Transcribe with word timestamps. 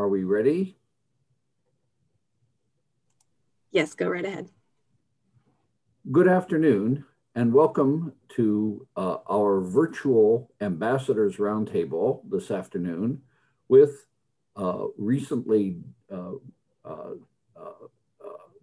Are 0.00 0.08
we 0.08 0.24
ready? 0.24 0.78
Yes, 3.70 3.92
go 3.92 4.08
right 4.08 4.24
ahead. 4.24 4.48
Good 6.10 6.26
afternoon 6.26 7.04
and 7.34 7.52
welcome 7.52 8.14
to 8.30 8.86
uh, 8.96 9.18
our 9.30 9.60
virtual 9.60 10.52
Ambassadors 10.62 11.36
Roundtable 11.36 12.22
this 12.30 12.50
afternoon 12.50 13.20
with 13.68 14.06
uh, 14.56 14.84
recently 14.96 15.76
uh, 16.10 16.32
uh, 16.82 17.10
uh 17.54 17.86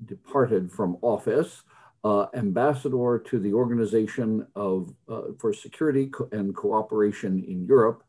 departed 0.06 0.72
from 0.72 0.98
office 1.04 1.62
uh, 2.04 2.26
ambassador 2.34 3.24
to 3.28 3.38
the 3.38 3.54
Organization 3.54 4.48
of, 4.56 4.92
for 5.38 5.54
Security 5.54 6.10
and 6.32 6.56
Cooperation 6.56 7.44
in 7.48 7.64
Europe, 7.68 8.04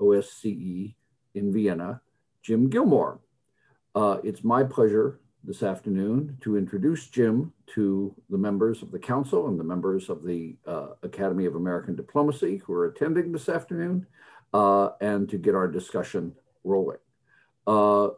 OSCE, 0.00 0.96
in 1.34 1.52
Vienna, 1.52 2.00
Jim 2.42 2.68
Gilmore. 2.68 3.20
it's 4.24 4.44
my 4.44 4.62
pleasure 4.62 5.20
this 5.44 5.62
afternoon 5.62 6.36
to 6.40 6.56
introduce 6.56 7.08
Jim 7.08 7.52
to 7.66 8.14
the 8.30 8.38
members 8.38 8.82
of 8.82 8.92
the 8.92 8.98
council 8.98 9.48
and 9.48 9.58
the 9.58 9.64
members 9.64 10.08
of 10.08 10.24
the 10.24 10.56
uh, 10.66 10.88
Academy 11.02 11.46
of 11.46 11.56
American 11.56 11.96
Diplomacy 11.96 12.58
who 12.58 12.72
are 12.72 12.86
attending 12.86 13.32
this 13.32 13.48
afternoon 13.48 14.06
uh, 14.52 14.90
and 15.00 15.28
to 15.28 15.38
get 15.38 15.54
our 15.54 15.66
discussion 15.66 16.34
rolling. 16.62 16.98
Uh, 17.66 18.08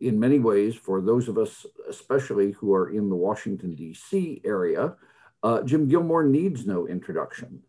in 0.00 0.18
many 0.18 0.38
ways, 0.38 0.74
for 0.74 1.02
those 1.02 1.28
of 1.28 1.36
us, 1.36 1.66
especially 1.88 2.52
who 2.52 2.72
are 2.72 2.88
in 2.90 3.10
the 3.10 3.16
Washington, 3.16 3.74
D.C. 3.74 4.40
area, 4.44 4.94
uh, 5.42 5.62
Jim 5.62 5.88
Gilmore 5.88 6.24
needs 6.24 6.66
no 6.66 6.86
introduction. 6.86 7.62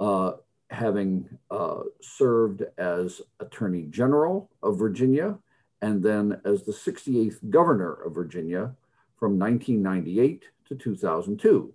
Uh, 0.00 0.32
having 0.70 1.28
uh, 1.50 1.80
served 2.00 2.64
as 2.76 3.20
Attorney 3.38 3.84
General 3.84 4.50
of 4.64 4.78
Virginia 4.78 5.38
and 5.82 6.02
then 6.02 6.40
as 6.44 6.64
the 6.64 6.72
68th 6.72 7.50
governor 7.50 7.92
of 7.92 8.14
Virginia 8.14 8.74
from 9.18 9.38
1998 9.38 10.44
to 10.68 10.74
2002, 10.74 11.72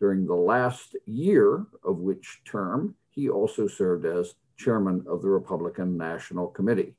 during 0.00 0.26
the 0.26 0.34
last 0.34 0.96
year 1.06 1.66
of 1.84 1.98
which 1.98 2.40
term 2.44 2.94
he 3.10 3.28
also 3.28 3.66
served 3.66 4.06
as 4.06 4.34
chairman 4.56 5.04
of 5.08 5.22
the 5.22 5.28
Republican 5.28 5.96
National 5.96 6.48
Committee. 6.48 6.94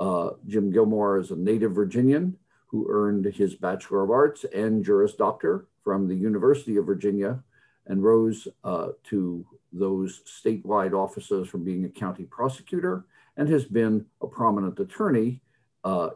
Uh, 0.00 0.30
Jim 0.46 0.72
Gilmore 0.72 1.18
is 1.18 1.30
a 1.30 1.36
native 1.36 1.72
Virginian 1.72 2.36
who 2.66 2.86
earned 2.90 3.24
his 3.26 3.54
Bachelor 3.54 4.02
of 4.02 4.10
Arts 4.10 4.44
and 4.52 4.84
Juris 4.84 5.14
Doctor 5.14 5.66
from 5.82 6.08
the 6.08 6.14
University 6.14 6.76
of 6.76 6.86
Virginia 6.86 7.42
and 7.86 8.02
rose 8.02 8.48
uh, 8.64 8.88
to 9.04 9.46
those 9.72 10.22
statewide 10.26 10.92
offices 10.92 11.48
from 11.48 11.64
being 11.64 11.84
a 11.84 11.88
county 11.88 12.24
prosecutor 12.24 13.04
and 13.36 13.48
has 13.48 13.64
been 13.64 14.06
a 14.22 14.26
prominent 14.26 14.78
attorney 14.80 15.40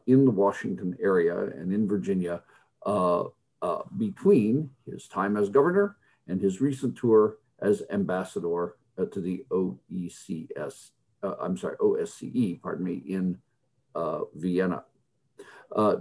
in 0.07 0.25
the 0.25 0.31
Washington 0.31 0.97
area 1.01 1.39
and 1.39 1.73
in 1.73 1.87
Virginia 1.87 2.43
uh, 2.87 3.25
uh, 3.61 3.83
between 3.97 4.71
his 4.87 5.09
time 5.09 5.37
as 5.37 5.49
governor 5.49 5.97
and 6.29 6.41
his 6.41 6.61
recent 6.61 6.97
tour 6.97 7.39
as 7.61 7.83
ambassador 7.91 8.77
uh, 8.99 9.05
to 9.07 9.21
the 9.21 9.45
OECS, 9.51 10.91
uh, 11.23 11.35
I'm 11.41 11.57
sorry, 11.57 11.77
OSCE, 11.79 12.63
pardon 12.63 12.85
me, 12.85 13.03
in 13.07 13.39
uh, 13.95 14.21
Vienna. 14.35 14.85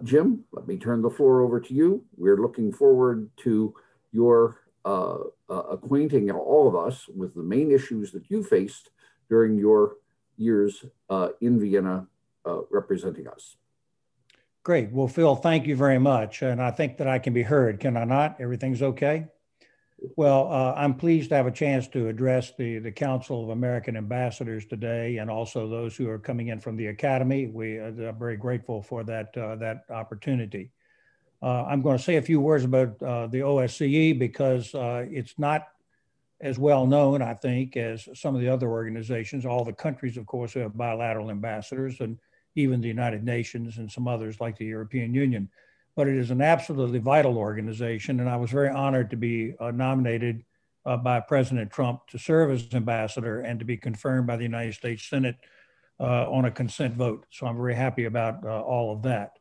Jim, 0.04 0.44
let 0.52 0.68
me 0.68 0.78
turn 0.78 1.02
the 1.02 1.10
floor 1.10 1.42
over 1.42 1.60
to 1.60 1.74
you. 1.74 2.06
We're 2.16 2.38
looking 2.38 2.72
forward 2.72 3.30
to 3.38 3.74
your 4.12 4.62
acquainting 5.50 6.30
all 6.32 6.68
of 6.68 6.76
us 6.76 7.08
with 7.10 7.34
the 7.34 7.44
main 7.44 7.72
issues 7.72 8.12
that 8.12 8.30
you 8.30 8.44
faced 8.44 8.92
during 9.30 9.58
your 9.58 9.96
years 10.38 10.86
in 11.42 11.60
Vienna 11.60 12.08
uh, 12.48 12.62
representing 12.70 13.28
us. 13.28 13.58
Great. 14.64 14.92
Well, 14.92 15.08
Phil, 15.08 15.36
thank 15.36 15.66
you 15.66 15.76
very 15.76 16.00
much. 16.00 16.42
And 16.42 16.62
I 16.62 16.72
think 16.72 16.98
that 16.98 17.08
I 17.08 17.20
can 17.20 17.34
be 17.34 17.44
heard. 17.44 17.80
Can 17.80 17.96
I 17.96 18.04
not? 18.04 18.42
Everything's 18.42 18.82
okay? 18.82 19.28
Well, 20.16 20.52
uh, 20.52 20.74
I'm 20.76 20.94
pleased 20.94 21.30
to 21.30 21.36
have 21.36 21.48
a 21.48 21.52
chance 21.52 21.88
to 21.90 22.08
address 22.08 22.52
the, 22.58 22.80
the 22.80 22.92
Council 22.92 23.44
of 23.44 23.50
American 23.50 23.98
Ambassadors 23.98 24.66
today 24.66 25.18
and 25.18 25.30
also 25.30 25.68
those 25.68 25.96
who 25.96 26.08
are 26.10 26.20
coming 26.20 26.50
in 26.50 26.60
from 26.60 26.76
the 26.76 26.88
Academy. 26.88 27.48
We 27.48 27.78
are 27.78 28.10
uh, 28.10 28.12
very 28.12 28.38
grateful 28.38 28.82
for 28.82 29.04
that, 29.06 29.36
uh, 29.38 29.56
that 29.56 29.86
opportunity. 29.90 30.70
Uh, 31.42 31.64
I'm 31.64 31.82
going 31.82 31.98
to 31.98 32.04
say 32.04 32.18
a 32.18 32.22
few 32.22 32.40
words 32.40 32.64
about 32.64 33.02
uh, 33.02 33.28
the 33.28 33.40
OSCE 33.40 34.20
because 34.20 34.72
it's 34.74 35.38
not 35.38 35.68
as 36.40 36.60
well 36.60 36.86
known, 36.86 37.22
I 37.22 37.34
think, 37.34 37.78
as 37.78 38.08
some 38.14 38.36
of 38.36 38.42
the 38.42 38.50
other 38.50 38.70
organizations. 38.70 39.46
All 39.46 39.66
the 39.66 39.74
countries, 39.74 40.18
of 40.18 40.26
course, 40.26 40.54
have 40.54 40.78
bilateral 40.78 41.32
ambassadors, 41.32 42.00
and 42.00 42.20
even 42.58 42.82
the 42.82 42.88
United 42.88 43.24
Nations 43.24 43.78
and 43.78 43.90
some 43.90 44.08
others 44.08 44.42
like 44.42 44.58
the 44.58 44.66
European 44.66 45.14
Union. 45.14 45.48
But 45.96 46.08
it 46.08 46.18
is 46.18 46.32
an 46.32 46.42
absolutely 46.42 47.00
vital 47.00 47.38
organization, 47.38 48.20
and 48.20 48.30
I 48.30 48.36
was 48.36 48.52
very 48.52 48.70
honored 48.70 49.12
to 49.12 49.16
be 49.16 49.54
uh, 49.60 49.72
nominated 49.72 50.44
uh, 50.86 50.98
by 50.98 51.20
President 51.20 51.72
Trump 51.72 52.08
to 52.08 52.18
serve 52.18 52.52
as 52.52 52.74
ambassador 52.74 53.42
and 53.42 53.60
to 53.60 53.66
be 53.66 53.78
confirmed 53.78 54.26
by 54.26 54.38
the 54.38 54.44
United 54.44 54.74
States 54.74 55.08
Senate 55.08 55.36
uh, 56.00 56.30
on 56.32 56.46
a 56.46 56.52
consent 56.52 56.96
vote. 56.96 57.26
So 57.30 57.46
I'm 57.46 57.58
very 57.58 57.76
happy 57.76 58.06
about 58.06 58.44
uh, 58.44 58.62
all 58.62 58.94
of 58.94 59.04
that. 59.04 59.38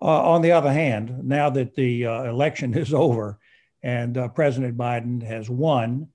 Uh, 0.00 0.30
on 0.30 0.42
the 0.42 0.52
other 0.52 0.72
hand, 0.72 1.24
now 1.24 1.48
that 1.50 1.74
the 1.74 2.06
uh, 2.06 2.24
election 2.24 2.74
is 2.78 2.92
over 2.92 3.38
and 3.82 4.18
President 4.34 4.76
Biden 4.76 5.22
has 5.22 5.48
won, 5.48 6.08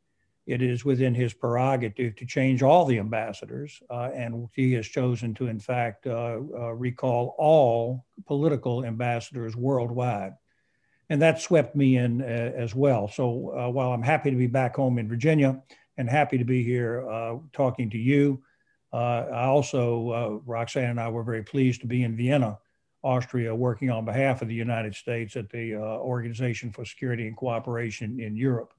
it 0.51 0.61
is 0.61 0.83
within 0.83 1.15
his 1.15 1.33
prerogative 1.33 2.15
to 2.17 2.25
change 2.25 2.61
all 2.61 2.83
the 2.85 2.99
ambassadors, 2.99 3.81
uh, 3.89 4.09
and 4.13 4.49
he 4.53 4.73
has 4.73 4.85
chosen 4.85 5.33
to, 5.35 5.47
in 5.47 5.59
fact, 5.59 6.05
uh, 6.05 6.39
uh, 6.53 6.73
recall 6.73 7.35
all 7.37 8.05
political 8.25 8.83
ambassadors 8.83 9.55
worldwide. 9.55 10.33
And 11.09 11.21
that 11.21 11.39
swept 11.39 11.75
me 11.75 11.97
in 11.97 12.21
uh, 12.21 12.25
as 12.25 12.75
well. 12.75 13.07
So 13.07 13.53
uh, 13.57 13.69
while 13.69 13.93
I'm 13.93 14.03
happy 14.03 14.29
to 14.29 14.35
be 14.35 14.47
back 14.47 14.75
home 14.75 14.97
in 14.97 15.07
Virginia 15.07 15.61
and 15.97 16.09
happy 16.09 16.37
to 16.37 16.45
be 16.45 16.63
here 16.63 17.09
uh, 17.09 17.37
talking 17.53 17.89
to 17.91 17.97
you, 17.97 18.43
I 18.93 19.45
also, 19.45 20.41
Roxanne 20.45 20.89
and 20.89 20.99
I 20.99 21.07
were 21.07 21.23
very 21.23 21.43
pleased 21.43 21.79
to 21.79 21.87
be 21.87 22.03
in 22.03 22.17
Vienna, 22.17 22.59
Austria, 23.03 23.55
working 23.55 23.89
on 23.89 24.03
behalf 24.03 24.41
of 24.41 24.49
the 24.49 24.53
United 24.53 24.95
States 24.95 25.37
at 25.37 25.49
the 25.49 25.75
Organization 25.75 26.73
for 26.73 26.83
Security 26.83 27.25
and 27.25 27.37
Cooperation 27.37 28.19
in 28.19 28.35
Europe. 28.35 28.73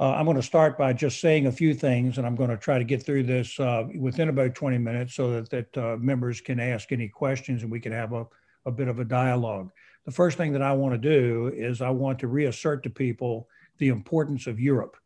Uh, 0.00 0.10
I'm 0.10 0.24
going 0.24 0.36
to 0.36 0.42
start 0.42 0.76
by 0.76 0.92
just 0.92 1.20
saying 1.20 1.46
a 1.46 1.52
few 1.52 1.72
things, 1.72 2.18
and 2.18 2.26
I'm 2.26 2.34
going 2.34 2.50
to 2.50 2.56
try 2.56 2.78
to 2.78 2.84
get 2.84 3.04
through 3.04 3.22
this 3.24 3.60
uh, 3.60 3.84
within 3.96 4.28
about 4.28 4.54
20 4.54 4.78
minutes 4.78 5.14
so 5.14 5.30
that, 5.30 5.50
that 5.50 5.78
uh, 5.78 5.96
members 5.98 6.40
can 6.40 6.58
ask 6.58 6.90
any 6.90 7.08
questions 7.08 7.62
and 7.62 7.70
we 7.70 7.78
can 7.78 7.92
have 7.92 8.12
a, 8.12 8.26
a 8.66 8.72
bit 8.72 8.88
of 8.88 8.98
a 8.98 9.04
dialogue. 9.04 9.70
The 10.04 10.10
first 10.10 10.36
thing 10.36 10.52
that 10.52 10.62
I 10.62 10.72
want 10.72 10.94
to 10.94 10.98
do 10.98 11.52
is 11.54 11.80
I 11.80 11.90
want 11.90 12.18
to 12.20 12.28
reassert 12.28 12.82
to 12.82 12.90
people 12.90 13.48
the 13.78 13.88
importance 13.88 14.48
of 14.48 14.58
Europe. 14.58 14.96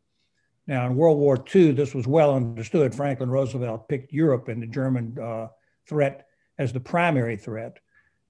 Now, 0.65 0.87
in 0.87 0.95
World 0.95 1.19
War 1.19 1.43
II, 1.55 1.71
this 1.71 1.93
was 1.93 2.07
well 2.07 2.35
understood. 2.35 2.93
Franklin 2.93 3.29
Roosevelt 3.29 3.87
picked 3.89 4.11
Europe 4.11 4.47
and 4.47 4.61
the 4.61 4.67
German 4.67 5.17
uh, 5.19 5.47
threat 5.87 6.27
as 6.57 6.73
the 6.73 6.79
primary 6.79 7.37
threat. 7.37 7.77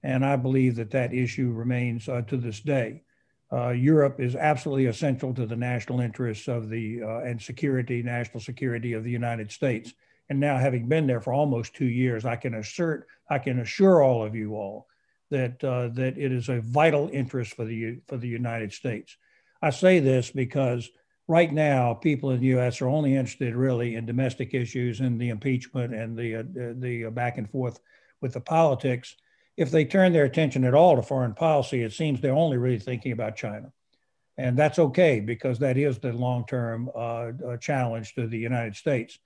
And 0.03 0.25
I 0.25 0.35
believe 0.35 0.75
that 0.75 0.91
that 0.91 1.13
issue 1.13 1.51
remains 1.51 2.07
uh, 2.07 2.21
to 2.23 2.37
this 2.37 2.59
day 2.59 3.03
uh, 3.51 3.69
Europe 3.69 4.19
is 4.19 4.35
absolutely 4.35 4.85
essential 4.85 5.33
to 5.33 5.45
the 5.45 5.55
national 5.55 6.01
interests 6.01 6.47
of 6.47 6.69
the 6.69 7.01
uh, 7.01 7.19
and 7.19 7.41
security, 7.41 8.03
national 8.03 8.41
security 8.41 8.93
of 8.93 9.03
the 9.03 9.11
United 9.11 9.51
States. 9.51 9.93
And 10.29 10.39
now, 10.39 10.57
having 10.57 10.87
been 10.87 11.07
there 11.07 11.21
for 11.21 11.33
almost 11.33 11.75
two 11.75 11.87
years, 11.87 12.25
I 12.25 12.35
can 12.35 12.53
assert, 12.53 13.07
I 13.29 13.39
can 13.39 13.59
assure 13.59 14.03
all 14.03 14.23
of 14.23 14.35
you 14.35 14.55
all 14.55 14.87
that 15.31 15.63
uh, 15.63 15.87
that 15.89 16.17
it 16.17 16.31
is 16.31 16.49
a 16.49 16.61
vital 16.61 17.09
interest 17.11 17.55
for 17.55 17.65
the 17.65 17.99
for 18.07 18.17
the 18.17 18.27
United 18.27 18.71
States. 18.71 19.17
I 19.61 19.71
say 19.71 19.99
this 19.99 20.29
because 20.29 20.89
right 21.27 21.51
now, 21.51 21.95
people 21.95 22.29
in 22.29 22.39
the 22.39 22.47
U.S. 22.47 22.81
are 22.81 22.89
only 22.89 23.15
interested 23.15 23.55
really 23.55 23.95
in 23.95 24.05
domestic 24.05 24.53
issues 24.53 24.99
and 24.99 25.19
the 25.19 25.29
impeachment 25.29 25.95
and 25.95 26.15
the 26.15 26.35
uh, 26.35 26.43
the 26.77 27.09
back 27.11 27.39
and 27.39 27.49
forth 27.49 27.79
with 28.21 28.33
the 28.33 28.41
politics 28.41 29.15
if 29.59 29.71
they 29.71 29.83
turn 29.83 30.13
their 30.13 30.23
attention 30.23 30.63
at 30.63 30.73
all 30.73 30.95
to 30.95 31.01
foreign 31.01 31.33
policy, 31.33 31.83
it 31.83 31.91
seems 31.91 32.21
they're 32.21 32.31
only 32.31 32.57
really 32.57 32.79
thinking 32.79 33.11
about 33.11 33.35
China. 33.35 33.69
And 34.37 34.57
that's 34.57 34.79
okay 34.79 35.19
because 35.19 35.59
that 35.59 35.77
is 35.77 35.99
the 35.99 36.13
long 36.13 36.45
term 36.47 36.89
uh, 36.95 37.31
uh, 37.45 37.57
challenge 37.57 38.15
to 38.15 38.25
the 38.25 38.37
United 38.37 38.77
States. 38.77 39.19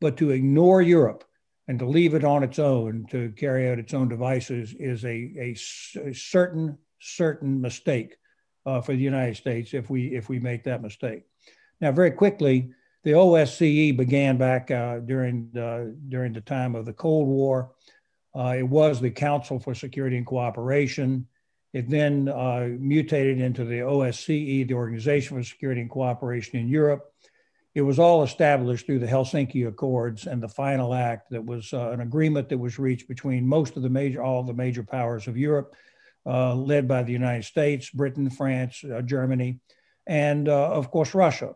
But 0.00 0.16
to 0.18 0.30
ignore 0.30 0.80
Europe 0.80 1.24
and 1.66 1.76
to 1.80 1.86
leave 1.86 2.14
it 2.14 2.22
on 2.22 2.44
its 2.44 2.60
own 2.60 3.04
to 3.10 3.32
carry 3.32 3.68
out 3.68 3.80
its 3.80 3.92
own 3.92 4.08
devices 4.08 4.74
is 4.78 5.04
a, 5.04 5.08
a, 5.08 5.56
a 6.08 6.14
certain, 6.14 6.78
certain 7.00 7.60
mistake 7.60 8.16
uh, 8.66 8.80
for 8.80 8.92
the 8.92 9.02
United 9.02 9.38
States 9.38 9.74
if 9.74 9.90
we, 9.90 10.14
if 10.14 10.28
we 10.28 10.38
make 10.38 10.62
that 10.64 10.82
mistake. 10.82 11.24
Now, 11.80 11.90
very 11.90 12.12
quickly, 12.12 12.70
the 13.02 13.12
OSCE 13.12 13.96
began 13.96 14.36
back 14.36 14.70
uh, 14.70 15.00
during, 15.00 15.50
the, 15.52 15.96
during 16.08 16.32
the 16.32 16.42
time 16.42 16.76
of 16.76 16.86
the 16.86 16.92
Cold 16.92 17.26
War. 17.26 17.72
Uh, 18.34 18.54
it 18.58 18.68
was 18.68 19.00
the 19.00 19.10
Council 19.10 19.58
for 19.58 19.74
Security 19.74 20.16
and 20.16 20.26
Cooperation. 20.26 21.26
It 21.72 21.88
then 21.88 22.28
uh, 22.28 22.68
mutated 22.78 23.40
into 23.40 23.64
the 23.64 23.80
OSCE, 23.80 24.66
the 24.66 24.74
Organization 24.74 25.36
for 25.36 25.42
Security 25.42 25.80
and 25.80 25.90
Cooperation 25.90 26.58
in 26.58 26.68
Europe. 26.68 27.12
It 27.74 27.82
was 27.82 28.00
all 28.00 28.24
established 28.24 28.86
through 28.86 28.98
the 28.98 29.06
Helsinki 29.06 29.66
Accords 29.66 30.26
and 30.26 30.42
the 30.42 30.48
final 30.48 30.92
act 30.92 31.30
that 31.30 31.44
was 31.44 31.72
uh, 31.72 31.90
an 31.90 32.00
agreement 32.00 32.48
that 32.48 32.58
was 32.58 32.80
reached 32.80 33.06
between 33.06 33.46
most 33.46 33.76
of 33.76 33.82
the 33.82 33.88
major, 33.88 34.22
all 34.22 34.42
the 34.42 34.52
major 34.52 34.82
powers 34.82 35.28
of 35.28 35.36
Europe, 35.36 35.76
uh, 36.26 36.54
led 36.54 36.88
by 36.88 37.04
the 37.04 37.12
United 37.12 37.44
States, 37.44 37.88
Britain, 37.90 38.28
France, 38.28 38.82
uh, 38.84 39.00
Germany, 39.02 39.60
and 40.06 40.48
uh, 40.48 40.70
of 40.70 40.90
course 40.90 41.14
Russia. 41.14 41.54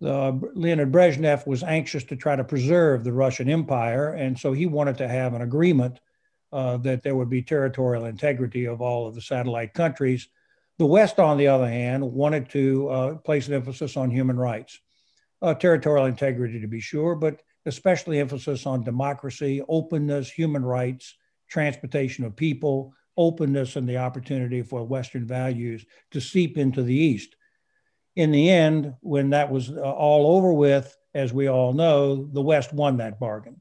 Leonid 0.00 0.90
Brezhnev 0.92 1.46
was 1.46 1.62
anxious 1.62 2.04
to 2.04 2.16
try 2.16 2.34
to 2.34 2.44
preserve 2.44 3.04
the 3.04 3.12
Russian 3.12 3.50
Empire, 3.50 4.14
and 4.14 4.38
so 4.38 4.52
he 4.52 4.66
wanted 4.66 4.96
to 4.98 5.08
have 5.08 5.34
an 5.34 5.42
agreement 5.42 6.00
uh, 6.52 6.78
that 6.78 7.02
there 7.02 7.14
would 7.14 7.28
be 7.28 7.42
territorial 7.42 8.06
integrity 8.06 8.66
of 8.66 8.80
all 8.80 9.06
of 9.06 9.14
the 9.14 9.20
satellite 9.20 9.74
countries. 9.74 10.28
The 10.78 10.86
West, 10.86 11.18
on 11.18 11.36
the 11.36 11.48
other 11.48 11.68
hand, 11.68 12.02
wanted 12.02 12.48
to 12.50 12.88
uh, 12.88 13.14
place 13.16 13.46
an 13.48 13.54
emphasis 13.54 13.96
on 13.96 14.10
human 14.10 14.38
rights 14.38 14.80
uh, 15.42 15.54
territorial 15.54 16.06
integrity 16.06 16.60
to 16.60 16.66
be 16.66 16.80
sure, 16.80 17.14
but 17.14 17.42
especially 17.66 18.18
emphasis 18.18 18.66
on 18.66 18.84
democracy, 18.84 19.62
openness, 19.68 20.30
human 20.30 20.64
rights, 20.64 21.16
transportation 21.48 22.24
of 22.24 22.36
people, 22.36 22.92
openness, 23.16 23.76
and 23.76 23.88
the 23.88 23.96
opportunity 23.96 24.62
for 24.62 24.84
Western 24.84 25.26
values 25.26 25.84
to 26.10 26.20
seep 26.20 26.56
into 26.56 26.82
the 26.82 26.94
East. 26.94 27.36
In 28.16 28.32
the 28.32 28.50
end, 28.50 28.94
when 29.00 29.30
that 29.30 29.50
was 29.50 29.70
uh, 29.70 29.80
all 29.80 30.36
over 30.36 30.52
with, 30.52 30.96
as 31.14 31.32
we 31.32 31.48
all 31.48 31.72
know, 31.72 32.26
the 32.32 32.42
West 32.42 32.72
won 32.72 32.96
that 32.98 33.20
bargain. 33.20 33.60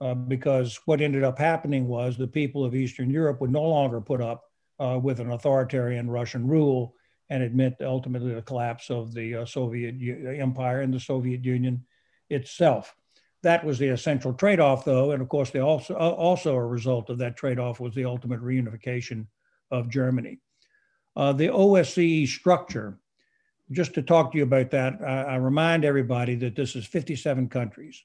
Uh, 0.00 0.14
because 0.14 0.78
what 0.84 1.00
ended 1.00 1.24
up 1.24 1.38
happening 1.38 1.88
was 1.88 2.16
the 2.16 2.26
people 2.26 2.64
of 2.64 2.74
Eastern 2.74 3.10
Europe 3.10 3.40
would 3.40 3.50
no 3.50 3.64
longer 3.64 4.00
put 4.00 4.20
up 4.20 4.44
uh, 4.78 4.98
with 5.02 5.18
an 5.18 5.32
authoritarian 5.32 6.08
Russian 6.08 6.46
rule 6.46 6.94
and 7.30 7.42
it 7.42 7.54
meant 7.54 7.76
ultimately 7.80 8.34
the 8.34 8.42
collapse 8.42 8.90
of 8.90 9.12
the 9.12 9.36
uh, 9.36 9.44
Soviet 9.44 9.94
U- 9.96 10.36
Empire 10.40 10.80
and 10.80 10.92
the 10.92 11.00
Soviet 11.00 11.44
Union 11.44 11.84
itself. 12.30 12.94
That 13.42 13.64
was 13.64 13.78
the 13.78 13.88
essential 13.88 14.32
trade-off, 14.32 14.84
though, 14.84 15.12
and 15.12 15.22
of 15.22 15.28
course, 15.28 15.54
also 15.54 15.94
uh, 15.94 16.10
also 16.10 16.54
a 16.54 16.66
result 16.66 17.08
of 17.10 17.18
that 17.18 17.36
trade-off 17.36 17.80
was 17.80 17.94
the 17.94 18.04
ultimate 18.04 18.40
reunification 18.40 19.26
of 19.70 19.90
Germany. 19.90 20.40
Uh, 21.14 21.32
the 21.32 21.48
OSCE 21.48 22.26
structure. 22.26 22.98
Just 23.70 23.94
to 23.94 24.02
talk 24.02 24.32
to 24.32 24.38
you 24.38 24.44
about 24.44 24.70
that, 24.70 24.98
I, 25.02 25.22
I 25.22 25.36
remind 25.36 25.84
everybody 25.84 26.34
that 26.36 26.56
this 26.56 26.74
is 26.74 26.86
57 26.86 27.48
countries. 27.48 28.02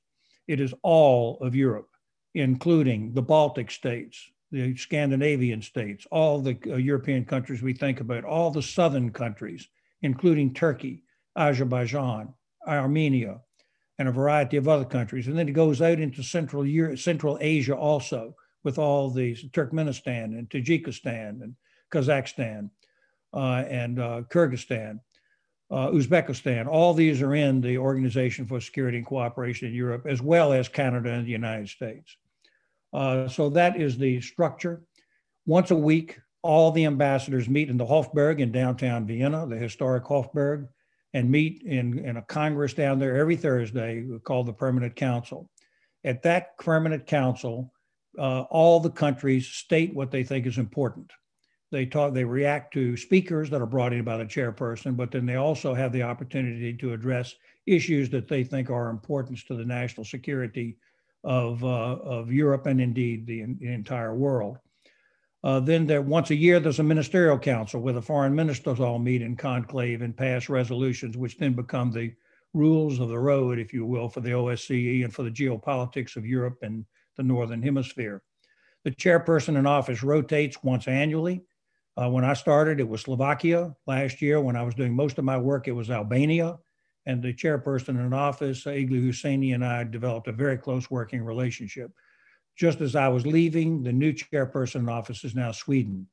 It 0.47 0.59
is 0.59 0.73
all 0.81 1.37
of 1.41 1.55
Europe, 1.55 1.89
including 2.33 3.13
the 3.13 3.21
Baltic 3.21 3.71
states, 3.71 4.29
the 4.51 4.75
Scandinavian 4.75 5.61
states, 5.61 6.05
all 6.11 6.41
the 6.41 6.57
uh, 6.67 6.75
European 6.75 7.25
countries 7.25 7.61
we 7.61 7.73
think 7.73 8.01
about, 8.01 8.25
all 8.25 8.51
the 8.51 8.61
southern 8.61 9.11
countries, 9.11 9.67
including 10.01 10.53
Turkey, 10.53 11.03
Azerbaijan, 11.37 12.33
Armenia, 12.67 13.39
and 13.99 14.07
a 14.07 14.11
variety 14.11 14.57
of 14.57 14.67
other 14.67 14.85
countries. 14.85 15.27
And 15.27 15.37
then 15.37 15.47
it 15.47 15.53
goes 15.53 15.81
out 15.81 15.99
into 15.99 16.23
Central 16.23 16.65
Central 16.95 17.37
Asia 17.39 17.75
also, 17.75 18.35
with 18.63 18.77
all 18.77 19.09
the 19.09 19.35
Turkmenistan 19.51 20.37
and 20.37 20.49
Tajikistan 20.49 21.41
and 21.41 21.55
Kazakhstan 21.91 22.69
uh, 23.33 23.63
and 23.67 23.99
uh, 23.99 24.21
Kyrgyzstan, 24.29 24.99
uh, 25.73 25.89
Uzbekistan. 25.89 26.67
All 26.67 26.93
these 26.93 27.21
are 27.23 27.33
in 27.33 27.59
the 27.59 27.79
Organization 27.79 28.45
for 28.45 28.61
Security 28.61 28.97
and 28.97 29.05
Cooperation 29.05 29.69
in 29.69 29.73
Europe, 29.73 30.05
as 30.07 30.21
well 30.21 30.53
as 30.53 30.69
Canada 30.69 31.09
and 31.09 31.25
the 31.25 31.31
United 31.31 31.67
States. 31.67 32.15
Uh, 32.93 33.27
so 33.27 33.49
that 33.49 33.81
is 33.81 33.97
the 33.97 34.21
structure. 34.21 34.83
Once 35.47 35.71
a 35.71 35.75
week, 35.75 36.19
all 36.43 36.71
the 36.71 36.85
ambassadors 36.85 37.49
meet 37.49 37.69
in 37.69 37.77
the 37.77 37.85
Hofburg 37.85 38.39
in 38.39 38.51
downtown 38.51 39.07
Vienna, 39.07 39.47
the 39.47 39.57
historic 39.57 40.03
Hofburg, 40.03 40.67
and 41.15 41.31
meet 41.31 41.63
in, 41.63 41.97
in 42.05 42.17
a 42.17 42.21
Congress 42.21 42.75
down 42.75 42.99
there 42.99 43.17
every 43.17 43.35
Thursday 43.35 44.05
called 44.23 44.45
the 44.45 44.53
Permanent 44.53 44.95
Council. 44.95 45.49
At 46.03 46.21
that 46.21 46.55
Permanent 46.59 47.07
Council, 47.07 47.73
uh, 48.19 48.41
all 48.41 48.79
the 48.79 48.91
countries 48.91 49.47
state 49.47 49.95
what 49.95 50.11
they 50.11 50.23
think 50.23 50.45
is 50.45 50.59
important. 50.59 51.11
They 51.73 51.87
talk, 51.87 52.13
they 52.13 52.23
react 52.23 52.71
to 52.75 52.95
speakers 52.95 53.49
that 53.49 53.59
are 53.59 53.65
brought 53.65 53.93
in 53.93 54.03
by 54.03 54.17
the 54.17 54.25
chairperson, 54.25 54.95
but 54.95 55.09
then 55.09 55.25
they 55.25 55.37
also 55.37 55.73
have 55.73 55.91
the 55.91 56.03
opportunity 56.03 56.71
to 56.71 56.93
address 56.93 57.33
issues 57.65 58.11
that 58.11 58.27
they 58.27 58.43
think 58.43 58.69
are 58.69 58.91
important 58.91 59.39
to 59.47 59.55
the 59.55 59.65
national 59.65 60.05
security 60.05 60.77
of, 61.23 61.63
uh, 61.63 61.67
of 61.67 62.31
Europe 62.31 62.67
and 62.67 62.79
indeed 62.79 63.25
the, 63.25 63.45
the 63.59 63.73
entire 63.73 64.13
world. 64.13 64.59
Uh, 65.43 65.59
then 65.59 65.87
there, 65.87 66.03
once 66.03 66.29
a 66.29 66.35
year, 66.35 66.59
there's 66.59 66.77
a 66.77 66.83
ministerial 66.83 67.39
council 67.39 67.81
where 67.81 67.95
the 67.95 67.99
foreign 67.99 68.35
ministers 68.35 68.79
all 68.79 68.99
meet 68.99 69.23
in 69.23 69.35
conclave 69.35 70.03
and 70.03 70.15
pass 70.15 70.49
resolutions, 70.49 71.17
which 71.17 71.39
then 71.39 71.53
become 71.53 71.91
the 71.91 72.13
rules 72.53 72.99
of 72.99 73.09
the 73.09 73.17
road, 73.17 73.57
if 73.57 73.73
you 73.73 73.83
will, 73.83 74.07
for 74.07 74.21
the 74.21 74.29
OSCE 74.29 75.03
and 75.03 75.11
for 75.11 75.23
the 75.23 75.31
geopolitics 75.31 76.17
of 76.17 76.23
Europe 76.23 76.59
and 76.61 76.85
the 77.17 77.23
Northern 77.23 77.63
Hemisphere. 77.63 78.21
The 78.83 78.91
chairperson 78.91 79.57
in 79.57 79.65
office 79.65 80.03
rotates 80.03 80.61
once 80.61 80.87
annually. 80.87 81.41
Uh, 81.95 82.09
when 82.09 82.25
I 82.25 82.33
started, 82.33 82.79
it 82.79 82.87
was 82.87 83.01
Slovakia. 83.01 83.75
Last 83.85 84.21
year, 84.21 84.41
when 84.41 84.55
I 84.55 84.63
was 84.63 84.73
doing 84.73 84.95
most 84.95 85.19
of 85.19 85.25
my 85.25 85.37
work, 85.37 85.67
it 85.67 85.73
was 85.73 85.91
Albania 85.91 86.57
and 87.05 87.21
the 87.21 87.33
chairperson 87.33 87.89
in 87.89 88.13
office, 88.13 88.63
Igli 88.63 89.07
Hasani, 89.07 89.53
and 89.53 89.63
I 89.63 89.83
developed 89.83 90.27
a 90.27 90.31
very 90.31 90.57
close 90.57 90.89
working 90.89 91.23
relationship. 91.23 91.91
Just 92.55 92.81
as 92.81 92.95
I 92.95 93.07
was 93.07 93.25
leaving, 93.25 93.83
the 93.83 93.91
new 93.91 94.13
chairperson 94.13 94.81
in 94.81 94.89
office 94.89 95.23
is 95.23 95.35
now 95.35 95.51
Sweden. 95.51 96.07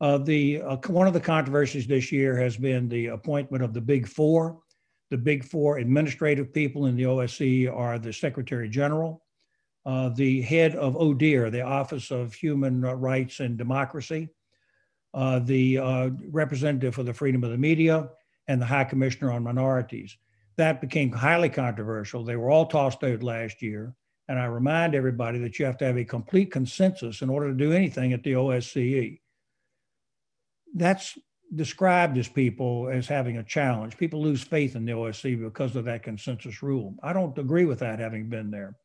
Uh, 0.00 0.18
the 0.18 0.60
uh, 0.62 0.76
one 0.88 1.06
of 1.06 1.14
the 1.14 1.20
controversies 1.20 1.86
this 1.86 2.12
year 2.12 2.36
has 2.36 2.56
been 2.56 2.88
the 2.88 3.06
appointment 3.06 3.64
of 3.64 3.72
the 3.72 3.80
Big 3.80 4.06
Four. 4.06 4.58
The 5.10 5.18
Big 5.18 5.44
Four 5.44 5.78
administrative 5.78 6.52
people 6.52 6.86
in 6.86 6.96
the 6.96 7.04
OSCE 7.04 7.72
are 7.74 7.98
the 7.98 8.12
Secretary 8.12 8.68
General, 8.68 9.22
uh, 9.86 10.10
the 10.10 10.42
head 10.42 10.74
of 10.76 10.94
ODIHR, 10.94 11.50
the 11.50 11.62
Office 11.62 12.10
of 12.10 12.34
Human 12.34 12.82
Rights 12.82 13.40
and 13.40 13.56
Democracy, 13.56 14.28
uh, 15.16 15.38
the 15.40 15.78
uh, 15.78 16.10
representative 16.30 16.94
for 16.94 17.02
the 17.02 17.14
freedom 17.14 17.42
of 17.42 17.50
the 17.50 17.58
media, 17.58 18.08
and 18.48 18.60
the 18.60 18.66
High 18.66 18.84
Commissioner 18.84 19.32
on 19.32 19.42
Minorities. 19.42 20.16
That 20.56 20.80
became 20.80 21.10
highly 21.10 21.48
controversial. 21.48 22.22
They 22.22 22.36
were 22.36 22.50
all 22.50 22.66
tossed 22.66 23.02
out 23.02 23.22
last 23.22 23.62
year. 23.62 23.94
And 24.28 24.38
I 24.38 24.44
remind 24.44 24.94
everybody 24.94 25.38
that 25.38 25.58
you 25.58 25.64
have 25.64 25.78
to 25.78 25.84
have 25.84 25.96
a 25.96 26.04
complete 26.04 26.52
consensus 26.52 27.22
in 27.22 27.30
order 27.30 27.48
to 27.48 27.56
do 27.56 27.72
anything 27.72 28.12
at 28.12 28.22
the 28.22 28.32
OSCE. 28.32 29.20
That's 30.74 31.16
described 31.54 32.18
as 32.18 32.28
people 32.28 32.88
as 32.92 33.06
having 33.06 33.38
a 33.38 33.44
challenge. 33.44 33.96
People 33.96 34.20
lose 34.20 34.42
faith 34.42 34.74
in 34.74 34.84
the 34.84 34.92
OSCE 34.92 35.42
because 35.42 35.76
of 35.76 35.84
that 35.84 36.02
consensus 36.02 36.62
rule. 36.62 36.94
I 37.02 37.12
don't 37.12 37.38
agree 37.38 37.64
with 37.64 37.78
that 37.78 38.00
having 38.00 38.28
been 38.28 38.50
there. 38.50 38.76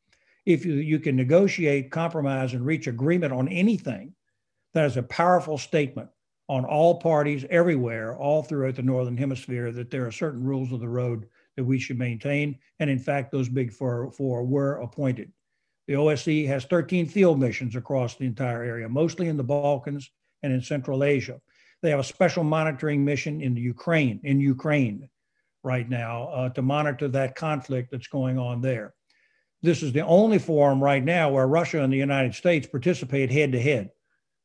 If 0.46 0.64
you, 0.64 0.74
you 0.74 0.98
can 0.98 1.16
negotiate, 1.16 1.90
compromise, 1.90 2.54
and 2.54 2.64
reach 2.64 2.86
agreement 2.86 3.32
on 3.32 3.48
anything, 3.48 4.14
that 4.74 4.86
is 4.86 4.96
a 4.96 5.02
powerful 5.02 5.58
statement 5.58 6.08
on 6.48 6.64
all 6.64 7.00
parties 7.00 7.44
everywhere, 7.50 8.16
all 8.16 8.42
throughout 8.42 8.76
the 8.76 8.82
Northern 8.82 9.16
Hemisphere, 9.16 9.72
that 9.72 9.90
there 9.90 10.06
are 10.06 10.12
certain 10.12 10.42
rules 10.42 10.72
of 10.72 10.80
the 10.80 10.88
road 10.88 11.26
that 11.56 11.64
we 11.64 11.78
should 11.78 11.98
maintain. 11.98 12.58
And 12.80 12.90
in 12.90 12.98
fact, 12.98 13.30
those 13.30 13.48
big 13.48 13.72
four, 13.72 14.10
four 14.12 14.44
were 14.44 14.76
appointed. 14.76 15.32
The 15.86 15.94
OSCE 15.94 16.46
has 16.46 16.64
13 16.64 17.06
field 17.06 17.40
missions 17.40 17.76
across 17.76 18.16
the 18.16 18.26
entire 18.26 18.62
area, 18.62 18.88
mostly 18.88 19.28
in 19.28 19.36
the 19.36 19.44
Balkans 19.44 20.10
and 20.42 20.52
in 20.52 20.60
Central 20.60 21.04
Asia. 21.04 21.40
They 21.82 21.90
have 21.90 22.00
a 22.00 22.04
special 22.04 22.44
monitoring 22.44 23.04
mission 23.04 23.40
in 23.40 23.54
the 23.54 23.60
Ukraine, 23.60 24.20
in 24.22 24.40
Ukraine 24.40 25.08
right 25.64 25.88
now, 25.88 26.28
uh, 26.28 26.48
to 26.50 26.62
monitor 26.62 27.08
that 27.08 27.34
conflict 27.34 27.90
that's 27.90 28.06
going 28.06 28.38
on 28.38 28.60
there. 28.60 28.94
This 29.62 29.82
is 29.82 29.92
the 29.92 30.04
only 30.04 30.38
forum 30.38 30.82
right 30.82 31.02
now 31.02 31.30
where 31.30 31.46
Russia 31.46 31.82
and 31.82 31.92
the 31.92 31.96
United 31.96 32.34
States 32.34 32.66
participate 32.66 33.30
head 33.30 33.52
to 33.52 33.60
head 33.60 33.90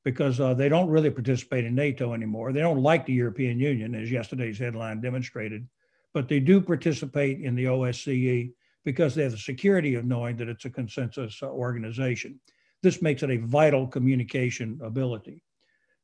because 0.08 0.40
uh, 0.40 0.54
they 0.54 0.70
don't 0.70 0.90
really 0.90 1.10
participate 1.10 1.66
in 1.66 1.76
NATO 1.76 2.14
anymore. 2.14 2.54
They 2.54 2.62
don't 2.62 2.82
like 2.82 3.06
the 3.06 3.12
European 3.12 3.60
Union, 3.60 3.94
as 3.94 4.10
yesterday's 4.10 4.58
headline 4.58 5.02
demonstrated, 5.02 5.68
but 6.14 6.30
they 6.30 6.40
do 6.40 6.62
participate 6.62 7.42
in 7.42 7.56
the 7.56 7.66
OSCE 7.66 8.54
because 8.86 9.14
they 9.14 9.24
have 9.24 9.34
the 9.34 9.38
security 9.38 9.96
of 9.96 10.06
knowing 10.06 10.38
that 10.38 10.48
it's 10.48 10.64
a 10.64 10.70
consensus 10.70 11.44
uh, 11.44 11.48
organization. 11.48 12.40
This 12.82 13.02
makes 13.02 13.22
it 13.22 13.32
a 13.32 13.36
vital 13.36 13.86
communication 13.86 14.80
ability. 14.82 15.44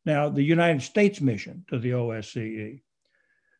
Now, 0.06 0.28
the 0.28 0.44
United 0.44 0.82
States 0.82 1.22
mission 1.22 1.64
to 1.70 1.80
the 1.80 1.92
OSCE. 1.92 2.82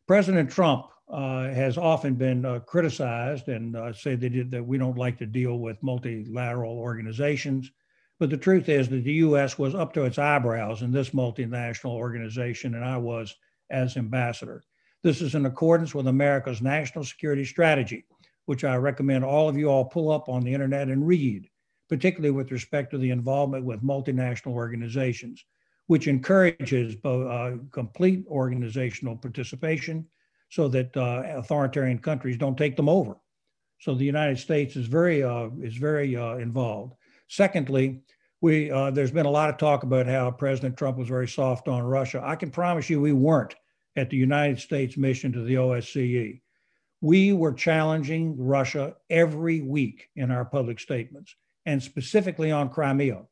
President 0.06 0.50
Trump 0.50 0.88
uh, 1.08 1.44
has 1.44 1.78
often 1.78 2.16
been 2.16 2.44
uh, 2.44 2.58
criticized 2.58 3.48
and 3.48 3.76
uh, 3.76 3.94
say 3.94 4.14
that, 4.14 4.50
that 4.50 4.66
we 4.66 4.76
don't 4.76 4.98
like 4.98 5.16
to 5.20 5.26
deal 5.26 5.58
with 5.58 5.82
multilateral 5.82 6.76
organizations. 6.76 7.70
But 8.20 8.30
the 8.30 8.36
truth 8.36 8.68
is 8.68 8.88
that 8.88 9.04
the 9.04 9.12
U.S. 9.14 9.58
was 9.58 9.74
up 9.74 9.92
to 9.94 10.04
its 10.04 10.18
eyebrows 10.18 10.82
in 10.82 10.92
this 10.92 11.10
multinational 11.10 11.92
organization, 11.92 12.74
and 12.74 12.84
I 12.84 12.96
was 12.96 13.34
as 13.70 13.96
ambassador. 13.96 14.62
This 15.02 15.20
is 15.20 15.34
in 15.34 15.46
accordance 15.46 15.94
with 15.94 16.06
America's 16.06 16.62
national 16.62 17.04
security 17.04 17.44
strategy, 17.44 18.06
which 18.46 18.64
I 18.64 18.76
recommend 18.76 19.24
all 19.24 19.48
of 19.48 19.56
you 19.56 19.68
all 19.68 19.84
pull 19.84 20.10
up 20.10 20.28
on 20.28 20.42
the 20.42 20.54
internet 20.54 20.88
and 20.88 21.06
read, 21.06 21.48
particularly 21.88 22.30
with 22.30 22.52
respect 22.52 22.90
to 22.92 22.98
the 22.98 23.10
involvement 23.10 23.64
with 23.64 23.82
multinational 23.82 24.52
organizations, 24.52 25.44
which 25.88 26.08
encourages 26.08 26.96
uh, 27.04 27.56
complete 27.70 28.24
organizational 28.28 29.16
participation 29.16 30.06
so 30.48 30.68
that 30.68 30.96
uh, 30.96 31.22
authoritarian 31.36 31.98
countries 31.98 32.38
don't 32.38 32.56
take 32.56 32.76
them 32.76 32.88
over 32.88 33.16
So 33.80 33.94
the 33.94 34.04
United 34.04 34.38
States 34.38 34.76
is 34.76 34.86
very 34.86 35.22
uh, 35.22 35.48
is 35.60 35.76
very 35.76 36.16
uh, 36.16 36.36
involved. 36.36 36.94
Secondly, 37.28 38.00
we 38.40 38.70
uh, 38.70 38.90
there's 38.90 39.10
been 39.10 39.26
a 39.26 39.30
lot 39.30 39.48
of 39.48 39.56
talk 39.56 39.82
about 39.82 40.06
how 40.06 40.30
President 40.30 40.76
Trump 40.76 40.98
was 40.98 41.08
very 41.08 41.28
soft 41.28 41.66
on 41.68 41.82
Russia. 41.82 42.20
I 42.22 42.36
can 42.36 42.50
promise 42.50 42.90
you 42.90 43.00
we 43.00 43.12
weren't 43.12 43.54
at 43.96 44.10
the 44.10 44.16
United 44.16 44.58
States 44.58 44.96
mission 44.96 45.32
to 45.32 45.42
the 45.42 45.54
OSCE. 45.54 46.40
We 47.00 47.32
were 47.32 47.52
challenging 47.52 48.36
Russia 48.38 48.96
every 49.08 49.60
week 49.60 50.08
in 50.16 50.30
our 50.30 50.44
public 50.44 50.80
statements, 50.80 51.34
and 51.66 51.82
specifically 51.82 52.50
on 52.50 52.70
Crimea, 52.70 53.22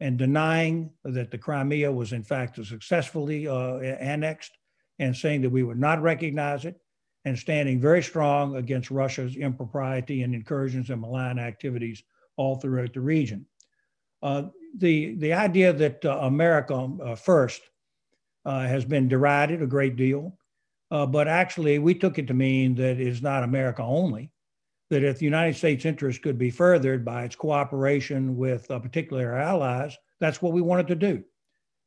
and 0.00 0.16
denying 0.18 0.90
that 1.04 1.30
the 1.30 1.38
Crimea 1.38 1.90
was 1.90 2.12
in 2.12 2.22
fact 2.22 2.64
successfully 2.64 3.48
uh, 3.48 3.78
annexed, 3.78 4.52
and 4.98 5.16
saying 5.16 5.42
that 5.42 5.50
we 5.50 5.62
would 5.62 5.78
not 5.78 6.00
recognize 6.02 6.64
it, 6.64 6.80
and 7.24 7.38
standing 7.38 7.80
very 7.80 8.02
strong 8.02 8.56
against 8.56 8.90
Russia's 8.90 9.36
impropriety 9.36 10.22
and 10.22 10.34
incursions 10.34 10.90
and 10.90 11.00
malign 11.00 11.38
activities 11.38 12.02
all 12.36 12.56
throughout 12.56 12.92
the 12.92 13.00
region. 13.00 13.46
Uh, 14.22 14.44
the, 14.78 15.14
the 15.16 15.32
idea 15.32 15.72
that 15.72 16.04
uh, 16.04 16.18
America 16.22 16.74
uh, 16.74 17.14
first 17.14 17.62
uh, 18.44 18.60
has 18.60 18.84
been 18.84 19.08
derided 19.08 19.62
a 19.62 19.66
great 19.66 19.96
deal, 19.96 20.36
uh, 20.90 21.06
but 21.06 21.28
actually 21.28 21.78
we 21.78 21.94
took 21.94 22.18
it 22.18 22.26
to 22.26 22.34
mean 22.34 22.74
that 22.74 23.00
it's 23.00 23.22
not 23.22 23.44
America 23.44 23.82
only, 23.82 24.30
that 24.90 25.04
if 25.04 25.18
the 25.18 25.24
United 25.24 25.56
States 25.56 25.84
interest 25.84 26.22
could 26.22 26.38
be 26.38 26.50
furthered 26.50 27.04
by 27.04 27.24
its 27.24 27.36
cooperation 27.36 28.36
with 28.36 28.68
particularly 28.68 29.26
our 29.26 29.38
allies, 29.38 29.96
that's 30.20 30.42
what 30.42 30.52
we 30.52 30.60
wanted 30.60 30.88
to 30.88 30.94
do. 30.94 31.22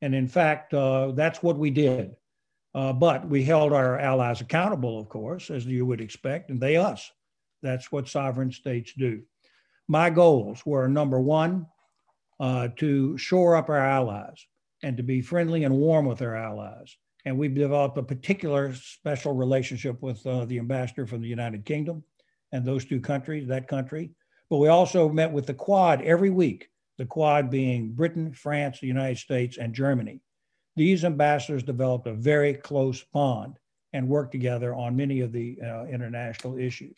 And 0.01 0.13
in 0.13 0.27
fact, 0.27 0.71
that's 0.71 1.41
what 1.43 1.57
we 1.57 1.69
did. 1.69 2.15
Uh, 2.77 2.93
but 2.93 3.27
we 3.27 3.43
held 3.43 3.73
our 3.73 3.97
allies 3.97 4.39
accountable, 4.39 4.99
of 4.99 5.09
course, 5.09 5.49
as 5.49 5.65
you 5.65 5.83
would 5.83 5.99
expect, 5.99 6.51
and 6.51 6.59
they 6.59 6.77
us. 6.77 7.11
That's 7.63 7.91
what 7.91 8.07
sovereign 8.07 8.51
states 8.51 8.93
do. 8.95 9.23
My 9.87 10.09
goals 10.09 10.65
were 10.65 10.87
number 10.87 11.19
one, 11.19 11.67
uh, 12.39 12.69
to 12.77 13.17
shore 13.17 13.55
up 13.55 13.69
our 13.69 13.79
allies 13.79 14.45
and 14.83 14.97
to 14.97 15.03
be 15.03 15.21
friendly 15.21 15.63
and 15.63 15.75
warm 15.75 16.05
with 16.05 16.21
our 16.21 16.35
allies. 16.35 16.95
And 17.25 17.37
we've 17.37 17.55
developed 17.55 17.97
a 17.97 18.03
particular 18.03 18.73
special 18.73 19.33
relationship 19.33 20.01
with 20.01 20.25
uh, 20.25 20.45
the 20.45 20.59
ambassador 20.59 21.05
from 21.05 21.21
the 21.21 21.27
United 21.27 21.65
Kingdom 21.65 22.03
and 22.51 22.63
those 22.63 22.85
two 22.85 23.01
countries, 23.01 23.47
that 23.47 23.67
country. 23.67 24.11
But 24.49 24.57
we 24.57 24.67
also 24.67 25.09
met 25.09 25.31
with 25.31 25.45
the 25.45 25.53
Quad 25.53 26.01
every 26.03 26.29
week, 26.29 26.69
the 26.97 27.05
Quad 27.05 27.49
being 27.49 27.91
Britain, 27.91 28.33
France, 28.33 28.79
the 28.79 28.87
United 28.87 29.17
States, 29.17 29.57
and 29.57 29.73
Germany 29.73 30.21
these 30.77 31.03
ambassadors 31.03 31.63
developed 31.63 32.07
a 32.07 32.13
very 32.13 32.53
close 32.53 33.03
bond 33.11 33.57
and 33.93 34.07
worked 34.07 34.31
together 34.31 34.75
on 34.75 34.95
many 34.95 35.21
of 35.21 35.31
the 35.31 35.57
uh, 35.61 35.85
international 35.85 36.57
issues. 36.57 36.95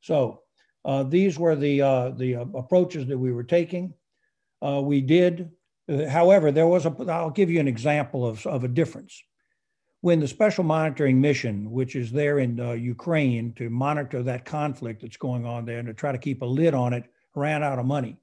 So 0.00 0.42
uh, 0.84 1.02
these 1.04 1.38
were 1.38 1.56
the, 1.56 1.82
uh, 1.82 2.10
the 2.10 2.36
uh, 2.36 2.44
approaches 2.54 3.06
that 3.06 3.18
we 3.18 3.32
were 3.32 3.44
taking. 3.44 3.94
Uh, 4.60 4.80
we 4.82 5.00
did, 5.00 5.50
uh, 5.88 6.08
however, 6.08 6.50
there 6.50 6.66
was 6.66 6.86
a, 6.86 6.94
I'll 7.08 7.30
give 7.30 7.50
you 7.50 7.60
an 7.60 7.68
example 7.68 8.26
of, 8.26 8.46
of 8.46 8.64
a 8.64 8.68
difference. 8.68 9.22
When 10.00 10.18
the 10.18 10.28
Special 10.28 10.64
Monitoring 10.64 11.20
Mission, 11.20 11.70
which 11.70 11.94
is 11.94 12.10
there 12.10 12.40
in 12.40 12.56
Ukraine 12.80 13.52
to 13.54 13.70
monitor 13.70 14.22
that 14.24 14.44
conflict 14.44 15.02
that's 15.02 15.16
going 15.16 15.46
on 15.46 15.64
there 15.64 15.78
and 15.78 15.86
to 15.86 15.94
try 15.94 16.10
to 16.10 16.18
keep 16.18 16.42
a 16.42 16.46
lid 16.46 16.74
on 16.74 16.92
it, 16.92 17.04
ran 17.36 17.62
out 17.62 17.78
of 17.78 17.86
money 17.86 18.18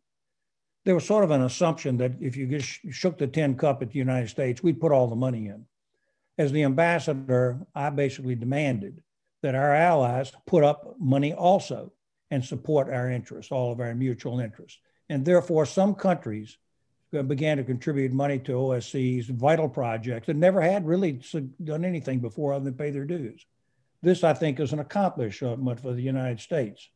there 0.86 0.96
was 0.96 1.06
sort 1.06 1.24
of 1.24 1.32
an 1.32 1.44
assumption 1.44 1.98
that 1.98 2.14
if 2.20 2.36
you 2.38 2.48
just 2.48 2.80
shook 2.90 3.18
the 3.18 3.28
tin 3.28 3.56
cup 3.56 3.82
at 3.82 3.92
the 3.92 4.00
United 4.00 4.28
States, 4.28 4.64
we'd 4.64 4.80
put 4.80 4.92
all 4.92 5.08
the 5.08 5.16
money 5.16 5.48
in. 5.48 5.66
As 6.38 6.52
the 6.52 6.64
ambassador, 6.64 7.60
I 7.76 7.90
basically 7.90 8.36
demanded 8.36 9.04
that 9.44 9.56
our 9.56 9.74
allies 9.74 10.32
put 10.48 10.64
up 10.64 10.96
money 11.00 11.34
also 11.34 11.92
and 12.32 12.44
support 12.44 12.90
our 12.90 13.10
interests, 13.10 13.52
all 13.52 13.72
of 13.72 13.80
our 13.80 13.96
mutual 13.96 14.40
interests. 14.40 14.80
And 15.10 15.26
therefore, 15.26 15.66
some 15.66 15.96
countries 15.96 16.58
began 17.12 17.58
to 17.58 17.64
contribute 17.64 18.14
money 18.14 18.38
to 18.40 18.52
OSCE's 18.52 19.28
vital 19.30 19.68
projects 19.68 20.28
that 20.28 20.36
never 20.36 20.62
had 20.62 20.86
really 20.86 21.22
done 21.64 21.84
anything 21.84 22.20
before 22.20 22.54
other 22.54 22.66
than 22.66 22.76
pay 22.76 22.92
their 22.92 23.06
dues. 23.06 23.46
This, 24.02 24.24
I 24.24 24.34
think, 24.34 24.60
is 24.60 24.74
an 24.74 24.80
accomplishment 24.80 25.80
for 25.80 25.94
the 25.94 26.02
United 26.02 26.40
States. 26.40 26.90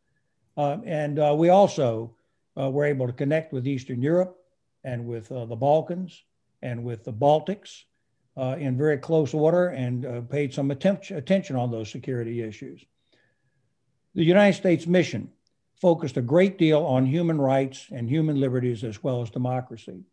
Uh, 0.55 0.77
and 0.85 1.19
uh, 1.19 1.33
we 1.35 1.49
also 1.49 2.15
uh, 2.59 2.69
we're 2.69 2.85
able 2.85 3.07
to 3.07 3.13
connect 3.13 3.51
with 3.51 3.67
Eastern 3.67 4.01
Europe 4.01 4.37
and 4.83 5.05
with 5.05 5.31
uh, 5.31 5.45
the 5.45 5.55
Balkans 5.55 6.23
and 6.61 6.83
with 6.83 7.03
the 7.03 7.13
Baltics 7.13 7.83
uh, 8.37 8.55
in 8.59 8.77
very 8.77 8.97
close 8.97 9.33
order 9.33 9.69
and 9.69 10.29
paid 10.29 10.53
some 10.53 10.71
attention 10.71 11.55
on 11.55 11.71
those 11.71 11.89
security 11.91 12.41
issues. 12.41 12.83
The 14.15 14.23
United 14.23 14.55
States 14.57 14.87
mission 14.87 15.31
focused 15.81 16.17
a 16.17 16.21
great 16.21 16.57
deal 16.57 16.83
on 16.83 17.05
human 17.05 17.39
rights 17.39 17.87
and 17.91 18.09
human 18.09 18.39
liberties 18.39 18.83
as 18.83 19.03
well 19.03 19.21
as 19.21 19.29
democracy. 19.29 20.03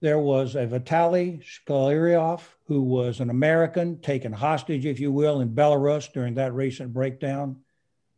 There 0.00 0.18
was 0.18 0.54
a 0.54 0.66
Vitaly 0.66 1.42
Shkelyarov, 1.42 2.40
who 2.66 2.82
was 2.82 3.20
an 3.20 3.30
American 3.30 4.00
taken 4.00 4.32
hostage, 4.32 4.86
if 4.86 5.00
you 5.00 5.12
will, 5.12 5.40
in 5.40 5.54
Belarus 5.54 6.12
during 6.12 6.34
that 6.34 6.54
recent 6.54 6.92
breakdown 6.92 7.56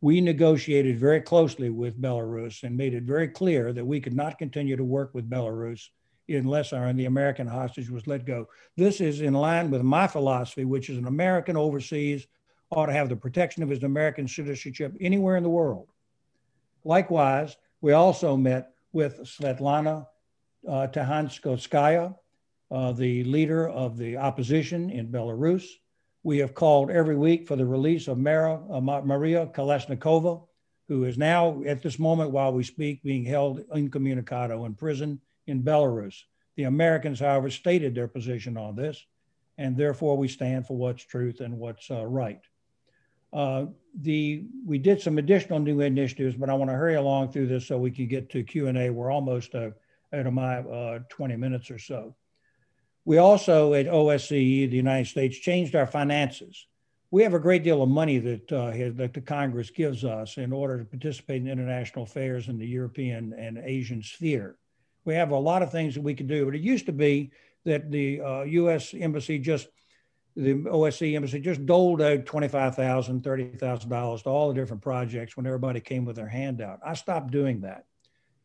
we 0.03 0.19
negotiated 0.19 0.99
very 0.99 1.21
closely 1.21 1.69
with 1.69 2.01
Belarus 2.01 2.63
and 2.63 2.75
made 2.75 2.93
it 2.93 3.03
very 3.03 3.29
clear 3.29 3.71
that 3.71 3.85
we 3.85 4.01
could 4.01 4.13
not 4.13 4.37
continue 4.37 4.75
to 4.75 4.83
work 4.83 5.13
with 5.13 5.29
Belarus 5.29 5.87
unless 6.27 6.73
our 6.73 6.91
the 6.91 7.05
American 7.05 7.47
hostage 7.47 7.89
was 7.89 8.05
let 8.05 8.25
go. 8.25 8.49
This 8.75 8.99
is 8.99 9.21
in 9.21 9.33
line 9.33 9.71
with 9.71 9.81
my 9.81 10.07
philosophy, 10.07 10.65
which 10.65 10.89
is 10.89 10.97
an 10.97 11.07
American 11.07 11.55
overseas 11.55 12.27
ought 12.73 12.87
to 12.87 12.93
have 12.93 13.09
the 13.09 13.15
protection 13.15 13.63
of 13.63 13.69
his 13.69 13.83
American 13.83 14.27
citizenship 14.27 14.93
anywhere 14.99 15.37
in 15.37 15.43
the 15.43 15.49
world. 15.49 15.87
Likewise, 16.83 17.55
we 17.81 17.93
also 17.93 18.35
met 18.35 18.71
with 18.91 19.19
Svetlana 19.21 20.07
uh, 20.67 20.87
uh, 22.71 22.91
the 22.91 23.23
leader 23.25 23.69
of 23.69 23.97
the 23.97 24.17
opposition 24.17 24.89
in 24.89 25.11
Belarus, 25.11 25.65
we 26.23 26.37
have 26.37 26.53
called 26.53 26.89
every 26.89 27.17
week 27.17 27.47
for 27.47 27.57
the 27.57 27.65
release 27.65 28.07
of 28.07 28.17
Mara, 28.17 28.61
uh, 28.71 28.79
Maria 28.79 29.45
Kolesnikova, 29.47 30.41
who 30.87 31.03
is 31.03 31.17
now, 31.17 31.61
at 31.65 31.81
this 31.81 31.99
moment 31.99 32.31
while 32.31 32.53
we 32.53 32.63
speak, 32.63 33.03
being 33.03 33.25
held 33.25 33.59
incommunicado 33.75 34.65
in 34.65 34.73
prison 34.73 35.19
in 35.47 35.61
Belarus. 35.61 36.15
The 36.55 36.63
Americans, 36.63 37.19
however, 37.19 37.49
stated 37.49 37.93
their 37.93 38.07
position 38.07 38.57
on 38.57 38.75
this, 38.75 39.05
and 39.57 39.75
therefore 39.75 40.17
we 40.17 40.27
stand 40.27 40.65
for 40.65 40.77
what's 40.77 41.03
truth 41.03 41.41
and 41.41 41.57
what's 41.57 41.91
uh, 41.91 42.05
right. 42.05 42.41
Uh, 43.33 43.65
the 44.01 44.45
we 44.65 44.77
did 44.77 45.01
some 45.01 45.17
additional 45.17 45.59
new 45.59 45.81
initiatives, 45.81 46.35
but 46.35 46.49
I 46.49 46.53
want 46.53 46.69
to 46.69 46.75
hurry 46.75 46.95
along 46.95 47.31
through 47.31 47.47
this 47.47 47.67
so 47.67 47.77
we 47.77 47.91
can 47.91 48.07
get 48.07 48.29
to 48.31 48.43
Q 48.43 48.67
and 48.67 48.77
A. 48.77 48.89
We're 48.89 49.11
almost 49.11 49.55
uh, 49.55 49.71
out 50.13 50.27
of 50.27 50.33
my 50.33 50.57
uh, 50.59 50.99
20 51.09 51.35
minutes 51.35 51.71
or 51.71 51.79
so. 51.79 52.15
We 53.05 53.17
also 53.17 53.73
at 53.73 53.87
OSCE, 53.87 54.69
the 54.69 54.75
United 54.75 55.07
States, 55.07 55.37
changed 55.37 55.75
our 55.75 55.87
finances. 55.87 56.67
We 57.11 57.23
have 57.23 57.33
a 57.33 57.39
great 57.39 57.63
deal 57.63 57.83
of 57.83 57.89
money 57.89 58.17
that, 58.19 58.51
uh, 58.51 58.71
that 58.95 59.13
the 59.13 59.21
Congress 59.21 59.69
gives 59.69 60.03
us 60.03 60.37
in 60.37 60.51
order 60.51 60.79
to 60.79 60.85
participate 60.85 61.41
in 61.41 61.47
international 61.47 62.05
affairs 62.05 62.47
in 62.47 62.57
the 62.57 62.65
European 62.65 63.33
and 63.37 63.59
Asian 63.59 64.01
sphere. 64.01 64.55
We 65.05 65.13
have 65.15 65.31
a 65.31 65.37
lot 65.37 65.61
of 65.61 65.71
things 65.71 65.93
that 65.95 66.01
we 66.01 66.15
can 66.15 66.27
do, 66.27 66.45
but 66.45 66.55
it 66.55 66.61
used 66.61 66.87
to 66.87 66.91
be 66.91 67.31
that 67.65 67.91
the 67.91 68.21
U.S. 68.47 68.95
embassy 68.97 69.37
just 69.37 69.67
the 70.35 70.53
OSCE 70.53 71.15
embassy 71.15 71.39
just 71.39 71.65
doled 71.65 72.01
out 72.01 72.25
$25,000, 72.25 73.21
$30,000 73.21 74.23
to 74.23 74.29
all 74.29 74.47
the 74.47 74.53
different 74.53 74.81
projects 74.81 75.37
when 75.37 75.45
everybody 75.45 75.79
came 75.79 76.05
with 76.05 76.15
their 76.15 76.27
hand 76.27 76.61
out. 76.61 76.79
I 76.85 76.93
stopped 76.93 77.31
doing 77.31 77.61
that. 77.61 77.85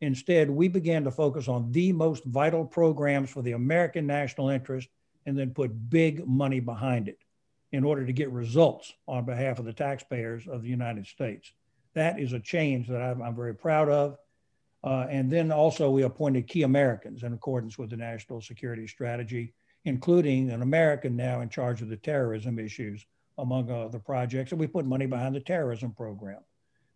Instead, 0.01 0.49
we 0.49 0.67
began 0.67 1.03
to 1.03 1.11
focus 1.11 1.47
on 1.47 1.71
the 1.71 1.91
most 1.91 2.23
vital 2.23 2.63
programs 2.63 3.29
for 3.29 3.41
the 3.41 3.53
American 3.53 4.07
national 4.07 4.49
interest 4.49 4.87
and 5.25 5.37
then 5.37 5.51
put 5.51 5.89
big 5.89 6.25
money 6.27 6.59
behind 6.59 7.07
it 7.07 7.19
in 7.71 7.83
order 7.83 8.05
to 8.05 8.13
get 8.13 8.31
results 8.31 8.93
on 9.07 9.25
behalf 9.25 9.59
of 9.59 9.65
the 9.65 9.73
taxpayers 9.73 10.47
of 10.47 10.61
the 10.61 10.69
United 10.69 11.05
States. 11.05 11.51
That 11.93 12.19
is 12.19 12.33
a 12.33 12.39
change 12.39 12.87
that 12.87 13.01
I'm, 13.01 13.21
I'm 13.21 13.35
very 13.35 13.53
proud 13.53 13.89
of. 13.89 14.17
Uh, 14.83 15.07
and 15.09 15.29
then 15.29 15.51
also, 15.51 15.89
we 15.89 16.03
appointed 16.03 16.47
key 16.47 16.63
Americans 16.63 17.23
in 17.23 17.33
accordance 17.33 17.77
with 17.77 17.89
the 17.89 17.97
national 17.97 18.41
security 18.41 18.87
strategy, 18.87 19.53
including 19.85 20.51
an 20.51 20.61
American 20.61 21.15
now 21.15 21.41
in 21.41 21.49
charge 21.49 21.81
of 21.81 21.89
the 21.89 21.97
terrorism 21.97 22.59
issues, 22.59 23.05
among 23.37 23.71
other 23.71 23.99
projects. 23.99 24.51
And 24.51 24.59
we 24.59 24.67
put 24.67 24.85
money 24.85 25.05
behind 25.05 25.35
the 25.35 25.39
terrorism 25.39 25.93
program. 25.93 26.39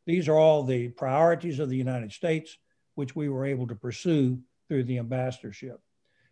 These 0.05 0.27
are 0.27 0.37
all 0.37 0.63
the 0.63 0.89
priorities 0.89 1.59
of 1.59 1.69
the 1.69 1.77
United 1.77 2.11
States 2.11 2.57
which 2.95 3.15
we 3.15 3.29
were 3.29 3.45
able 3.45 3.67
to 3.67 3.75
pursue 3.75 4.39
through 4.67 4.83
the 4.83 4.99
ambassadorship. 4.99 5.79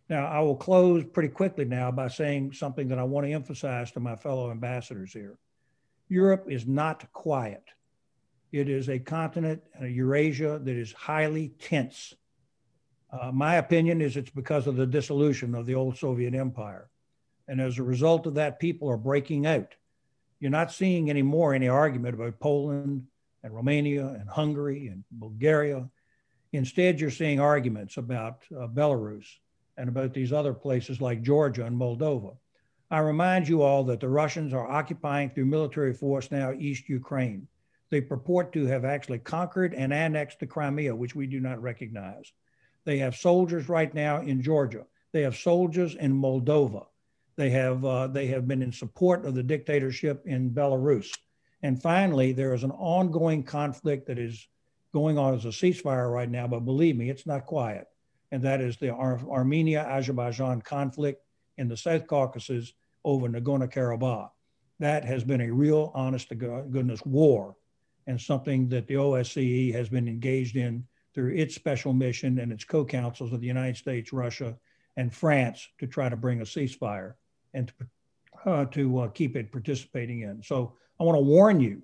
Now, 0.10 0.28
I 0.28 0.40
will 0.42 0.56
close 0.56 1.04
pretty 1.06 1.30
quickly 1.30 1.66
now 1.66 1.92
by 1.92 2.10
saying 2.10 2.54
something 2.54 2.88
that 2.90 3.00
I 3.00 3.04
want 3.04 3.26
to 3.26 3.32
emphasize 3.32 3.92
to 3.92 4.00
my 4.00 4.16
fellow 4.16 4.52
ambassadors 4.52 5.14
here. 5.14 5.38
Europe 6.10 6.48
is 6.50 6.68
not 6.68 7.12
quiet. 7.14 7.64
It 8.52 8.68
is 8.68 8.90
a 8.90 9.00
continent, 9.00 9.64
Eurasia, 9.82 10.60
that 10.62 10.76
is 10.76 10.92
highly 10.92 11.54
tense. 11.60 12.14
Uh, 13.12 13.32
my 13.32 13.56
opinion 13.56 14.02
is 14.02 14.15
it's 14.15 14.30
because 14.30 14.67
of 14.67 14.76
the 14.76 14.86
dissolution 14.86 15.54
of 15.56 15.65
the 15.65 15.76
old 15.76 15.97
Soviet 15.97 16.34
Empire. 16.34 16.89
And 17.47 17.60
as 17.60 17.78
a 17.78 17.84
result 17.84 18.26
of 18.28 18.36
that, 18.36 18.60
people 18.60 18.89
are 18.89 18.97
breaking 18.97 19.45
out. 19.45 19.76
You're 20.39 20.52
not 20.52 20.71
seeing 20.71 21.10
anymore 21.10 21.54
any 21.54 21.67
argument 21.67 22.15
about 22.15 22.39
Poland, 22.39 23.08
and 23.43 23.56
Romania 23.56 24.08
and 24.08 24.30
Hungary 24.30 24.88
and 24.88 25.04
Bulgaria. 25.12 25.89
Instead, 26.54 27.00
you're 27.00 27.12
seeing 27.12 27.39
arguments 27.39 27.97
about 27.97 28.43
uh, 28.52 28.67
Belarus 28.67 29.26
and 29.78 29.89
about 29.89 30.13
these 30.13 30.34
other 30.34 30.54
places 30.54 31.02
like 31.02 31.21
Georgia 31.21 31.65
and 31.65 31.78
Moldova. 31.78 32.36
I 32.89 33.00
remind 33.00 33.47
you 33.47 33.62
all 33.62 33.86
that 33.86 34.02
the 34.02 34.10
Russians 34.10 34.54
are 34.54 34.69
occupying 34.69 35.30
through 35.30 35.45
military 35.45 35.93
force 35.93 36.30
now 36.30 36.52
East 36.52 36.89
Ukraine. 36.89 37.47
They 37.89 38.02
purport 38.02 38.52
to 38.54 38.65
have 38.65 38.86
actually 38.86 39.19
conquered 39.19 39.74
and 39.74 39.93
annexed 39.93 40.39
the 40.39 40.47
Crimea, 40.47 40.95
which 40.95 41.15
we 41.15 41.26
do 41.26 41.39
not 41.39 41.62
recognize. 41.62 42.32
They 42.86 42.98
have 43.00 43.15
soldiers 43.15 43.70
right 43.70 43.94
now 43.94 44.22
in 44.22 44.41
Georgia. 44.41 44.86
They 45.12 45.22
have 45.22 45.36
soldiers 45.36 45.96
in 45.96 46.13
Moldova. 46.13 46.86
They 47.36 47.50
have, 47.52 47.86
uh, 47.86 48.08
they 48.08 48.28
have 48.28 48.48
been 48.48 48.62
in 48.62 48.72
support 48.72 49.26
of 49.26 49.36
the 49.36 49.44
dictatorship 49.44 50.24
in 50.26 50.52
Belarus. 50.52 51.10
And 51.63 51.82
finally, 51.82 52.34
there 52.34 52.54
is 52.54 52.63
an 52.63 52.72
ongoing 52.72 53.44
conflict 53.44 54.08
that 54.08 54.17
is 54.17 54.48
going 54.94 55.17
on 55.17 55.36
as 55.36 55.46
a 55.46 55.50
ceasefire 55.50 56.12
right 56.12 56.30
now, 56.30 56.48
but 56.48 56.65
believe 56.65 56.98
me, 56.98 57.10
it's 57.10 57.28
not 57.28 57.46
quiet. 57.46 57.88
And 58.32 58.44
that 58.44 58.62
is 58.62 58.78
the 58.78 58.89
Ar- 58.89 59.22
Armenia 59.30 59.86
Azerbaijan 59.86 60.62
conflict 60.62 61.24
in 61.58 61.67
the 61.67 61.78
South 61.78 62.08
Caucasus 62.08 62.74
over 63.04 63.28
Nagorno 63.28 63.72
Karabakh. 63.72 64.32
That 64.80 65.06
has 65.06 65.24
been 65.24 65.41
a 65.41 65.52
real, 65.52 65.91
honest 65.94 66.30
to 66.30 66.36
goodness 66.36 67.06
war 67.06 67.56
and 68.08 68.20
something 68.20 68.67
that 68.70 68.88
the 68.88 68.96
OSCE 68.96 69.74
has 69.74 69.89
been 69.89 70.08
engaged 70.08 70.56
in 70.56 70.86
through 71.13 71.34
its 71.34 71.56
special 71.56 71.93
mission 71.93 72.39
and 72.39 72.52
its 72.52 72.63
co 72.63 72.86
councils 72.86 73.34
of 73.34 73.41
the 73.41 73.47
United 73.47 73.78
States, 73.78 74.13
Russia, 74.13 74.58
and 74.97 75.13
France 75.13 75.67
to 75.80 75.88
try 75.88 76.10
to 76.10 76.15
bring 76.15 76.41
a 76.41 76.45
ceasefire 76.45 77.13
and 77.54 77.67
to, 77.67 78.50
uh, 78.50 78.65
to 78.65 79.00
uh, 79.00 79.08
keep 79.10 79.36
it 79.36 79.52
participating 79.52 80.21
in. 80.21 80.41
So 80.43 80.74
I 81.00 81.04
want 81.04 81.17
to 81.17 81.24
warn 81.24 81.60
you 81.60 81.82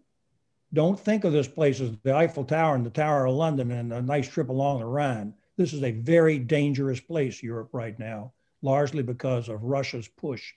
don't 0.73 0.99
think 0.99 1.23
of 1.23 1.31
this 1.31 1.47
place 1.47 1.79
as 1.79 1.91
the 2.03 2.13
Eiffel 2.13 2.43
Tower 2.43 2.75
and 2.75 2.85
the 2.85 2.89
Tower 2.89 3.25
of 3.25 3.35
London 3.35 3.71
and 3.71 3.93
a 3.93 4.01
nice 4.01 4.27
trip 4.27 4.49
along 4.49 4.79
the 4.79 4.85
Rhine. 4.85 5.33
This 5.55 5.73
is 5.73 5.83
a 5.83 5.91
very 5.91 6.39
dangerous 6.39 6.99
place, 6.99 7.41
Europe, 7.41 7.69
right 7.71 7.97
now, 7.97 8.33
largely 8.61 9.01
because 9.01 9.49
of 9.49 9.63
Russia's 9.63 10.07
push 10.07 10.53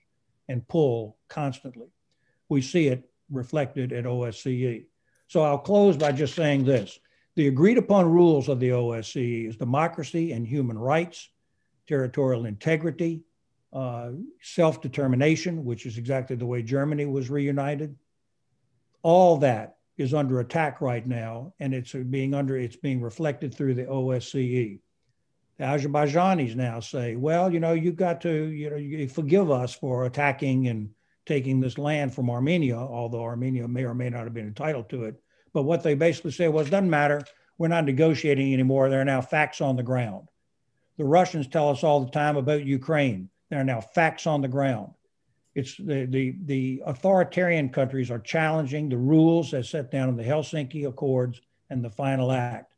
and 0.49 0.67
pull 0.67 1.17
constantly. 1.29 1.87
We 2.49 2.61
see 2.61 2.89
it 2.89 3.09
reflected 3.31 3.93
at 3.93 4.05
OSCE. 4.05 4.87
So 5.29 5.43
I'll 5.43 5.59
close 5.59 5.97
by 5.97 6.11
just 6.11 6.35
saying 6.35 6.65
this. 6.65 6.99
The 7.41 7.49
agreed 7.49 7.79
upon 7.79 8.13
rules 8.13 8.51
of 8.51 8.61
the 8.61 8.69
OSCE 8.69 9.49
is 9.49 9.57
democracy 9.57 10.33
and 10.33 10.47
human 10.47 10.79
rights, 10.79 11.31
territorial 11.89 12.45
integrity, 12.45 13.23
uh, 13.73 14.11
self 14.43 14.83
determination, 14.83 15.65
which 15.65 15.87
is 15.87 15.97
exactly 15.97 16.37
the 16.37 16.45
way 16.45 16.63
Germany 16.63 17.07
was 17.07 17.31
reunited. 17.31 17.97
All 19.01 19.39
that 19.39 19.79
is 19.97 20.13
under 20.13 20.41
attack 20.41 20.83
right 20.83 21.07
now, 21.07 21.55
and 21.61 21.73
it's 21.73 21.95
being 21.95 22.35
under 22.35 22.59
it's 22.59 22.77
being 22.77 23.01
reflected 23.01 23.55
through 23.55 23.73
the 23.73 23.87
OSCE. 23.87 24.79
The 25.57 25.65
Azerbaijanis 25.65 26.55
now 26.57 26.81
say, 26.81 27.17
well, 27.17 27.51
you 27.51 27.59
know, 27.59 27.73
you've 27.73 27.97
got 27.97 28.21
to, 28.21 28.49
you 28.49 28.69
know, 28.69 28.77
you 28.77 29.09
forgive 29.09 29.51
us 29.51 29.73
for 29.73 30.05
attacking 30.05 30.69
and 30.69 30.91
taking 31.25 31.59
this 31.59 31.79
land 31.79 32.15
from 32.15 32.29
Armenia, 32.29 32.77
although 32.77 33.23
Armenia 33.23 33.67
may 33.67 33.85
or 33.85 33.95
may 33.95 34.11
not 34.11 34.25
have 34.25 34.35
been 34.35 34.47
entitled 34.47 34.91
to 34.91 35.05
it. 35.05 35.23
But 35.53 35.63
what 35.63 35.83
they 35.83 35.95
basically 35.95 36.33
say 36.33 36.49
was, 36.49 36.71
doesn't 36.71 36.91
matter. 36.91 37.23
We're 37.59 37.69
not 37.69 37.85
negotiating 37.85 38.53
anymore. 38.53 38.89
There 38.89 39.01
are 39.01 39.05
now 39.05 39.21
facts 39.21 39.61
on 39.61 39.77
the 39.77 39.83
ground. 39.83 40.29
The 40.97 41.05
Russians 41.05 41.47
tell 41.47 41.71
us 41.71 41.83
all 41.83 42.05
the 42.05 42.11
time 42.11 42.37
about 42.37 42.65
Ukraine. 42.65 43.31
There 43.49 43.61
are 43.61 43.65
now 43.65 43.81
facts 43.81 44.27
on 44.27 44.41
the 44.41 44.49
ground. 44.49 44.93
It's 45.55 45.77
the, 45.77 46.07
the, 46.07 46.37
the 46.45 46.83
authoritarian 46.87 47.71
countries 47.71 48.11
are 48.11 48.21
challenging 48.21 48.89
the 48.89 48.97
rules 48.97 49.53
as 49.53 49.69
set 49.69 49.91
down 49.91 50.09
in 50.09 50.17
the 50.17 50.23
Helsinki 50.23 50.87
Accords 50.87 51.41
and 51.69 51.85
the 51.85 51.91
Final 51.91 52.31
Act. 52.31 52.75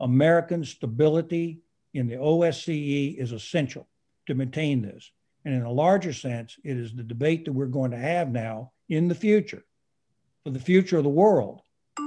American 0.00 0.64
stability 0.64 1.60
in 1.94 2.08
the 2.08 2.16
OSCE 2.16 3.16
is 3.16 3.32
essential 3.32 3.86
to 4.26 4.34
maintain 4.34 4.82
this. 4.82 5.10
And 5.44 5.54
in 5.54 5.62
a 5.62 5.70
larger 5.70 6.12
sense, 6.12 6.58
it 6.64 6.76
is 6.76 6.92
the 6.92 7.04
debate 7.04 7.44
that 7.44 7.52
we're 7.52 7.66
going 7.66 7.92
to 7.92 7.96
have 7.96 8.30
now 8.30 8.72
in 8.88 9.08
the 9.08 9.14
future 9.14 9.64
for 10.44 10.50
the 10.50 10.58
future 10.58 10.98
of 10.98 11.04
the 11.04 11.08
world. 11.08 11.62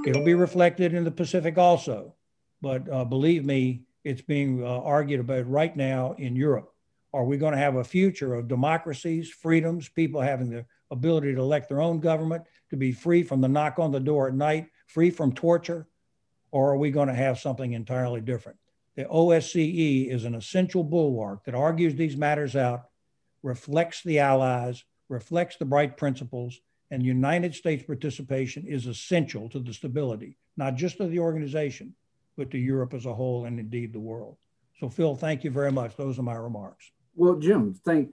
It'll 0.06 0.24
be 0.24 0.34
reflected 0.34 0.94
in 0.94 1.04
the 1.04 1.10
Pacific 1.10 1.58
also. 1.58 2.14
But 2.62 2.90
uh, 2.90 3.04
believe 3.04 3.44
me, 3.44 3.82
it's 4.04 4.22
being 4.22 4.64
uh, 4.64 4.66
argued 4.66 5.20
about 5.20 5.48
right 5.48 5.74
now 5.76 6.14
in 6.18 6.36
Europe. 6.36 6.72
Are 7.12 7.24
we 7.24 7.38
going 7.38 7.52
to 7.52 7.58
have 7.58 7.76
a 7.76 7.84
future 7.84 8.34
of 8.34 8.48
democracies, 8.48 9.30
freedoms, 9.30 9.88
people 9.88 10.20
having 10.20 10.50
the 10.50 10.64
ability 10.90 11.34
to 11.34 11.40
elect 11.40 11.68
their 11.68 11.80
own 11.80 12.00
government, 12.00 12.44
to 12.70 12.76
be 12.76 12.92
free 12.92 13.22
from 13.22 13.40
the 13.40 13.48
knock 13.48 13.78
on 13.78 13.90
the 13.90 14.00
door 14.00 14.28
at 14.28 14.34
night, 14.34 14.68
free 14.86 15.10
from 15.10 15.32
torture? 15.32 15.88
Or 16.52 16.72
are 16.72 16.76
we 16.76 16.90
going 16.90 17.08
to 17.08 17.14
have 17.14 17.38
something 17.38 17.72
entirely 17.72 18.20
different? 18.20 18.58
The 18.96 19.04
OSCE 19.04 20.10
is 20.10 20.24
an 20.24 20.34
essential 20.34 20.84
bulwark 20.84 21.44
that 21.44 21.54
argues 21.54 21.94
these 21.94 22.16
matters 22.16 22.56
out, 22.56 22.84
reflects 23.42 24.02
the 24.02 24.18
allies, 24.18 24.84
reflects 25.08 25.56
the 25.56 25.64
bright 25.64 25.96
principles, 25.96 26.60
and 26.90 27.04
United 27.04 27.54
States 27.54 27.84
participation 27.84 28.66
is 28.66 28.86
essential 28.86 29.48
to 29.50 29.60
the 29.60 29.72
stability, 29.72 30.36
not 30.56 30.74
just 30.74 31.00
of 31.00 31.10
the 31.10 31.20
organization, 31.20 31.94
but 32.36 32.50
to 32.50 32.58
Europe 32.58 32.94
as 32.94 33.06
a 33.06 33.14
whole 33.14 33.44
and 33.44 33.60
indeed 33.60 33.92
the 33.92 34.00
world. 34.00 34.36
So, 34.78 34.88
Phil, 34.88 35.14
thank 35.14 35.44
you 35.44 35.50
very 35.50 35.70
much. 35.70 35.96
Those 35.96 36.18
are 36.18 36.22
my 36.22 36.34
remarks. 36.34 36.90
Well, 37.14 37.36
Jim, 37.36 37.74
thank. 37.84 38.10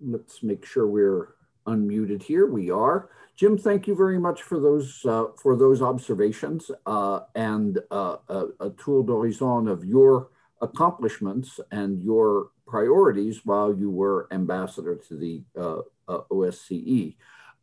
Let's 0.00 0.42
make 0.42 0.66
sure 0.66 0.86
we're 0.86 1.34
unmuted 1.66 2.22
here. 2.22 2.46
We 2.46 2.70
are. 2.70 3.08
Jim, 3.36 3.56
thank 3.56 3.86
you 3.86 3.94
very 3.94 4.18
much 4.18 4.42
for 4.42 4.60
those 4.60 5.04
uh, 5.06 5.26
for 5.36 5.56
those 5.56 5.80
observations 5.80 6.70
uh, 6.86 7.20
and 7.34 7.78
uh, 7.90 8.16
a, 8.28 8.46
a, 8.60 8.70
tour 8.70 9.02
d'horizon 9.02 9.68
of 9.68 9.84
your 9.84 10.28
accomplishments 10.60 11.58
and 11.70 12.02
your 12.02 12.50
priorities 12.66 13.40
while 13.44 13.74
you 13.74 13.90
were 13.90 14.28
ambassador 14.30 14.96
to 14.96 15.16
the 15.16 15.42
uh, 15.58 15.78
uh, 16.08 16.20
OSCE. 16.30 17.14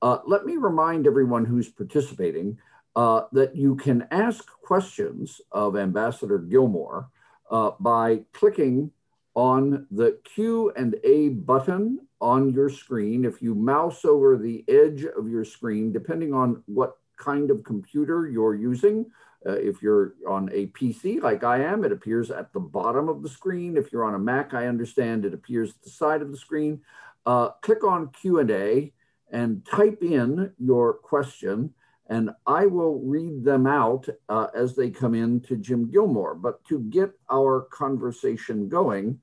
Uh, 0.01 0.19
let 0.25 0.45
me 0.45 0.55
remind 0.55 1.05
everyone 1.05 1.45
who's 1.45 1.69
participating 1.69 2.57
that 2.95 3.51
you 3.55 3.75
can 3.75 4.05
ask 4.11 4.45
questions 4.61 5.39
of 5.51 5.77
Ambassador 5.77 6.37
Gilmore 6.37 7.09
by 7.79 8.21
clicking 8.33 8.91
on 9.35 9.87
the 9.91 10.19
Q 10.23 10.71
and 10.75 10.95
A 11.03 11.29
button 11.29 11.99
on 12.21 12.51
your 12.51 12.69
screen. 12.69 13.25
If 13.25 13.41
you 13.41 13.55
mouse 13.55 14.03
over 14.03 14.37
the 14.37 14.63
edge 14.67 15.05
of 15.05 15.29
your 15.29 15.45
screen, 15.45 15.93
depending 15.93 16.33
on 16.33 16.63
what 16.65 16.97
kind 17.17 17.51
of 17.51 17.63
computer 17.63 18.27
you're 18.27 18.55
using, 18.55 19.05
uh, 19.45 19.53
if 19.53 19.81
you're 19.81 20.15
on 20.27 20.49
a 20.51 20.67
PC 20.67 21.21
like 21.21 21.43
I 21.43 21.63
am, 21.63 21.85
it 21.85 21.93
appears 21.93 22.29
at 22.29 22.51
the 22.51 22.59
bottom 22.59 23.07
of 23.07 23.23
the 23.23 23.29
screen. 23.29 23.77
If 23.77 23.91
you're 23.91 24.03
on 24.03 24.15
a 24.15 24.19
Mac, 24.19 24.53
I 24.53 24.67
understand 24.67 25.23
it 25.23 25.33
appears 25.33 25.69
at 25.69 25.81
the 25.83 25.89
side 25.89 26.21
of 26.21 26.31
the 26.31 26.37
screen. 26.37 26.81
Uh, 27.25 27.49
click 27.61 27.83
on 27.85 28.09
Q&A 28.09 28.91
and 29.31 29.65
type 29.65 30.01
in 30.01 30.51
your 30.57 30.93
question 30.93 31.73
and 32.09 32.31
I 32.47 32.65
will 32.65 32.99
read 32.99 33.43
them 33.43 33.67
out 33.67 34.09
uh, 34.27 34.47
as 34.55 34.75
they 34.75 34.89
come 34.89 35.13
in 35.13 35.41
to 35.41 35.55
Jim 35.55 35.89
Gilmore. 35.91 36.33
But 36.33 36.65
to 36.65 36.79
get 36.79 37.11
our 37.31 37.61
conversation 37.71 38.67
going, 38.67 39.19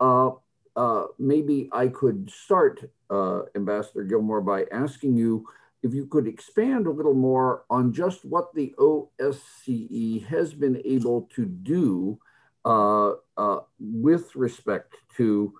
uh, 0.00 0.30
uh, 0.74 1.04
maybe 1.18 1.68
I 1.72 1.88
could 1.88 2.30
start, 2.30 2.90
uh, 3.10 3.42
Ambassador 3.54 4.04
Gilmore, 4.04 4.40
by 4.40 4.64
asking 4.72 5.16
you 5.16 5.46
if 5.82 5.92
you 5.92 6.06
could 6.06 6.26
expand 6.26 6.86
a 6.86 6.90
little 6.90 7.14
more 7.14 7.64
on 7.68 7.92
just 7.92 8.24
what 8.24 8.54
the 8.54 8.74
OSCE 8.78 10.26
has 10.26 10.54
been 10.54 10.80
able 10.84 11.28
to 11.34 11.44
do 11.44 12.18
uh, 12.64 13.12
uh, 13.36 13.60
with 13.78 14.34
respect 14.34 14.94
to 15.16 15.54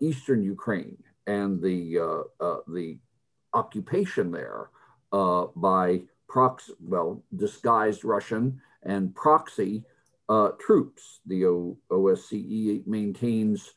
Eastern 0.00 0.42
Ukraine 0.42 0.96
and 1.26 1.60
the, 1.60 2.24
the 2.66 2.98
occupation 3.56 4.30
there 4.30 4.70
by 5.56 6.02
proxy, 6.28 6.72
well, 6.80 7.22
disguised 7.34 8.04
Russian 8.04 8.60
and 8.82 9.14
proxy 9.14 9.84
uh, 10.28 10.50
troops. 10.60 11.20
The 11.26 11.46
o- 11.46 11.78
OSCE 11.90 12.86
maintains 12.86 13.74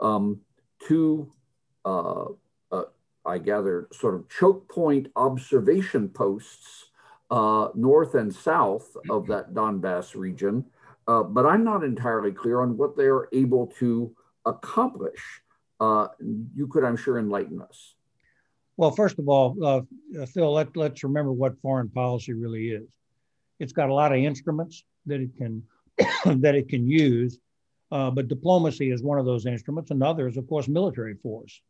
um, 0.00 0.40
two, 0.86 1.30
uh, 1.84 2.24
uh, 2.72 2.84
I 3.24 3.38
gather, 3.38 3.88
sort 3.92 4.14
of 4.14 4.28
choke 4.28 4.68
point 4.68 5.08
observation 5.16 6.08
posts 6.08 6.86
uh, 7.30 7.68
north 7.74 8.14
and 8.14 8.34
south 8.34 8.96
of 9.08 9.26
that 9.28 9.54
Donbass 9.54 10.14
region. 10.16 10.64
Uh, 11.06 11.22
but 11.22 11.46
I'm 11.46 11.64
not 11.64 11.84
entirely 11.84 12.32
clear 12.32 12.60
on 12.60 12.76
what 12.76 12.96
they're 12.96 13.28
able 13.32 13.66
to 13.78 14.14
accomplish. 14.46 15.42
Uh, 15.78 16.08
you 16.54 16.66
could, 16.66 16.84
I'm 16.84 16.96
sure, 16.96 17.18
enlighten 17.18 17.60
us. 17.62 17.94
Well, 18.80 18.90
first 18.90 19.18
of 19.18 19.28
all, 19.28 19.62
uh, 19.62 19.82
Phil, 20.24 20.50
let, 20.54 20.74
let's 20.74 21.04
remember 21.04 21.32
what 21.32 21.60
foreign 21.60 21.90
policy 21.90 22.32
really 22.32 22.70
is. 22.70 22.88
It's 23.58 23.74
got 23.74 23.90
a 23.90 23.94
lot 23.94 24.10
of 24.10 24.16
instruments 24.16 24.84
that 25.04 25.20
it 25.20 25.36
can 25.36 25.62
that 26.40 26.54
it 26.54 26.70
can 26.70 26.88
use, 26.88 27.38
uh, 27.92 28.10
but 28.10 28.28
diplomacy 28.28 28.90
is 28.90 29.02
one 29.02 29.18
of 29.18 29.26
those 29.26 29.44
instruments. 29.44 29.90
Another 29.90 30.28
is, 30.28 30.38
of 30.38 30.48
course, 30.48 30.66
military 30.66 31.12
force. 31.12 31.60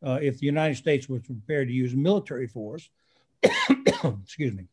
Uh, 0.00 0.20
if 0.22 0.38
the 0.38 0.46
United 0.46 0.76
States 0.76 1.08
was 1.08 1.22
prepared 1.22 1.66
to 1.66 1.74
use 1.74 1.92
military 1.92 2.46
force, 2.46 2.88
excuse 4.22 4.54
me, 4.54 4.68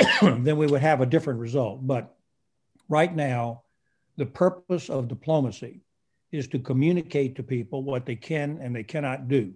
then 0.22 0.56
we 0.56 0.66
would 0.66 0.80
have 0.80 1.02
a 1.02 1.06
different 1.06 1.40
result. 1.40 1.86
But 1.86 2.16
right 2.88 3.14
now, 3.14 3.64
the 4.16 4.24
purpose 4.24 4.88
of 4.88 5.08
diplomacy 5.08 5.82
is 6.32 6.48
to 6.48 6.58
communicate 6.58 7.36
to 7.36 7.42
people 7.42 7.82
what 7.82 8.06
they 8.06 8.16
can 8.16 8.60
and 8.62 8.74
they 8.74 8.82
cannot 8.82 9.28
do, 9.28 9.52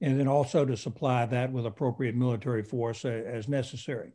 and 0.00 0.18
then 0.18 0.28
also 0.28 0.64
to 0.64 0.76
supply 0.76 1.26
that 1.26 1.52
with 1.52 1.66
appropriate 1.66 2.14
military 2.14 2.62
force 2.62 3.04
as 3.04 3.48
necessary. 3.48 4.12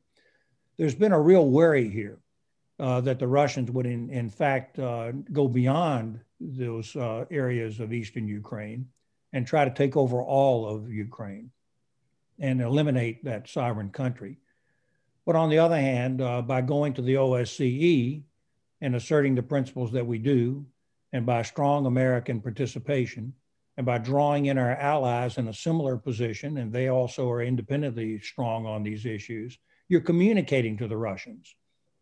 There's 0.78 0.96
been 0.96 1.12
a 1.12 1.22
real 1.22 1.48
worry 1.48 1.90
here 1.90 2.20
uh, 2.80 3.02
that 3.02 3.20
the 3.20 3.28
Russians 3.28 3.72
would, 3.72 3.86
in, 3.86 4.10
in 4.10 4.30
fact, 4.30 4.80
uh, 4.80 5.12
go 5.32 5.48
beyond 5.48 6.20
those 6.40 6.96
uh, 6.96 7.26
areas 7.32 7.80
of 7.80 7.94
eastern 7.94 8.28
Ukraine 8.28 8.88
and 9.32 9.46
try 9.46 9.64
to 9.64 9.74
take 9.74 9.96
over 9.96 10.22
all 10.22 10.68
of 10.68 10.92
Ukraine 10.92 11.52
and 12.40 12.62
eliminate 12.62 13.24
that 13.24 13.48
sovereign 13.48 13.90
country. 13.90 14.38
But 15.26 15.36
on 15.36 15.50
the 15.50 15.60
other 15.60 15.80
hand, 15.80 16.22
uh, 16.22 16.42
by 16.42 16.62
going 16.62 16.94
to 16.94 17.02
the 17.02 17.16
OSCE 17.16 18.24
and 18.82 18.96
asserting 18.96 19.36
the 19.36 19.44
principles 19.44 19.92
that 19.94 20.06
we 20.06 20.18
do, 20.18 20.66
and 21.14 21.26
by 21.26 21.42
strong 21.44 21.86
American 21.86 22.42
participation, 22.42 23.34
and 23.78 23.86
by 23.86 23.98
drawing 23.98 24.46
in 24.46 24.58
our 24.58 24.72
allies 24.72 25.38
in 25.38 25.48
a 25.48 25.54
similar 25.54 25.98
position, 25.98 26.58
and 26.58 26.72
they 26.72 26.88
also 26.88 27.30
are 27.30 27.42
independently 27.42 28.20
strong 28.20 28.66
on 28.66 28.84
these 28.84 29.06
issues, 29.06 29.58
you're 29.90 30.02
communicating 30.02 30.78
to 30.78 30.88
the 30.88 30.98
Russians 30.98 31.54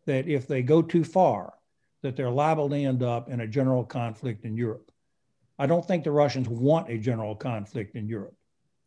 that 0.06 0.28
if 0.28 0.48
they 0.48 0.62
go 0.62 0.82
too 0.82 1.04
far, 1.04 1.54
that 2.02 2.16
they're 2.16 2.30
liable 2.30 2.70
to 2.70 2.76
end 2.76 3.02
up 3.02 3.30
in 3.30 3.42
a 3.42 3.48
general 3.48 3.84
conflict 3.84 4.46
in 4.46 4.56
Europe. 4.56 4.92
I 5.58 5.66
don't 5.66 5.86
think 5.86 6.04
the 6.04 6.12
Russians 6.12 6.48
want 6.50 6.90
a 6.90 6.98
general 6.98 7.36
conflict 7.36 7.96
in 7.96 8.08
Europe. 8.08 8.36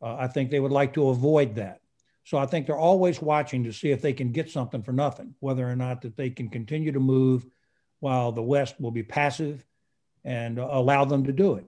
Uh, 0.02 0.16
I 0.16 0.28
think 0.28 0.50
they 0.50 0.60
would 0.60 0.72
like 0.72 0.94
to 0.94 1.08
avoid 1.08 1.54
that. 1.56 1.80
So 2.24 2.38
I 2.38 2.46
think 2.46 2.66
they're 2.66 2.76
always 2.76 3.22
watching 3.22 3.64
to 3.64 3.72
see 3.72 3.90
if 3.90 4.02
they 4.02 4.12
can 4.12 4.32
get 4.32 4.50
something 4.50 4.82
for 4.82 4.92
nothing, 4.92 5.34
whether 5.40 5.68
or 5.68 5.76
not 5.76 6.02
that 6.02 6.16
they 6.16 6.28
can 6.28 6.48
continue 6.50 6.92
to 6.92 7.00
move 7.00 7.46
while 8.00 8.32
the 8.32 8.42
West 8.42 8.80
will 8.80 8.90
be 8.90 9.02
passive 9.02 9.64
and 10.24 10.58
allow 10.58 11.04
them 11.04 11.24
to 11.24 11.32
do 11.32 11.54
it. 11.54 11.66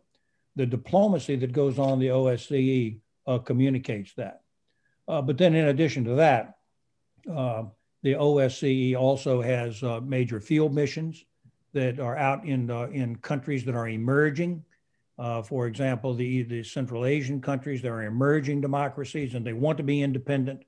The 0.58 0.66
diplomacy 0.66 1.36
that 1.36 1.52
goes 1.52 1.78
on 1.78 2.00
the 2.00 2.08
OSCE 2.08 2.98
uh, 3.28 3.38
communicates 3.38 4.12
that. 4.14 4.42
Uh, 5.06 5.22
but 5.22 5.38
then, 5.38 5.54
in 5.54 5.68
addition 5.68 6.04
to 6.04 6.16
that, 6.16 6.56
uh, 7.32 7.62
the 8.02 8.14
OSCE 8.14 8.96
also 8.96 9.40
has 9.40 9.80
uh, 9.84 10.00
major 10.00 10.40
field 10.40 10.74
missions 10.74 11.24
that 11.74 12.00
are 12.00 12.16
out 12.16 12.44
in, 12.44 12.68
in 12.92 13.14
countries 13.16 13.64
that 13.66 13.76
are 13.76 13.88
emerging. 13.88 14.64
Uh, 15.16 15.42
for 15.42 15.68
example, 15.68 16.12
the, 16.12 16.42
the 16.42 16.64
Central 16.64 17.04
Asian 17.04 17.40
countries, 17.40 17.80
they're 17.80 18.02
emerging 18.02 18.60
democracies 18.60 19.34
and 19.34 19.46
they 19.46 19.52
want 19.52 19.78
to 19.78 19.84
be 19.84 20.02
independent. 20.02 20.64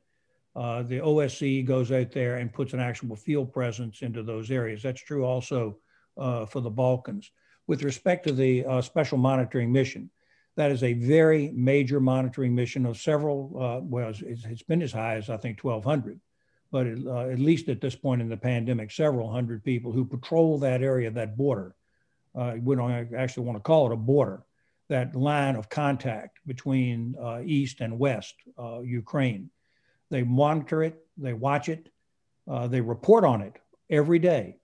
Uh, 0.55 0.83
the 0.83 1.01
OSCE 1.01 1.67
goes 1.67 1.91
out 1.91 2.13
there 2.13 2.37
and 2.37 2.53
puts 2.53 2.75
an 2.75 2.81
actual 2.81 3.17
field 3.17 3.53
presence 3.53 4.03
into 4.03 4.23
those 4.23 4.53
areas. 4.53 4.85
That's 4.85 5.03
true 5.03 5.25
also 5.25 5.79
uh, 6.17 6.47
for 6.47 6.61
the 6.61 6.71
Balkans. 6.71 7.33
With 7.71 7.85
respect 7.85 8.27
to 8.27 8.33
the 8.33 8.65
uh, 8.65 8.83
special 8.83 9.17
monitoring 9.17 9.71
mission, 9.71 10.11
that 10.57 10.73
is 10.73 10.83
a 10.83 10.93
very 10.93 11.53
major 11.55 12.01
monitoring 12.01 12.53
mission 12.53 12.85
of 12.85 12.99
several, 12.99 13.53
uh, 13.55 13.81
well, 13.85 14.09
it's, 14.09 14.23
it's 14.45 14.65
been 14.65 14.83
as 14.83 14.91
high 14.91 15.15
as 15.15 15.31
I 15.31 15.37
think 15.37 15.63
1,200 15.63 16.21
but 16.73 16.89
uh, 17.07 17.29
at 17.29 17.39
least 17.39 17.69
at 17.69 17.81
this 17.81 17.95
point 17.95 18.21
in 18.21 18.29
the 18.29 18.37
pandemic, 18.37 18.91
several 18.91 19.31
hundred 19.31 19.63
people 19.63 19.93
who 19.93 20.05
patrol 20.05 20.59
that 20.59 20.83
area, 20.83 21.13
that 21.13 21.37
border. 21.37 21.77
Uh, 22.35 22.57
we 22.61 22.75
don't 22.75 23.15
actually 23.15 23.47
want 23.47 23.57
to 23.57 23.63
call 23.63 23.87
it 23.87 23.93
a 23.93 23.97
border, 23.97 24.43
that 24.89 25.15
line 25.15 25.55
of 25.55 25.69
contact 25.69 26.41
between 26.49 27.15
uh, 27.23 27.41
East 27.45 27.81
and 27.81 28.01
West 28.01 28.35
uh, 28.59 28.81
Ukraine. 28.81 29.49
They 30.11 30.25
monitor 30.25 30.83
it, 30.83 31.07
they 31.17 31.35
watch 31.35 31.69
it, 31.69 31.89
they 32.69 32.81
report 32.81 33.23
on 33.23 33.43
it 33.43 33.61
every 33.89 34.19
day. 34.19 34.60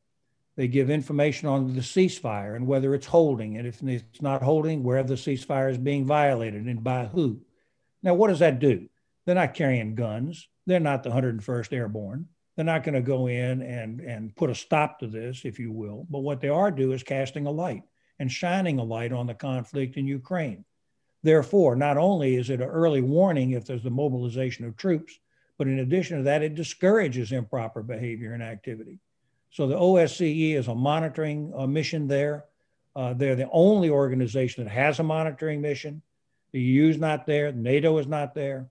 They 0.57 0.69
give 0.69 0.89
information 0.89 1.49
on 1.49 1.75
the 1.75 1.81
ceasefire 1.83 2.57
and 2.57 2.67
whether 2.67 2.95
it's 2.95 3.07
holding, 3.07 3.59
and 3.59 3.67
if 3.67 3.83
it's 3.83 4.23
not 4.23 4.43
holding, 4.43 4.83
where 4.83 5.03
the 5.03 5.15
ceasefire 5.15 5.71
is 5.71 5.79
being 5.79 6.07
violated 6.07 6.65
and 6.65 6.83
by 6.83 7.07
who. 7.07 7.43
Now, 8.03 8.15
what 8.15 8.29
does 8.29 8.39
that 8.39 8.59
do? 8.59 8.89
They're 9.25 9.35
not 9.35 9.55
carrying 9.55 9.95
guns. 9.95 10.49
They're 10.67 10.81
not 10.81 11.03
the 11.03 11.11
101st 11.11 11.73
Airborne. 11.73 12.29
They're 12.55 12.65
not 12.65 12.85
going 12.85 12.95
to 12.95 13.03
go 13.03 13.27
in 13.27 13.61
and, 13.61 14.01
and 14.01 14.35
put 14.35 14.49
a 14.49 14.55
stop 14.55 14.99
to 15.01 15.07
this, 15.07 15.43
if 15.45 15.59
you 15.59 15.73
will. 15.73 16.07
But 16.09 16.21
what 16.21 16.41
they 16.41 16.49
are 16.49 16.71
doing 16.71 16.93
is 16.93 17.03
casting 17.03 17.47
a 17.47 17.51
light 17.51 17.83
and 18.19 18.33
shining 18.33 18.79
a 18.79 18.85
light 18.85 19.13
on 19.13 19.27
the 19.27 19.35
conflict 19.35 19.99
in 19.99 20.07
Ukraine. 20.07 20.65
Therefore, 21.23 21.77
not 21.77 21.99
only 21.99 22.37
is 22.37 22.49
it 22.49 22.61
an 22.61 22.69
early 22.69 23.03
warning 23.03 23.51
if 23.51 23.67
there's 23.67 23.83
the 23.83 23.91
mobilization 23.91 24.65
of 24.65 24.77
troops, 24.77 25.19
but 25.59 25.67
in 25.67 25.81
addition 25.81 26.19
to 26.19 26.23
that, 26.25 26.43
it 26.43 26.55
discourages 26.55 27.33
improper 27.33 27.83
behavior 27.83 28.33
and 28.33 28.43
activity. 28.43 29.01
So 29.57 29.67
the 29.67 29.75
OSCE 29.75 30.53
is 30.55 30.69
a 30.69 30.75
monitoring 30.75 31.51
uh, 31.57 31.67
mission 31.67 32.07
there. 32.07 32.45
Uh, 32.95 33.15
they're 33.15 33.37
the 33.37 33.49
only 33.51 33.89
organization 33.89 34.63
that 34.63 34.71
has 34.71 34.99
a 34.99 35.03
monitoring 35.03 35.63
mission. 35.63 36.03
The 36.53 36.61
EU 36.61 36.91
is 36.91 36.99
not 36.99 37.25
there. 37.25 37.53
NATO 37.53 37.97
is 37.97 38.07
not 38.07 38.35
there. 38.35 38.69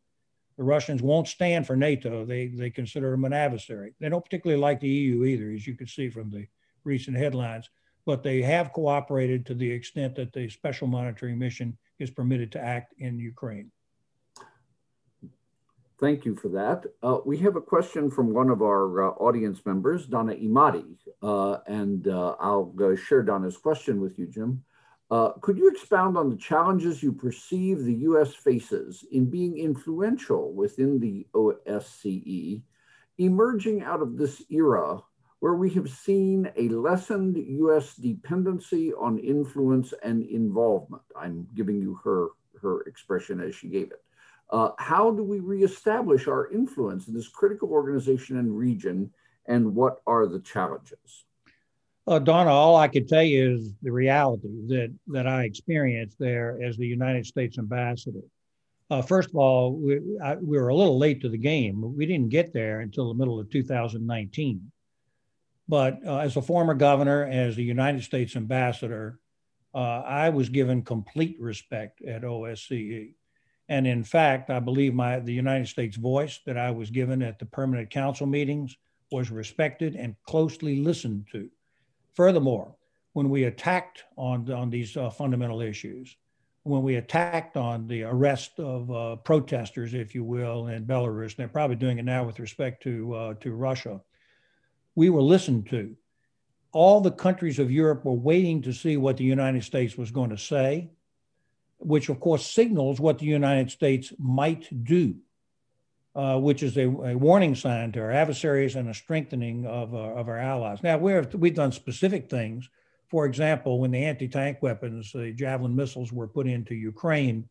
The 0.57 0.63
Russians 0.63 1.01
won't 1.01 1.27
stand 1.27 1.65
for 1.65 1.75
NATO. 1.75 2.23
They, 2.23 2.49
they 2.49 2.69
consider 2.69 3.09
them 3.09 3.25
an 3.25 3.33
adversary. 3.33 3.95
They 3.99 4.09
don't 4.09 4.23
particularly 4.23 4.61
like 4.61 4.79
the 4.79 4.87
EU 4.87 5.25
either, 5.25 5.49
as 5.49 5.65
you 5.65 5.73
can 5.73 5.87
see 5.87 6.07
from 6.11 6.29
the 6.29 6.45
recent 6.83 7.17
headlines, 7.17 7.67
but 8.05 8.21
they 8.21 8.43
have 8.43 8.71
cooperated 8.71 9.43
to 9.47 9.55
the 9.55 9.71
extent 9.71 10.13
that 10.17 10.33
the 10.33 10.47
special 10.49 10.85
monitoring 10.85 11.39
mission 11.39 11.75
is 11.97 12.11
permitted 12.11 12.51
to 12.51 12.63
act 12.63 12.93
in 12.99 13.17
Ukraine. 13.17 13.71
Thank 15.97 16.25
you 16.25 16.36
for 16.36 16.49
that. 16.49 16.84
Uh, 17.01 17.19
we 17.25 17.38
have 17.38 17.55
a 17.55 17.62
question 17.62 18.12
from 18.12 18.34
one 18.34 18.49
of 18.49 18.62
our 18.62 19.05
uh, 19.05 19.10
audience 19.12 19.65
members, 19.65 20.05
Donna 20.05 20.34
Imadi, 20.34 20.97
uh, 21.23 21.60
and 21.67 22.10
uh, 22.10 22.36
I'll 22.38 22.73
uh, 22.84 22.97
share 22.97 23.23
Donna's 23.23 23.55
question 23.55 24.01
with 24.01 24.19
you, 24.19 24.27
Jim. 24.27 24.62
Uh, 25.10 25.29
could 25.39 25.58
you 25.58 25.69
expound 25.69 26.17
on 26.17 26.29
the 26.29 26.36
challenges 26.36 27.01
you 27.01 27.13
perceive 27.13 27.84
the 27.84 27.93
US 28.10 28.34
faces 28.34 29.05
in 29.12 29.29
being 29.29 29.58
influential 29.58 30.51
within 30.51 30.99
the 30.99 31.27
OSCE, 31.34 32.62
emerging 33.17 33.84
out 33.84 34.01
of 34.01 34.17
this 34.17 34.41
era 34.49 34.99
where 35.39 35.53
we 35.53 35.69
have 35.69 35.89
seen 35.89 36.51
a 36.58 36.67
lessened 36.69 37.38
US 37.38 37.95
dependency 37.95 38.93
on 38.93 39.17
influence 39.19 39.93
and 40.03 40.23
involvement? 40.23 41.03
I'm 41.15 41.47
giving 41.55 41.79
you 41.79 41.97
her, 42.03 42.29
her 42.62 42.81
expression 42.81 43.39
as 43.39 43.55
she 43.55 43.69
gave 43.69 43.91
it. 43.91 44.01
Uh, 44.49 44.69
how 44.77 45.12
do 45.12 45.23
we 45.23 45.39
reestablish 45.39 46.27
our 46.27 46.51
influence 46.51 47.08
in 47.08 47.13
this 47.13 47.27
critical 47.27 47.69
organization 47.69 48.38
and 48.38 48.58
region, 48.58 49.12
and 49.47 49.73
what 49.75 50.01
are 50.05 50.27
the 50.27 50.39
challenges? 50.39 51.25
Uh, 52.08 52.19
Donna, 52.19 52.51
all 52.51 52.75
I 52.75 52.88
can 52.88 53.08
tell 53.08 53.23
you 53.23 53.55
is 53.55 53.73
the 53.81 53.91
reality 53.91 54.49
that, 54.67 54.93
that 55.08 55.25
I 55.25 55.43
experienced 55.43 56.19
there 56.19 56.60
as 56.63 56.77
the 56.77 56.86
United 56.86 57.25
States 57.25 57.58
ambassador. 57.58 58.21
Uh, 58.91 59.01
first 59.01 59.29
of 59.29 59.36
all, 59.36 59.73
we, 59.73 59.99
I, 60.23 60.36
we 60.36 60.60
were 60.60 60.67
a 60.67 60.75
little 60.75 60.99
late 60.99 61.21
to 61.21 61.29
the 61.29 61.38
game. 61.38 61.81
We 61.95 62.05
didn't 62.05 62.29
get 62.29 62.53
there 62.53 62.81
until 62.81 63.08
the 63.08 63.15
middle 63.15 63.39
of 63.39 63.49
2019. 63.49 64.71
But 65.67 65.99
uh, 66.05 66.17
as 66.17 66.38
a 66.38 66.43
former 66.43 66.75
governor, 66.75 67.25
as 67.25 67.55
the 67.55 67.63
United 67.63 68.03
States 68.03 68.36
ambassador, 68.36 69.19
uh, 69.73 70.01
I 70.01 70.29
was 70.29 70.49
given 70.49 70.84
complete 70.84 71.38
respect 71.39 72.03
at 72.03 72.21
OSCE. 72.21 73.13
And 73.67 73.88
in 73.88 74.04
fact, 74.04 74.49
I 74.49 74.60
believe 74.60 74.93
my 74.93 75.19
the 75.19 75.34
United 75.34 75.67
States 75.67 75.97
voice 75.97 76.39
that 76.45 76.58
I 76.58 76.71
was 76.71 76.91
given 76.91 77.21
at 77.21 77.39
the 77.39 77.45
permanent 77.45 77.89
council 77.89 78.28
meetings 78.28 78.78
was 79.12 79.32
respected 79.32 79.95
and 79.95 80.15
closely 80.23 80.78
listened 80.78 81.28
to. 81.32 81.49
Furthermore, 82.13 82.75
when 83.13 83.30
we 83.30 83.45
attacked 83.45 84.04
on, 84.17 84.51
on 84.51 84.69
these 84.69 84.97
uh, 84.97 85.10
fundamental 85.10 85.62
issues, 85.62 86.15
when 86.63 86.82
we 86.82 86.95
attacked 86.95 87.58
on 87.58 87.88
the 87.88 88.04
arrest 88.04 88.60
of 88.60 88.91
uh, 88.91 89.15
protesters, 89.17 89.93
if 89.93 90.15
you 90.15 90.23
will, 90.23 90.67
in 90.67 90.86
Belarus, 90.86 91.30
and 91.30 91.38
they're 91.38 91.47
probably 91.47 91.75
doing 91.75 91.99
it 91.99 92.06
now 92.06 92.23
with 92.23 92.39
respect 92.39 92.82
to, 92.84 93.13
uh, 93.13 93.34
to 93.36 93.54
Russia, 93.54 94.01
we 94.95 95.10
were 95.10 95.21
listened 95.21 95.67
to. 95.69 95.95
All 96.71 97.01
the 97.01 97.12
countries 97.12 97.60
of 97.60 97.71
Europe 97.71 98.04
were 98.04 98.13
waiting 98.13 98.62
to 98.63 98.73
see 98.73 98.97
what 98.97 99.17
the 99.17 99.23
United 99.23 99.63
States 99.63 99.95
was 99.95 100.12
going 100.12 100.32
to 100.32 100.38
say, 100.38 100.89
which 101.79 102.09
of 102.09 102.19
course 102.19 102.45
signals 102.45 102.99
what 102.99 103.19
the 103.19 103.25
United 103.25 103.69
States 103.71 104.13
might 104.17 104.67
do 104.83 105.15
uh, 106.15 106.39
which 106.39 106.63
is 106.63 106.77
a, 106.77 106.85
a, 106.85 107.15
warning 107.15 107.55
sign 107.55 107.91
to 107.91 107.99
our 107.99 108.11
adversaries 108.11 108.75
and 108.75 108.88
a 108.88 108.93
strengthening 108.93 109.65
of, 109.65 109.93
uh, 109.93 109.97
of 109.97 110.29
our 110.29 110.38
allies. 110.38 110.81
Now, 110.81 110.97
we 110.97 111.19
we've 111.33 111.55
done 111.55 111.73
specific 111.73 112.29
things. 112.29 112.69
For 113.09 113.25
example, 113.25 113.79
when 113.79 113.91
the 113.91 114.05
anti 114.05 114.27
tank 114.27 114.59
weapons, 114.61 115.11
the 115.11 115.33
Javelin 115.33 115.75
missiles, 115.75 116.11
were 116.11 116.27
put 116.27 116.47
into 116.47 116.73
Ukraine, 116.73 117.49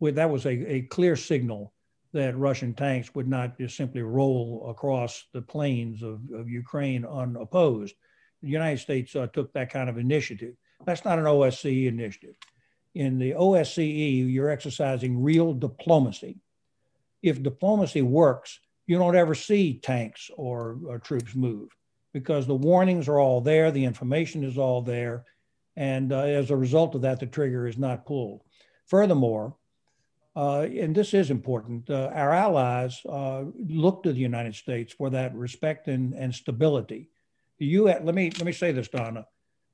that 0.00 0.30
was 0.30 0.44
a, 0.46 0.50
a 0.50 0.82
clear 0.82 1.16
signal 1.16 1.72
that 2.12 2.36
Russian 2.36 2.74
tanks 2.74 3.14
would 3.14 3.28
not 3.28 3.56
just 3.56 3.76
simply 3.76 4.02
roll 4.02 4.66
across 4.68 5.24
the 5.32 5.40
plains 5.40 6.02
of, 6.02 6.20
of 6.34 6.48
Ukraine 6.48 7.06
unopposed. 7.06 7.94
The 8.42 8.48
United 8.48 8.80
States 8.80 9.16
uh, 9.16 9.28
took 9.28 9.52
that 9.54 9.70
kind 9.70 9.88
of 9.88 9.96
initiative. 9.96 10.54
That's 10.84 11.04
not 11.04 11.18
an 11.18 11.24
OSCE 11.24 11.86
initiative. 11.86 12.34
In 12.94 13.18
the 13.18 13.32
OSCE, 13.32 14.30
you're 14.32 14.50
exercising 14.50 15.22
real 15.22 15.54
diplomacy 15.54 16.42
if 17.22 17.42
diplomacy 17.42 18.02
works, 18.02 18.58
you 18.86 18.98
don't 18.98 19.16
ever 19.16 19.34
see 19.34 19.78
tanks 19.78 20.30
or, 20.36 20.78
or 20.86 20.98
troops 20.98 21.34
move 21.34 21.70
because 22.12 22.46
the 22.46 22.54
warnings 22.54 23.08
are 23.08 23.18
all 23.18 23.40
there, 23.40 23.70
the 23.70 23.84
information 23.84 24.44
is 24.44 24.58
all 24.58 24.82
there, 24.82 25.24
and 25.76 26.12
uh, 26.12 26.18
as 26.18 26.50
a 26.50 26.56
result 26.56 26.94
of 26.94 27.02
that, 27.02 27.20
the 27.20 27.26
trigger 27.26 27.66
is 27.66 27.78
not 27.78 28.04
pulled. 28.04 28.42
Furthermore, 28.86 29.56
uh, 30.36 30.62
and 30.62 30.94
this 30.94 31.14
is 31.14 31.30
important, 31.30 31.88
uh, 31.88 32.10
our 32.12 32.32
allies 32.32 33.00
uh, 33.08 33.44
look 33.68 34.02
to 34.02 34.12
the 34.12 34.20
United 34.20 34.54
States 34.54 34.92
for 34.92 35.08
that 35.10 35.34
respect 35.34 35.88
and, 35.88 36.12
and 36.12 36.34
stability. 36.34 37.08
The 37.58 37.66
UN, 37.66 38.04
let 38.04 38.14
me 38.14 38.30
let 38.30 38.44
me 38.44 38.52
say 38.52 38.72
this, 38.72 38.88
Donna. 38.88 39.26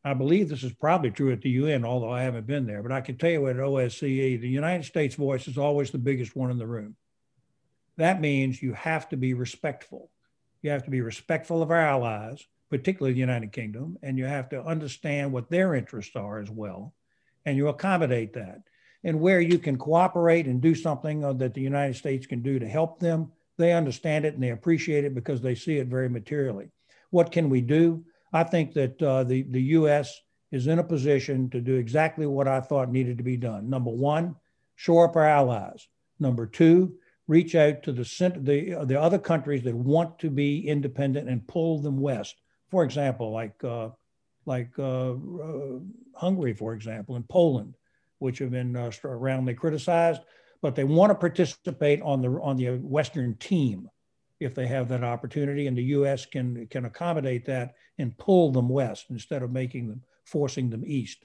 I 0.04 0.14
believe 0.14 0.48
this 0.48 0.62
is 0.62 0.72
probably 0.72 1.10
true 1.10 1.32
at 1.32 1.42
the 1.42 1.50
UN, 1.50 1.84
although 1.84 2.12
I 2.12 2.22
haven't 2.22 2.46
been 2.46 2.66
there. 2.66 2.82
But 2.82 2.92
I 2.92 3.00
can 3.00 3.16
tell 3.16 3.30
you 3.30 3.48
at 3.48 3.56
OSCE, 3.56 4.40
the 4.40 4.48
United 4.48 4.84
States 4.84 5.14
voice 5.16 5.48
is 5.48 5.58
always 5.58 5.90
the 5.90 5.98
biggest 5.98 6.36
one 6.36 6.50
in 6.50 6.58
the 6.58 6.66
room. 6.66 6.96
That 7.96 8.20
means 8.20 8.62
you 8.62 8.72
have 8.74 9.08
to 9.08 9.16
be 9.16 9.34
respectful. 9.34 10.10
You 10.62 10.70
have 10.70 10.84
to 10.84 10.90
be 10.90 11.00
respectful 11.00 11.62
of 11.62 11.70
our 11.70 11.80
allies, 11.80 12.46
particularly 12.70 13.12
the 13.14 13.20
United 13.20 13.52
Kingdom, 13.52 13.98
and 14.02 14.16
you 14.16 14.24
have 14.24 14.48
to 14.50 14.62
understand 14.62 15.32
what 15.32 15.50
their 15.50 15.74
interests 15.74 16.14
are 16.14 16.38
as 16.38 16.50
well. 16.50 16.94
And 17.44 17.56
you 17.56 17.68
accommodate 17.68 18.34
that. 18.34 18.62
And 19.04 19.20
where 19.20 19.40
you 19.40 19.58
can 19.58 19.78
cooperate 19.78 20.46
and 20.46 20.60
do 20.60 20.74
something 20.74 21.24
uh, 21.24 21.32
that 21.34 21.54
the 21.54 21.60
United 21.60 21.96
States 21.96 22.26
can 22.26 22.42
do 22.42 22.58
to 22.58 22.68
help 22.68 22.98
them, 23.00 23.32
they 23.56 23.72
understand 23.72 24.24
it 24.24 24.34
and 24.34 24.42
they 24.42 24.50
appreciate 24.50 25.04
it 25.04 25.14
because 25.14 25.40
they 25.40 25.54
see 25.54 25.78
it 25.78 25.88
very 25.88 26.08
materially. 26.08 26.70
What 27.10 27.32
can 27.32 27.48
we 27.50 27.60
do? 27.60 28.04
I 28.32 28.44
think 28.44 28.74
that 28.74 29.02
uh, 29.02 29.24
the, 29.24 29.42
the 29.42 29.62
US 29.62 30.20
is 30.50 30.66
in 30.66 30.78
a 30.78 30.84
position 30.84 31.50
to 31.50 31.60
do 31.60 31.74
exactly 31.74 32.26
what 32.26 32.48
I 32.48 32.60
thought 32.60 32.90
needed 32.90 33.18
to 33.18 33.24
be 33.24 33.36
done. 33.36 33.68
Number 33.68 33.90
one, 33.90 34.36
shore 34.76 35.08
up 35.08 35.16
our 35.16 35.26
allies. 35.26 35.86
Number 36.18 36.46
two, 36.46 36.94
reach 37.26 37.54
out 37.54 37.82
to 37.82 37.92
the, 37.92 38.04
the, 38.40 38.84
the 38.84 39.00
other 39.00 39.18
countries 39.18 39.62
that 39.64 39.74
want 39.74 40.18
to 40.20 40.30
be 40.30 40.66
independent 40.66 41.28
and 41.28 41.46
pull 41.46 41.80
them 41.80 42.00
west. 42.00 42.36
For 42.70 42.84
example, 42.84 43.30
like, 43.30 43.62
uh, 43.62 43.90
like 44.46 44.70
uh, 44.78 45.12
uh 45.12 45.78
Hungary, 46.14 46.54
for 46.54 46.74
example, 46.74 47.16
and 47.16 47.28
Poland, 47.28 47.74
which 48.18 48.38
have 48.38 48.50
been 48.50 48.74
uh, 48.76 48.90
roundly 49.04 49.54
criticized, 49.54 50.22
but 50.60 50.74
they 50.74 50.84
want 50.84 51.10
to 51.10 51.14
participate 51.14 52.02
on 52.02 52.20
the, 52.22 52.28
on 52.28 52.56
the 52.56 52.76
Western 52.78 53.36
team 53.36 53.88
if 54.40 54.54
they 54.54 54.66
have 54.66 54.88
that 54.88 55.04
opportunity, 55.04 55.66
and 55.66 55.76
the 55.76 55.82
U.S. 55.84 56.26
can 56.26 56.66
can 56.68 56.84
accommodate 56.84 57.44
that 57.46 57.74
and 57.98 58.16
pull 58.18 58.52
them 58.52 58.68
west 58.68 59.06
instead 59.10 59.42
of 59.42 59.52
making 59.52 59.88
them 59.88 60.02
forcing 60.24 60.70
them 60.70 60.84
east. 60.86 61.24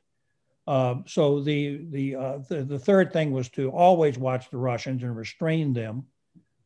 Uh, 0.66 0.96
so 1.06 1.42
the 1.42 1.86
the, 1.90 2.16
uh, 2.16 2.38
the, 2.50 2.64
the 2.64 2.80
third 2.80 3.12
thing 3.12 3.32
was 3.32 3.50
to 3.50 3.70
always 3.70 4.18
watch 4.18 4.50
the 4.50 4.58
Russians 4.58 5.04
and 5.04 5.16
restrain 5.16 5.74
them 5.74 6.06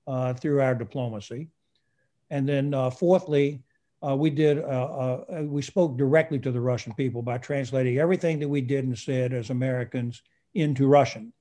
uh, 0.05 0.33
through 0.33 0.61
our 0.61 0.75
diplomacy, 0.75 1.49
and 2.29 2.47
then 2.47 2.73
uh, 2.73 2.89
fourthly. 2.89 3.63
Uh, 4.07 4.15
we 4.15 4.29
did. 4.29 4.59
Uh, 4.59 5.21
we 5.41 5.59
spoke 5.59 5.97
directly 5.97 6.37
to 6.37 6.51
the 6.51 6.61
Russian 6.61 6.93
people 6.93 7.23
by 7.23 7.39
translating 7.39 7.97
everything 7.97 8.37
that 8.37 8.47
we 8.47 8.61
did 8.61 8.85
and 8.85 8.95
said 8.95 9.33
as 9.33 9.49
Americans 9.49 10.21
into 10.53 10.85
Russian 10.85 11.33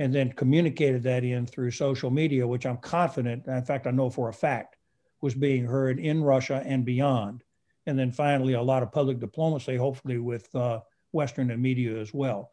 and 0.00 0.14
then 0.14 0.32
communicated 0.32 1.02
that 1.02 1.24
in 1.24 1.46
through 1.46 1.70
social 1.70 2.10
media, 2.10 2.46
which 2.46 2.64
I'm 2.64 2.78
confident, 2.78 3.46
in 3.46 3.64
fact, 3.66 3.86
I 3.86 3.90
know 3.90 4.08
for 4.08 4.30
a 4.30 4.32
fact, 4.32 4.78
was 5.20 5.34
being 5.34 5.66
heard 5.66 6.00
in 6.00 6.24
Russia 6.24 6.62
and 6.64 6.86
beyond. 6.86 7.44
And 7.84 7.98
then 7.98 8.10
finally, 8.10 8.54
a 8.54 8.62
lot 8.62 8.82
of 8.82 8.92
public 8.92 9.20
diplomacy, 9.20 9.76
hopefully 9.76 10.16
with 10.16 10.52
uh, 10.54 10.80
Western 11.12 11.50
and 11.50 11.60
media 11.60 11.98
as 11.98 12.14
well. 12.14 12.50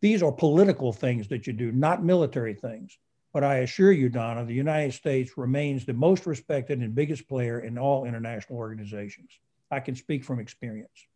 These 0.00 0.22
are 0.22 0.32
political 0.32 0.90
things 0.90 1.28
that 1.28 1.46
you 1.46 1.52
do, 1.52 1.70
not 1.70 2.02
military 2.02 2.54
things. 2.54 2.96
But 3.34 3.44
I 3.44 3.56
assure 3.56 3.92
you, 3.92 4.08
Donna, 4.08 4.46
the 4.46 4.54
United 4.54 4.94
States 4.94 5.36
remains 5.36 5.84
the 5.84 5.92
most 5.92 6.24
respected 6.24 6.80
and 6.80 6.94
biggest 6.94 7.28
player 7.28 7.60
in 7.60 7.76
all 7.76 8.06
international 8.06 8.58
organizations. 8.58 9.38
I 9.70 9.80
can 9.80 9.96
speak 9.96 10.24
from 10.24 10.40
experience. 10.40 11.06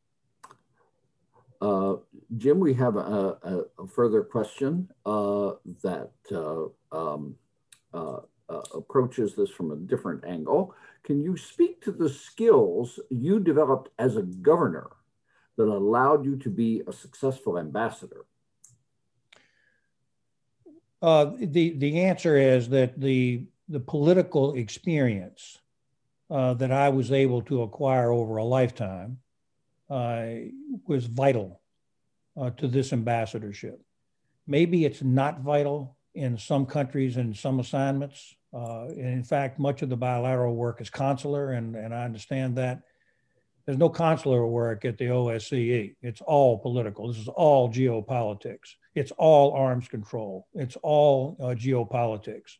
Uh, 1.60 1.96
Jim, 2.38 2.58
we 2.58 2.72
have 2.72 2.96
a, 2.96 3.64
a, 3.78 3.86
further 3.86 4.22
question 4.22 4.88
uh, 5.04 5.52
that 5.82 6.10
uh, 6.32 6.64
um, 6.96 7.34
uh, 7.92 8.20
uh, 8.48 8.62
approaches 8.74 9.34
this 9.34 9.50
from 9.50 9.70
a 9.70 9.76
different 9.76 10.24
angle. 10.24 10.74
Can 11.04 11.20
you 11.20 11.36
speak 11.36 11.82
to 11.82 11.92
the 11.92 12.08
skills 12.08 12.98
you 13.10 13.40
developed 13.40 13.90
as 13.98 14.16
a 14.16 14.22
governor 14.22 14.88
that 15.58 15.64
allowed 15.68 16.24
you 16.24 16.36
to 16.36 16.48
be 16.48 16.82
a 16.86 16.92
successful 16.92 17.58
ambassador? 17.58 18.24
the 21.02 21.74
the 21.78 22.00
answer 22.00 22.36
is 22.36 22.68
that 22.68 23.00
the 23.00 23.44
the 23.68 23.80
political 23.80 24.54
experience 24.54 25.58
that 26.28 26.70
I 26.70 26.90
was 26.90 27.10
able 27.10 27.42
to 27.42 27.62
acquire 27.62 28.10
over 28.12 28.36
a 28.36 28.44
lifetime 28.44 29.18
uh, 29.18 29.29
was 29.90 31.06
vital 31.06 31.60
uh, 32.40 32.50
to 32.50 32.68
this 32.68 32.92
ambassadorship. 32.92 33.80
Maybe 34.46 34.84
it's 34.84 35.02
not 35.02 35.40
vital 35.40 35.96
in 36.14 36.38
some 36.38 36.66
countries 36.66 37.16
and 37.16 37.36
some 37.36 37.60
assignments. 37.60 38.34
Uh, 38.52 38.86
and 38.86 39.06
in 39.06 39.22
fact, 39.22 39.58
much 39.58 39.82
of 39.82 39.88
the 39.88 39.96
bilateral 39.96 40.56
work 40.56 40.80
is 40.80 40.90
consular, 40.90 41.52
and, 41.52 41.76
and 41.76 41.94
I 41.94 42.04
understand 42.04 42.56
that. 42.56 42.82
There's 43.66 43.78
no 43.78 43.88
consular 43.88 44.44
work 44.46 44.84
at 44.84 44.98
the 44.98 45.06
OSCE. 45.06 45.94
It's 46.02 46.20
all 46.22 46.58
political. 46.58 47.08
This 47.08 47.18
is 47.18 47.28
all 47.28 47.68
geopolitics. 47.68 48.74
It's 48.94 49.12
all 49.12 49.52
arms 49.52 49.86
control. 49.86 50.48
It's 50.54 50.76
all 50.82 51.36
uh, 51.40 51.54
geopolitics. 51.54 52.56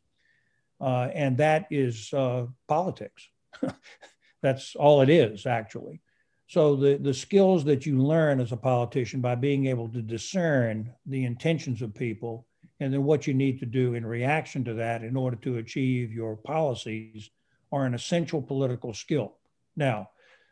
Uh, 0.81 1.09
and 1.13 1.37
that 1.39 1.67
is 1.71 2.13
uh, 2.13 2.47
politics. 2.69 3.29
That's 4.43 4.77
all 4.77 5.01
it 5.01 5.09
is, 5.11 5.47
actually. 5.47 6.01
So 6.51 6.75
the, 6.75 6.97
the 6.97 7.15
skills 7.15 7.63
that 7.67 7.87
you 7.87 8.03
learn 8.03 8.41
as 8.41 8.51
a 8.51 8.57
politician 8.57 9.21
by 9.21 9.37
being 9.37 9.67
able 9.67 9.89
to 9.91 10.03
discern 10.03 10.93
the 11.07 11.25
intentions 11.25 11.81
of 11.81 11.95
people 11.95 12.45
and 12.81 12.93
then 12.93 13.05
what 13.05 13.29
you 13.29 13.35
need 13.35 13.61
to 13.61 13.67
do 13.67 13.95
in 13.95 14.05
reaction 14.05 14.65
to 14.65 14.75
that 14.75 15.05
in 15.05 15.17
order 15.17 15.37
to 15.43 15.59
achieve 15.59 16.13
your 16.13 16.35
policies 16.35 17.31
are 17.71 17.87
an 17.87 17.95
essential 17.95 18.43
political 18.43 18.93
skill. 18.93 19.37
Now, 19.77 20.11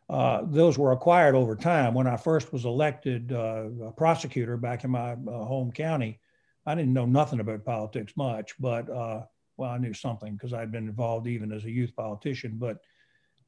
uh, 0.08 0.42
those 0.44 0.78
were 0.78 0.92
acquired 0.92 1.34
over 1.34 1.56
time. 1.56 1.94
When 1.94 2.06
I 2.06 2.16
first 2.16 2.52
was 2.52 2.64
elected 2.64 3.32
uh, 3.32 3.64
a 3.86 3.90
prosecutor 3.90 4.56
back 4.56 4.84
in 4.84 4.92
my 4.92 5.14
uh, 5.14 5.46
home 5.46 5.72
county, 5.72 6.20
I 6.64 6.76
didn't 6.76 6.92
know 6.92 7.06
nothing 7.06 7.40
about 7.40 7.64
politics 7.64 8.12
much, 8.16 8.54
but 8.60 8.88
uh, 8.88 9.22
well, 9.56 9.70
I 9.70 9.78
knew 9.78 9.94
something 9.94 10.34
because 10.34 10.52
I'd 10.52 10.70
been 10.70 10.86
involved 10.86 11.26
even 11.26 11.50
as 11.50 11.64
a 11.64 11.72
youth 11.72 11.96
politician. 11.96 12.52
But 12.56 12.78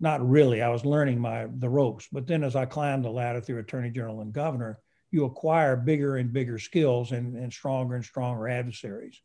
not 0.00 0.26
really. 0.28 0.62
I 0.62 0.68
was 0.70 0.84
learning 0.84 1.20
my 1.20 1.46
the 1.58 1.68
ropes. 1.68 2.08
But 2.10 2.26
then 2.26 2.42
as 2.42 2.56
I 2.56 2.64
climbed 2.64 3.04
the 3.04 3.10
ladder 3.10 3.40
through 3.40 3.58
attorney 3.58 3.90
general 3.90 4.22
and 4.22 4.32
governor, 4.32 4.80
you 5.10 5.24
acquire 5.24 5.76
bigger 5.76 6.16
and 6.16 6.32
bigger 6.32 6.58
skills 6.58 7.12
and, 7.12 7.36
and 7.36 7.52
stronger 7.52 7.96
and 7.96 8.04
stronger 8.04 8.48
adversaries. 8.48 9.20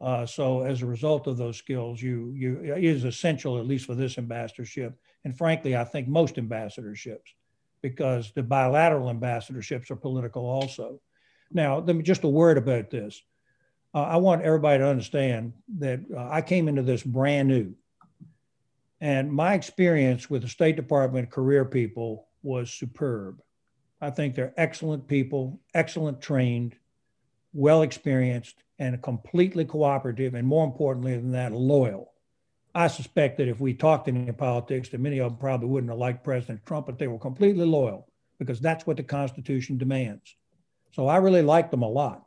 Uh, 0.00 0.24
so 0.24 0.62
as 0.62 0.80
a 0.80 0.86
result 0.86 1.26
of 1.26 1.36
those 1.36 1.58
skills, 1.58 2.00
you 2.00 2.32
you 2.34 2.74
it 2.74 2.82
is 2.84 3.04
essential, 3.04 3.58
at 3.58 3.66
least 3.66 3.86
for 3.86 3.94
this 3.94 4.16
ambassadorship, 4.16 4.98
and 5.24 5.36
frankly, 5.36 5.76
I 5.76 5.84
think 5.84 6.08
most 6.08 6.36
ambassadorships, 6.36 7.34
because 7.82 8.32
the 8.32 8.42
bilateral 8.42 9.12
ambassadorships 9.12 9.90
are 9.90 9.96
political 9.96 10.46
also. 10.46 11.00
Now, 11.52 11.80
let 11.80 11.94
me 11.94 12.02
just 12.02 12.24
a 12.24 12.28
word 12.28 12.56
about 12.56 12.90
this. 12.90 13.22
Uh, 13.92 14.02
I 14.02 14.16
want 14.16 14.42
everybody 14.42 14.78
to 14.78 14.86
understand 14.86 15.52
that 15.78 16.00
uh, 16.16 16.28
I 16.30 16.40
came 16.40 16.68
into 16.68 16.82
this 16.82 17.02
brand 17.02 17.48
new. 17.48 17.74
And 19.00 19.32
my 19.32 19.54
experience 19.54 20.28
with 20.28 20.42
the 20.42 20.48
State 20.48 20.76
Department 20.76 21.30
career 21.30 21.64
people 21.64 22.28
was 22.42 22.70
superb. 22.70 23.40
I 24.00 24.10
think 24.10 24.34
they're 24.34 24.54
excellent 24.56 25.06
people, 25.08 25.60
excellent 25.74 26.20
trained, 26.20 26.76
well 27.52 27.82
experienced, 27.82 28.62
and 28.78 29.02
completely 29.02 29.64
cooperative, 29.64 30.34
and 30.34 30.46
more 30.46 30.64
importantly 30.64 31.16
than 31.16 31.32
that, 31.32 31.52
loyal. 31.52 32.12
I 32.74 32.86
suspect 32.86 33.38
that 33.38 33.48
if 33.48 33.60
we 33.60 33.74
talked 33.74 34.08
any 34.08 34.30
politics, 34.32 34.90
that 34.90 35.00
many 35.00 35.18
of 35.18 35.32
them 35.32 35.38
probably 35.38 35.68
wouldn't 35.68 35.90
have 35.90 35.98
liked 35.98 36.24
President 36.24 36.64
Trump, 36.64 36.86
but 36.86 36.98
they 36.98 37.08
were 37.08 37.18
completely 37.18 37.66
loyal 37.66 38.08
because 38.38 38.60
that's 38.60 38.86
what 38.86 38.96
the 38.96 39.02
Constitution 39.02 39.76
demands. 39.76 40.36
So 40.92 41.06
I 41.06 41.16
really 41.16 41.42
liked 41.42 41.70
them 41.70 41.82
a 41.82 41.88
lot. 41.88 42.24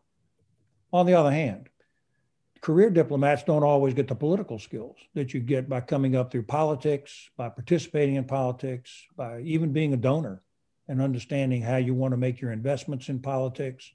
On 0.92 1.06
the 1.06 1.16
other 1.16 1.32
hand, 1.32 1.70
career 2.64 2.90
diplomats 2.90 3.44
don't 3.44 3.66
always 3.66 3.94
get 3.94 4.08
the 4.08 4.16
political 4.16 4.58
skills 4.58 4.96
that 5.16 5.34
you 5.34 5.42
get 5.42 5.68
by 5.68 5.82
coming 5.82 6.16
up 6.16 6.32
through 6.32 6.44
politics, 6.44 7.30
by 7.36 7.50
participating 7.50 8.16
in 8.16 8.24
politics, 8.24 9.04
by 9.18 9.42
even 9.42 9.74
being 9.74 9.94
a 9.94 9.98
donor 9.98 10.42
and 10.88 11.02
understanding 11.02 11.62
how 11.62 11.76
you 11.76 11.94
want 11.94 12.14
to 12.14 12.18
make 12.18 12.40
your 12.40 12.54
investments 12.54 13.10
in 13.10 13.20
politics 13.20 13.92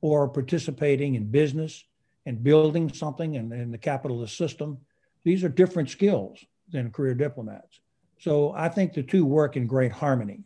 or 0.00 0.28
participating 0.28 1.14
in 1.14 1.30
business 1.30 1.84
and 2.24 2.42
building 2.42 2.90
something 2.90 3.34
in, 3.34 3.52
in 3.52 3.70
the 3.70 3.76
capitalist 3.76 4.34
system. 4.34 4.78
These 5.22 5.44
are 5.44 5.50
different 5.50 5.90
skills 5.90 6.42
than 6.70 6.90
career 6.90 7.14
diplomats. 7.14 7.80
So 8.18 8.50
I 8.56 8.70
think 8.70 8.94
the 8.94 9.02
two 9.02 9.26
work 9.26 9.56
in 9.58 9.66
great 9.66 9.92
harmony. 9.92 10.44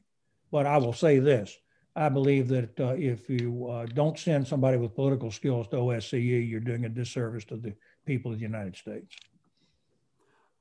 But 0.51 0.67
I 0.67 0.79
will 0.79 0.93
say 0.93 1.21
this 1.21 1.57
I 1.97 2.09
believe 2.09 2.49
that 2.49 2.79
uh, 2.79 2.95
if 2.97 3.29
you 3.29 3.69
uh, 3.69 3.87
don't 3.87 4.19
send 4.19 4.47
somebody 4.47 4.77
with 4.77 4.95
political 4.95 5.31
skills 5.31 5.67
to 5.69 5.77
OSCE, 5.77 6.49
you're 6.49 6.61
doing 6.61 6.85
a 6.85 6.89
disservice 6.89 7.45
to 7.47 7.57
the 7.57 7.75
people 8.07 8.33
of 8.33 8.39
the 8.39 8.45
United 8.45 8.77
States. 8.77 9.15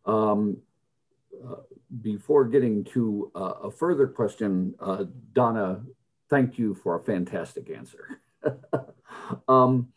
Um, 0.06 0.58
uh, 1.48 1.56
before 2.02 2.46
getting 2.46 2.84
to 2.84 3.32
uh, 3.36 3.54
a 3.64 3.72
further 3.72 4.08
question, 4.08 4.74
uh, 4.80 5.06
Donna, 5.34 5.82
thank 6.30 6.58
you 6.58 6.74
for 6.74 7.00
a 7.00 7.04
fantastic 7.04 7.70
answer. 7.70 8.22
um, 9.48 9.90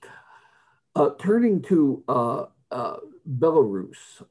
uh, 0.94 1.10
turning 1.18 1.62
to 1.62 2.04
uh, 2.72 2.74
uh, 2.74 2.96
Belarus, 3.38 4.22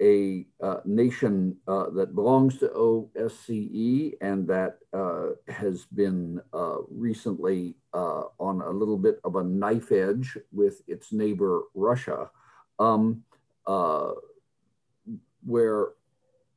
a 0.00 0.44
nation 0.84 1.56
that 1.66 2.14
belongs 2.14 2.58
to 2.58 2.68
OSCE 2.68 4.14
and 4.20 4.46
that 4.48 4.78
has 5.48 5.86
been 5.86 6.40
recently 6.90 7.74
on 7.94 8.60
a 8.60 8.70
little 8.70 8.98
bit 8.98 9.20
of 9.24 9.36
a 9.36 9.44
knife 9.44 9.92
edge 9.92 10.36
with 10.52 10.82
its 10.86 11.12
neighbor 11.12 11.62
Russia, 11.74 12.30
um, 12.78 13.22
where 15.44 15.88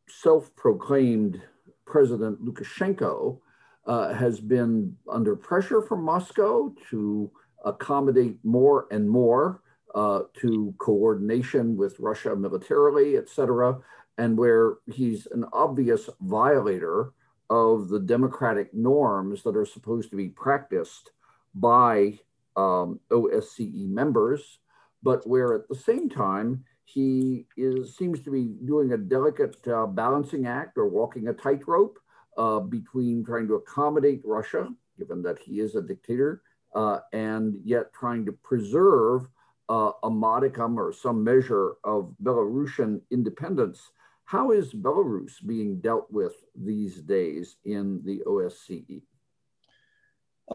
self 0.07 0.53
proclaimed 0.55 1.41
President 1.85 2.43
Lukashenko 2.43 3.39
uh, 3.85 4.13
has 4.13 4.39
been 4.39 4.95
under 5.09 5.35
pressure 5.35 5.81
from 5.81 6.03
Moscow 6.03 6.73
to 6.89 7.31
accommodate 7.65 8.37
more 8.43 8.87
and 8.91 9.09
more 9.09 9.61
uh, 9.95 10.21
to 10.41 10.73
coordination 10.77 11.77
with 11.77 11.99
Russia 11.99 12.35
militarily, 12.35 13.17
et 13.17 13.29
cetera, 13.29 13.77
and 14.17 14.37
where 14.37 14.77
he's 14.91 15.27
an 15.27 15.45
obvious 15.53 16.09
violator 16.21 17.13
of 17.49 17.89
the 17.89 17.99
democratic 17.99 18.73
norms 18.73 19.43
that 19.43 19.55
are 19.55 19.65
supposed 19.65 20.09
to 20.11 20.15
be 20.15 20.29
practiced 20.29 21.11
by 21.55 22.19
um, 22.55 22.99
OSCE 23.09 23.89
members, 23.89 24.59
but 25.01 25.25
where 25.27 25.55
at 25.55 25.67
the 25.67 25.75
same 25.75 26.09
time 26.09 26.63
he 26.83 27.45
is 27.55 27.95
seems 27.95 28.19
to 28.21 28.31
be 28.31 28.55
doing 28.65 28.93
a 28.93 28.97
delicate 28.97 29.55
uh, 29.67 29.85
balancing 29.85 30.47
act 30.47 30.77
or 30.77 30.87
walking 30.87 31.27
a 31.27 31.33
tightrope 31.33 31.97
uh, 32.37 32.59
between 32.59 33.23
trying 33.23 33.47
to 33.47 33.55
accommodate 33.55 34.21
Russia, 34.23 34.67
given 34.97 35.21
that 35.21 35.39
he 35.39 35.59
is 35.59 35.75
a 35.75 35.81
dictator, 35.81 36.41
uh, 36.75 36.99
and 37.13 37.55
yet 37.63 37.93
trying 37.93 38.25
to 38.25 38.31
preserve 38.31 39.27
uh, 39.69 39.91
a 40.03 40.09
modicum 40.09 40.79
or 40.79 40.91
some 40.91 41.23
measure 41.23 41.73
of 41.83 42.13
Belarusian 42.23 43.01
independence. 43.11 43.91
How 44.25 44.51
is 44.51 44.73
Belarus 44.73 45.33
being 45.45 45.79
dealt 45.79 46.11
with 46.11 46.33
these 46.55 47.01
days 47.01 47.57
in 47.65 48.01
the 48.03 48.21
OSCE? 48.27 49.01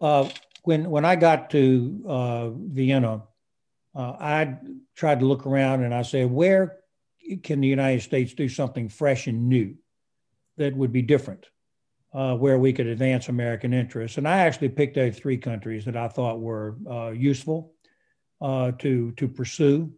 Uh, 0.01 0.29
when 0.63 0.89
when 0.89 1.05
I 1.05 1.15
got 1.15 1.49
to 1.51 2.03
uh, 2.07 2.49
Vienna 2.49 3.23
uh, 3.95 4.15
I 4.19 4.57
tried 4.95 5.21
to 5.21 5.25
look 5.25 5.45
around 5.45 5.83
and 5.83 5.93
I 5.93 6.01
said, 6.01 6.29
where 6.29 6.79
can 7.43 7.61
the 7.61 7.67
United 7.67 8.01
States 8.01 8.33
do 8.33 8.49
something 8.49 8.89
fresh 8.89 9.27
and 9.27 9.47
new 9.47 9.75
that 10.57 10.75
would 10.75 10.91
be 10.91 11.01
different, 11.01 11.47
uh, 12.13 12.35
where 12.35 12.59
we 12.59 12.73
could 12.73 12.87
advance 12.87 13.29
American 13.29 13.73
interests? 13.73 14.17
And 14.17 14.27
I 14.27 14.39
actually 14.39 14.69
picked 14.69 14.97
out 14.97 15.15
three 15.15 15.37
countries 15.37 15.85
that 15.85 15.95
I 15.95 16.09
thought 16.09 16.41
were 16.41 16.75
uh, 16.89 17.11
useful 17.11 17.73
uh, 18.45 18.71
to, 18.73 19.11
to 19.13 19.27
pursue. 19.27 19.91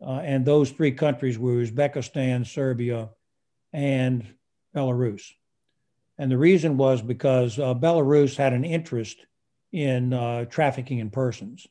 Uh, 0.00 0.20
and 0.20 0.46
those 0.46 0.70
three 0.70 0.92
countries 0.92 1.36
were 1.36 1.54
Uzbekistan, 1.54 2.46
Serbia, 2.46 3.08
and 3.72 4.24
Belarus. 4.72 5.32
And 6.16 6.30
the 6.30 6.38
reason 6.38 6.76
was 6.76 7.02
because 7.02 7.58
uh, 7.58 7.74
Belarus 7.74 8.36
had 8.36 8.52
an 8.52 8.64
interest 8.64 9.26
in 9.72 10.10
trafficking 10.50 10.98
in 10.98 11.10
persons. 11.10 11.66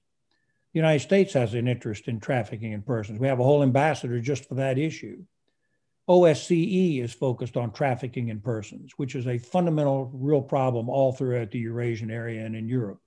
The 0.73 0.79
United 0.79 0.99
States 0.99 1.33
has 1.33 1.53
an 1.53 1.69
interest 1.69 2.09
in 2.09 2.19
trafficking 2.19 2.73
in 2.73 2.81
persons. 2.81 3.17
We 3.17 3.27
have 3.27 3.39
a 3.39 3.43
whole 3.43 3.63
ambassador 3.63 4.19
just 4.19 4.49
for 4.49 4.55
that 4.55 4.77
issue. 4.77 5.23
OSCE 6.09 7.01
is 7.01 7.13
focused 7.13 7.55
on 7.55 7.71
trafficking 7.71 8.27
in 8.27 8.41
persons, 8.41 8.91
which 8.97 9.15
is 9.15 9.27
a 9.27 9.37
fundamental, 9.37 10.11
real 10.13 10.41
problem 10.41 10.89
all 10.89 11.13
throughout 11.13 11.51
the 11.51 11.59
Eurasian 11.59 12.11
area 12.11 12.43
and 12.45 12.55
in 12.55 12.67
Europe. 12.67 12.99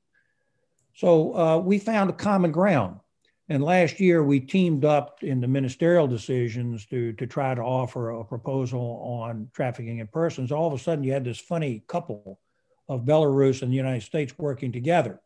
So 0.94 1.36
uh, 1.36 1.58
we 1.58 1.78
found 1.78 2.10
a 2.10 2.14
common 2.14 2.52
ground. 2.52 3.00
And 3.48 3.62
last 3.62 4.00
year 4.00 4.22
we 4.22 4.40
teamed 4.40 4.84
up 4.86 5.22
in 5.22 5.40
the 5.40 5.48
ministerial 5.48 6.06
decisions 6.06 6.86
to, 6.86 7.12
to 7.14 7.26
try 7.26 7.54
to 7.54 7.60
offer 7.60 8.10
a 8.10 8.24
proposal 8.24 9.02
on 9.04 9.50
trafficking 9.52 9.98
in 9.98 10.06
persons. 10.06 10.50
All 10.50 10.66
of 10.66 10.72
a 10.72 10.82
sudden, 10.82 11.04
you 11.04 11.12
had 11.12 11.24
this 11.24 11.40
funny 11.40 11.82
couple 11.86 12.40
of 12.88 13.02
Belarus 13.02 13.60
and 13.60 13.70
the 13.70 13.76
United 13.76 14.02
States 14.02 14.38
working 14.38 14.72
together. 14.72 15.20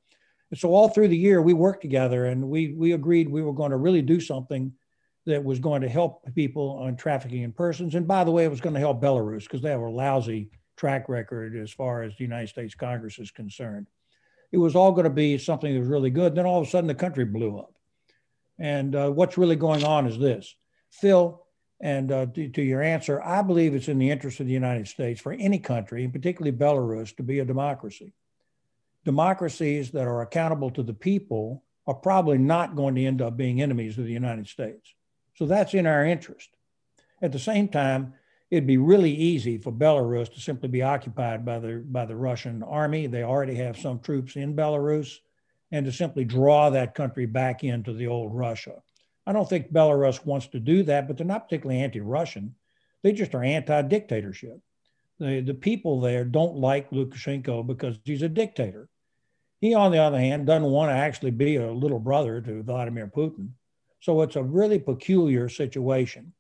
And 0.51 0.59
so 0.59 0.71
all 0.71 0.89
through 0.89 1.09
the 1.09 1.17
year, 1.17 1.41
we 1.43 1.53
worked 1.53 1.83
together 1.83 2.27
and 2.27 2.49
we, 2.49 2.73
we 2.73 2.93
agreed 2.93 3.29
we 3.29 3.43
were 3.43 3.53
going 3.53 3.71
to 3.71 3.77
really 3.77 4.03
do 4.03 4.21
something 4.21 4.73
that 5.27 5.45
was 5.45 5.61
going 5.61 5.83
to 5.83 5.89
help 5.89 6.23
people 6.35 6.81
on 6.83 6.97
trafficking 6.97 7.43
in 7.43 7.53
persons. 7.53 7.95
And 7.95 8.09
by 8.09 8.25
the 8.25 8.31
way, 8.31 8.45
it 8.45 8.51
was 8.51 8.63
going 8.63 8.75
to 8.75 8.81
help 8.81 9.01
Belarus 9.01 9.43
because 9.43 9.61
they 9.61 9.71
have 9.71 9.81
a 9.81 9.89
lousy 9.89 10.51
track 10.77 11.09
record 11.09 11.55
as 11.55 11.71
far 11.71 12.03
as 12.03 12.17
the 12.17 12.25
United 12.25 12.49
States 12.49 12.75
Congress 12.75 13.19
is 13.19 13.31
concerned. 13.31 13.87
It 14.51 14.59
was 14.59 14.75
all 14.75 14.93
going 14.93 15.05
to 15.05 15.11
be 15.11 15.39
something 15.39 15.73
that 15.73 15.81
was 15.81 15.89
really 15.89 16.11
good. 16.11 16.35
Then 16.35 16.47
all 16.47 16.61
of 16.61 16.67
a 16.67 16.71
sudden, 16.71 16.89
the 16.89 16.95
country 16.95 17.25
blew 17.25 17.59
up. 17.59 17.75
And 18.59 18.95
uh, 18.95 19.11
what's 19.11 19.39
really 19.39 19.57
going 19.57 19.85
on 19.85 20.07
is 20.07 20.19
this 20.19 20.55
Phil, 20.91 21.45
and 21.81 22.11
uh, 22.11 22.27
to, 22.27 22.49
to, 22.49 22.63
your 22.63 22.83
answer, 22.83 23.23
I 23.23 23.43
believe 23.43 23.75
it's 23.75 23.89
in 23.89 23.99
the 23.99 24.11
interest 24.11 24.41
of 24.41 24.47
the 24.47 24.53
United 24.53 24.89
States 24.89 25.21
for 25.21 25.33
any 25.33 25.59
country, 25.59 26.03
and 26.03 26.13
particularly 26.13 26.57
Belarus, 26.57 27.15
to 27.17 27.23
be 27.23 27.39
a 27.39 27.45
democracy 27.45 28.15
democracies 29.09 29.91
that 29.93 30.07
are 30.07 30.21
accountable 30.21 30.71
to 30.71 30.83
the 30.83 30.93
people 30.93 31.65
are 31.87 31.95
probably 31.95 32.37
not 32.37 32.77
going 32.77 32.95
to 32.95 33.07
end 33.07 33.23
up 33.23 33.39
being 33.39 33.63
enemies 33.63 33.97
of 33.97 34.05
the 34.05 34.13
United 34.13 34.47
States. 34.47 34.93
So 35.35 35.47
that's 35.47 35.73
in 35.73 35.87
our 35.87 36.05
interest. 36.05 36.51
At 37.23 37.33
the 37.33 37.39
same 37.39 37.69
time, 37.69 38.13
it'd 38.51 38.67
be 38.67 38.79
really 38.79 39.13
easy 39.13 39.59
for 39.59 39.73
Belarus 39.73 40.33
to 40.33 40.41
simply 40.41 40.69
be 40.69 40.83
occupied 40.83 41.45
by 41.45 41.59
the 41.59 41.85
by 41.87 42.05
the 42.07 42.17
Russian 42.17 42.63
army. 42.63 43.07
They 43.07 43.23
already 43.23 43.55
have 43.57 43.79
some 43.79 44.01
troops 44.01 44.37
in 44.37 44.57
Belarus, 44.57 45.19
and 45.71 45.85
to 45.87 45.93
simply 45.93 46.25
draw 46.25 46.71
that 46.71 46.95
country 46.95 47.27
back 47.27 47.65
into 47.65 47.93
the 47.93 48.07
old 48.07 48.35
Russia. 48.35 48.83
I 49.27 49.33
don't 49.33 49.49
think 49.49 49.73
Belarus 49.73 50.25
wants 50.25 50.47
to 50.49 50.61
do 50.61 50.83
that, 50.85 51.07
but 51.07 51.19
they're 51.19 51.27
not 51.27 51.49
particularly 51.49 51.83
anti-Russian. 51.83 52.55
They 53.03 53.13
just 53.13 53.35
are 53.35 53.45
anti-dictatorship. 53.45 54.59
The, 55.19 55.41
the 55.41 55.55
people 55.55 56.01
there 56.01 56.25
don't 56.25 56.57
like 56.57 56.91
Lukashenko 56.91 57.67
because 57.67 57.99
he's 58.05 58.23
a 58.23 58.29
dictator. 58.29 58.89
He, 59.61 59.75
on 59.75 59.93
the 59.93 59.99
other 59.99 60.19
hand, 60.19 60.47
doesn't 60.47 60.71
want 60.71 60.91
to 60.91 60.95
actually 60.95 61.33
be 61.33 61.57
a 61.57 61.71
little 61.71 61.99
brother 61.99 62.41
to 62.41 62.63
Vladimir 62.63 63.09
Putin. 63.09 63.51
So 64.01 64.23
it's 64.23 64.37
a 64.37 64.43
really 64.43 64.79
peculiar 64.79 65.49
situation. 65.49 66.33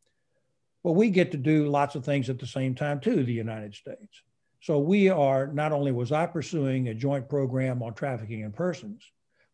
But 0.88 0.94
we 0.94 1.10
get 1.10 1.32
to 1.32 1.36
do 1.36 1.68
lots 1.68 1.96
of 1.96 2.04
things 2.06 2.30
at 2.30 2.38
the 2.38 2.46
same 2.46 2.74
time, 2.74 2.98
too, 2.98 3.22
the 3.22 3.30
United 3.30 3.74
States. 3.74 4.22
So 4.62 4.78
we 4.78 5.10
are 5.10 5.48
not 5.48 5.70
only 5.70 5.92
was 5.92 6.12
I 6.12 6.24
pursuing 6.24 6.88
a 6.88 6.94
joint 6.94 7.28
program 7.28 7.82
on 7.82 7.92
trafficking 7.92 8.40
in 8.40 8.52
persons, 8.52 9.02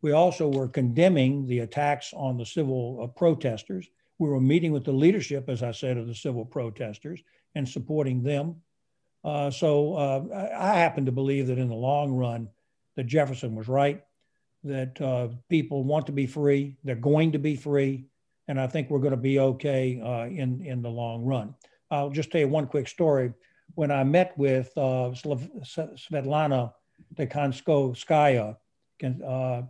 we 0.00 0.12
also 0.12 0.48
were 0.48 0.68
condemning 0.68 1.44
the 1.48 1.58
attacks 1.58 2.12
on 2.14 2.36
the 2.36 2.46
civil 2.46 3.00
uh, 3.02 3.08
protesters. 3.08 3.88
We 4.20 4.28
were 4.28 4.40
meeting 4.40 4.70
with 4.70 4.84
the 4.84 4.92
leadership, 4.92 5.48
as 5.48 5.64
I 5.64 5.72
said, 5.72 5.96
of 5.96 6.06
the 6.06 6.14
civil 6.14 6.44
protesters 6.44 7.20
and 7.56 7.68
supporting 7.68 8.22
them. 8.22 8.62
Uh, 9.24 9.50
so 9.50 9.94
uh, 9.94 10.50
I 10.56 10.74
happen 10.74 11.04
to 11.06 11.10
believe 11.10 11.48
that 11.48 11.58
in 11.58 11.68
the 11.68 11.74
long 11.74 12.12
run, 12.12 12.48
that 12.94 13.08
Jefferson 13.08 13.56
was 13.56 13.66
right, 13.66 14.04
that 14.62 15.00
uh, 15.00 15.30
people 15.48 15.82
want 15.82 16.06
to 16.06 16.12
be 16.12 16.28
free, 16.28 16.76
they're 16.84 16.94
going 16.94 17.32
to 17.32 17.40
be 17.40 17.56
free, 17.56 18.04
and 18.48 18.60
I 18.60 18.66
think 18.66 18.90
we're 18.90 18.98
going 18.98 19.12
to 19.12 19.16
be 19.16 19.38
okay 19.38 20.00
uh, 20.00 20.26
in, 20.26 20.64
in 20.64 20.82
the 20.82 20.90
long 20.90 21.24
run. 21.24 21.54
I'll 21.90 22.10
just 22.10 22.30
tell 22.30 22.40
you 22.40 22.48
one 22.48 22.66
quick 22.66 22.88
story. 22.88 23.32
When 23.74 23.90
I 23.90 24.04
met 24.04 24.36
with 24.36 24.70
uh, 24.76 25.12
Svetlana 25.14 26.72
Tikhanovskaya, 27.16 28.56
uh, 29.02 29.62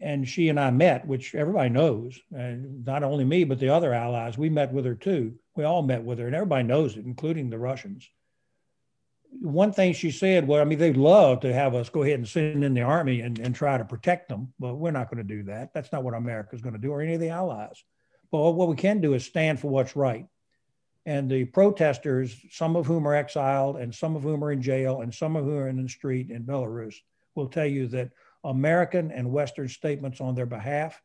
and 0.00 0.28
she 0.28 0.48
and 0.48 0.60
I 0.60 0.70
met, 0.70 1.06
which 1.06 1.34
everybody 1.34 1.70
knows, 1.70 2.18
and 2.32 2.84
not 2.84 3.02
only 3.02 3.24
me, 3.24 3.44
but 3.44 3.58
the 3.58 3.68
other 3.68 3.92
allies, 3.92 4.38
we 4.38 4.48
met 4.48 4.72
with 4.72 4.84
her 4.84 4.94
too. 4.94 5.34
We 5.56 5.64
all 5.64 5.82
met 5.82 6.04
with 6.04 6.18
her, 6.18 6.26
and 6.26 6.36
everybody 6.36 6.64
knows 6.64 6.96
it, 6.96 7.04
including 7.04 7.50
the 7.50 7.58
Russians 7.58 8.08
one 9.40 9.72
thing 9.72 9.92
she 9.92 10.10
said, 10.10 10.48
well, 10.48 10.60
I 10.60 10.64
mean, 10.64 10.78
they'd 10.78 10.96
love 10.96 11.40
to 11.40 11.52
have 11.52 11.74
us 11.74 11.88
go 11.88 12.02
ahead 12.02 12.18
and 12.18 12.28
send 12.28 12.64
in 12.64 12.74
the 12.74 12.82
army 12.82 13.20
and, 13.20 13.38
and 13.38 13.54
try 13.54 13.78
to 13.78 13.84
protect 13.84 14.28
them, 14.28 14.52
but 14.58 14.74
we're 14.74 14.90
not 14.90 15.10
going 15.10 15.18
to 15.18 15.36
do 15.36 15.44
that. 15.44 15.72
That's 15.72 15.92
not 15.92 16.02
what 16.02 16.14
America's 16.14 16.60
going 16.60 16.74
to 16.74 16.80
do 16.80 16.90
or 16.90 17.00
any 17.00 17.14
of 17.14 17.20
the 17.20 17.30
allies. 17.30 17.84
But 18.30 18.52
what 18.52 18.68
we 18.68 18.76
can 18.76 19.00
do 19.00 19.14
is 19.14 19.24
stand 19.24 19.60
for 19.60 19.68
what's 19.68 19.96
right. 19.96 20.26
And 21.06 21.30
the 21.30 21.44
protesters, 21.46 22.36
some 22.50 22.76
of 22.76 22.86
whom 22.86 23.06
are 23.06 23.14
exiled 23.14 23.76
and 23.76 23.94
some 23.94 24.16
of 24.16 24.22
whom 24.22 24.44
are 24.44 24.52
in 24.52 24.60
jail 24.60 25.00
and 25.00 25.14
some 25.14 25.36
of 25.36 25.44
whom 25.44 25.58
are 25.58 25.68
in 25.68 25.82
the 25.82 25.88
street 25.88 26.30
in 26.30 26.44
Belarus, 26.44 26.96
will 27.34 27.48
tell 27.48 27.66
you 27.66 27.86
that 27.88 28.10
American 28.44 29.10
and 29.10 29.30
Western 29.30 29.68
statements 29.68 30.20
on 30.20 30.34
their 30.34 30.46
behalf 30.46 31.00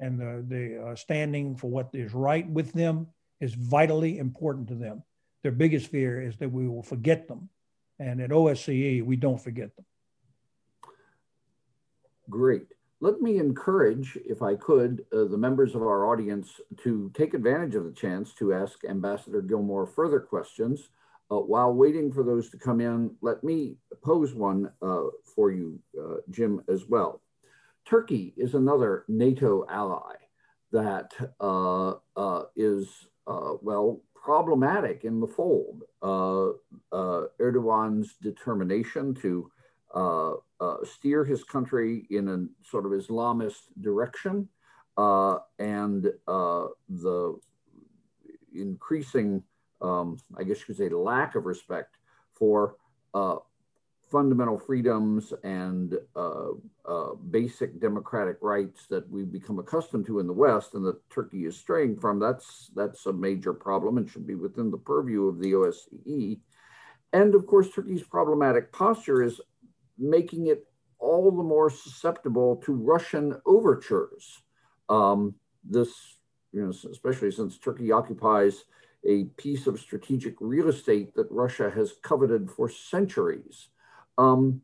and 0.00 0.18
the, 0.18 0.44
the 0.48 0.82
uh, 0.82 0.96
standing 0.96 1.56
for 1.56 1.68
what 1.68 1.90
is 1.92 2.14
right 2.14 2.48
with 2.48 2.72
them 2.72 3.06
is 3.40 3.54
vitally 3.54 4.18
important 4.18 4.68
to 4.68 4.74
them 4.74 5.02
their 5.42 5.52
biggest 5.52 5.88
fear 5.88 6.20
is 6.20 6.36
that 6.38 6.50
we 6.50 6.68
will 6.68 6.82
forget 6.82 7.28
them. 7.28 7.48
And 7.98 8.20
at 8.20 8.30
OSCE, 8.30 9.04
we 9.04 9.16
don't 9.16 9.40
forget 9.40 9.74
them. 9.76 9.84
Great. 12.30 12.66
let 13.00 13.20
me 13.20 13.38
encourage, 13.38 14.18
if 14.26 14.42
I 14.42 14.54
could, 14.56 15.04
uh, 15.12 15.24
the 15.24 15.38
members 15.38 15.74
of 15.74 15.82
our 15.82 16.06
audience 16.06 16.60
to 16.82 17.10
take 17.14 17.32
advantage 17.32 17.74
of 17.74 17.84
the 17.84 17.92
chance 17.92 18.34
to 18.34 18.52
ask 18.52 18.84
Ambassador 18.84 19.40
Gilmore 19.40 19.86
further 19.86 20.20
questions. 20.20 20.90
Uh, 21.30 21.36
while 21.36 21.72
waiting 21.72 22.10
for 22.10 22.22
those 22.22 22.50
to 22.50 22.58
come 22.58 22.80
in, 22.80 23.14
let 23.20 23.44
me 23.44 23.76
pose 24.02 24.34
one 24.34 24.70
uh, 24.82 25.04
for 25.24 25.52
you, 25.52 25.78
uh, 26.00 26.16
Jim, 26.30 26.62
as 26.68 26.86
well. 26.86 27.20
Turkey 27.84 28.34
is 28.36 28.54
another 28.54 29.04
NATO 29.08 29.64
ally 29.70 30.16
that 30.72 31.12
uh, 31.40 31.94
uh, 32.16 32.44
is 32.56 33.06
well, 33.26 34.00
problematic 34.22 35.04
in 35.04 35.20
the 35.20 35.26
fold. 35.26 35.82
Erdogan's 36.92 38.14
determination 38.20 39.14
to 39.14 39.50
uh, 39.94 40.32
uh, 40.60 40.76
steer 40.84 41.24
his 41.24 41.44
country 41.44 42.06
in 42.10 42.28
a 42.28 42.68
sort 42.68 42.84
of 42.84 42.92
Islamist 42.92 43.62
direction, 43.80 44.48
uh, 44.96 45.38
and 45.58 46.06
uh, 46.26 46.66
the 46.88 47.38
increasing, 48.54 49.42
um, 49.80 50.18
I 50.36 50.42
guess 50.42 50.60
you 50.60 50.66
could 50.66 50.76
say, 50.76 50.88
lack 50.88 51.36
of 51.36 51.46
respect 51.46 51.96
for 52.34 52.76
uh, 53.14 53.36
fundamental 54.10 54.58
freedoms 54.58 55.32
and 55.44 55.94
uh, 56.16 57.14
basic 57.30 57.80
democratic 57.80 58.38
rights 58.40 58.86
that 58.88 59.08
we've 59.10 59.30
become 59.30 59.58
accustomed 59.58 60.06
to 60.06 60.18
in 60.18 60.26
the 60.26 60.32
West, 60.32 60.74
and 60.74 60.84
that 60.84 60.98
Turkey 61.10 61.44
is 61.46 61.56
straying 61.56 61.98
from. 61.98 62.18
That's 62.18 62.70
that's 62.74 63.06
a 63.06 63.12
major 63.12 63.52
problem 63.52 63.98
and 63.98 64.08
should 64.08 64.26
be 64.26 64.34
within 64.34 64.70
the 64.70 64.78
purview 64.78 65.26
of 65.26 65.38
the 65.38 65.52
OSCE. 65.52 66.40
And 67.12 67.34
of 67.34 67.46
course, 67.46 67.70
Turkey's 67.70 68.02
problematic 68.02 68.72
posture 68.72 69.22
is 69.22 69.40
making 69.98 70.46
it 70.46 70.66
all 70.98 71.30
the 71.30 71.42
more 71.42 71.70
susceptible 71.70 72.56
to 72.64 72.72
Russian 72.72 73.40
overtures. 73.46 74.42
Um, 74.88 75.34
this, 75.64 75.90
you 76.52 76.62
know, 76.62 76.70
especially 76.90 77.30
since 77.30 77.58
Turkey 77.58 77.92
occupies 77.92 78.64
a 79.06 79.24
piece 79.36 79.66
of 79.66 79.78
strategic 79.78 80.34
real 80.40 80.68
estate 80.68 81.14
that 81.14 81.30
Russia 81.30 81.70
has 81.70 81.94
coveted 82.02 82.50
for 82.50 82.68
centuries. 82.68 83.68
Um, 84.18 84.60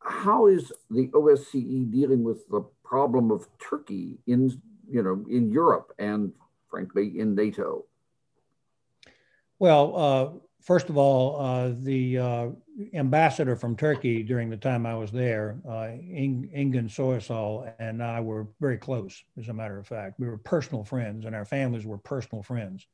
how 0.00 0.46
is 0.46 0.72
the 0.90 1.08
OSCE 1.08 1.90
dealing 1.90 2.22
with 2.22 2.48
the 2.48 2.64
problem 2.84 3.30
of 3.30 3.46
Turkey 3.58 4.18
in, 4.26 4.60
you 4.88 5.02
know, 5.02 5.24
in 5.28 5.50
Europe 5.50 5.92
and 5.98 6.32
frankly 6.70 7.18
in 7.18 7.34
NATO? 7.34 7.84
Well, 9.58 9.96
uh, 9.96 10.38
first 10.60 10.88
of 10.88 10.96
all, 10.96 11.40
uh, 11.40 11.72
the 11.82 12.18
uh, 12.18 12.48
ambassador 12.94 13.56
from 13.56 13.76
Turkey 13.76 14.22
during 14.22 14.50
the 14.50 14.56
time 14.56 14.86
I 14.86 14.94
was 14.94 15.12
there, 15.12 15.60
uh, 15.68 15.88
In- 15.90 16.50
Engin 16.54 16.88
Soysal, 16.88 17.72
and 17.78 18.02
I 18.02 18.20
were 18.20 18.48
very 18.60 18.78
close, 18.78 19.22
as 19.38 19.48
a 19.48 19.52
matter 19.52 19.78
of 19.78 19.86
fact. 19.86 20.18
We 20.18 20.26
were 20.26 20.38
personal 20.38 20.84
friends, 20.84 21.26
and 21.26 21.34
our 21.34 21.44
families 21.44 21.86
were 21.86 21.98
personal 21.98 22.42
friends. 22.42 22.86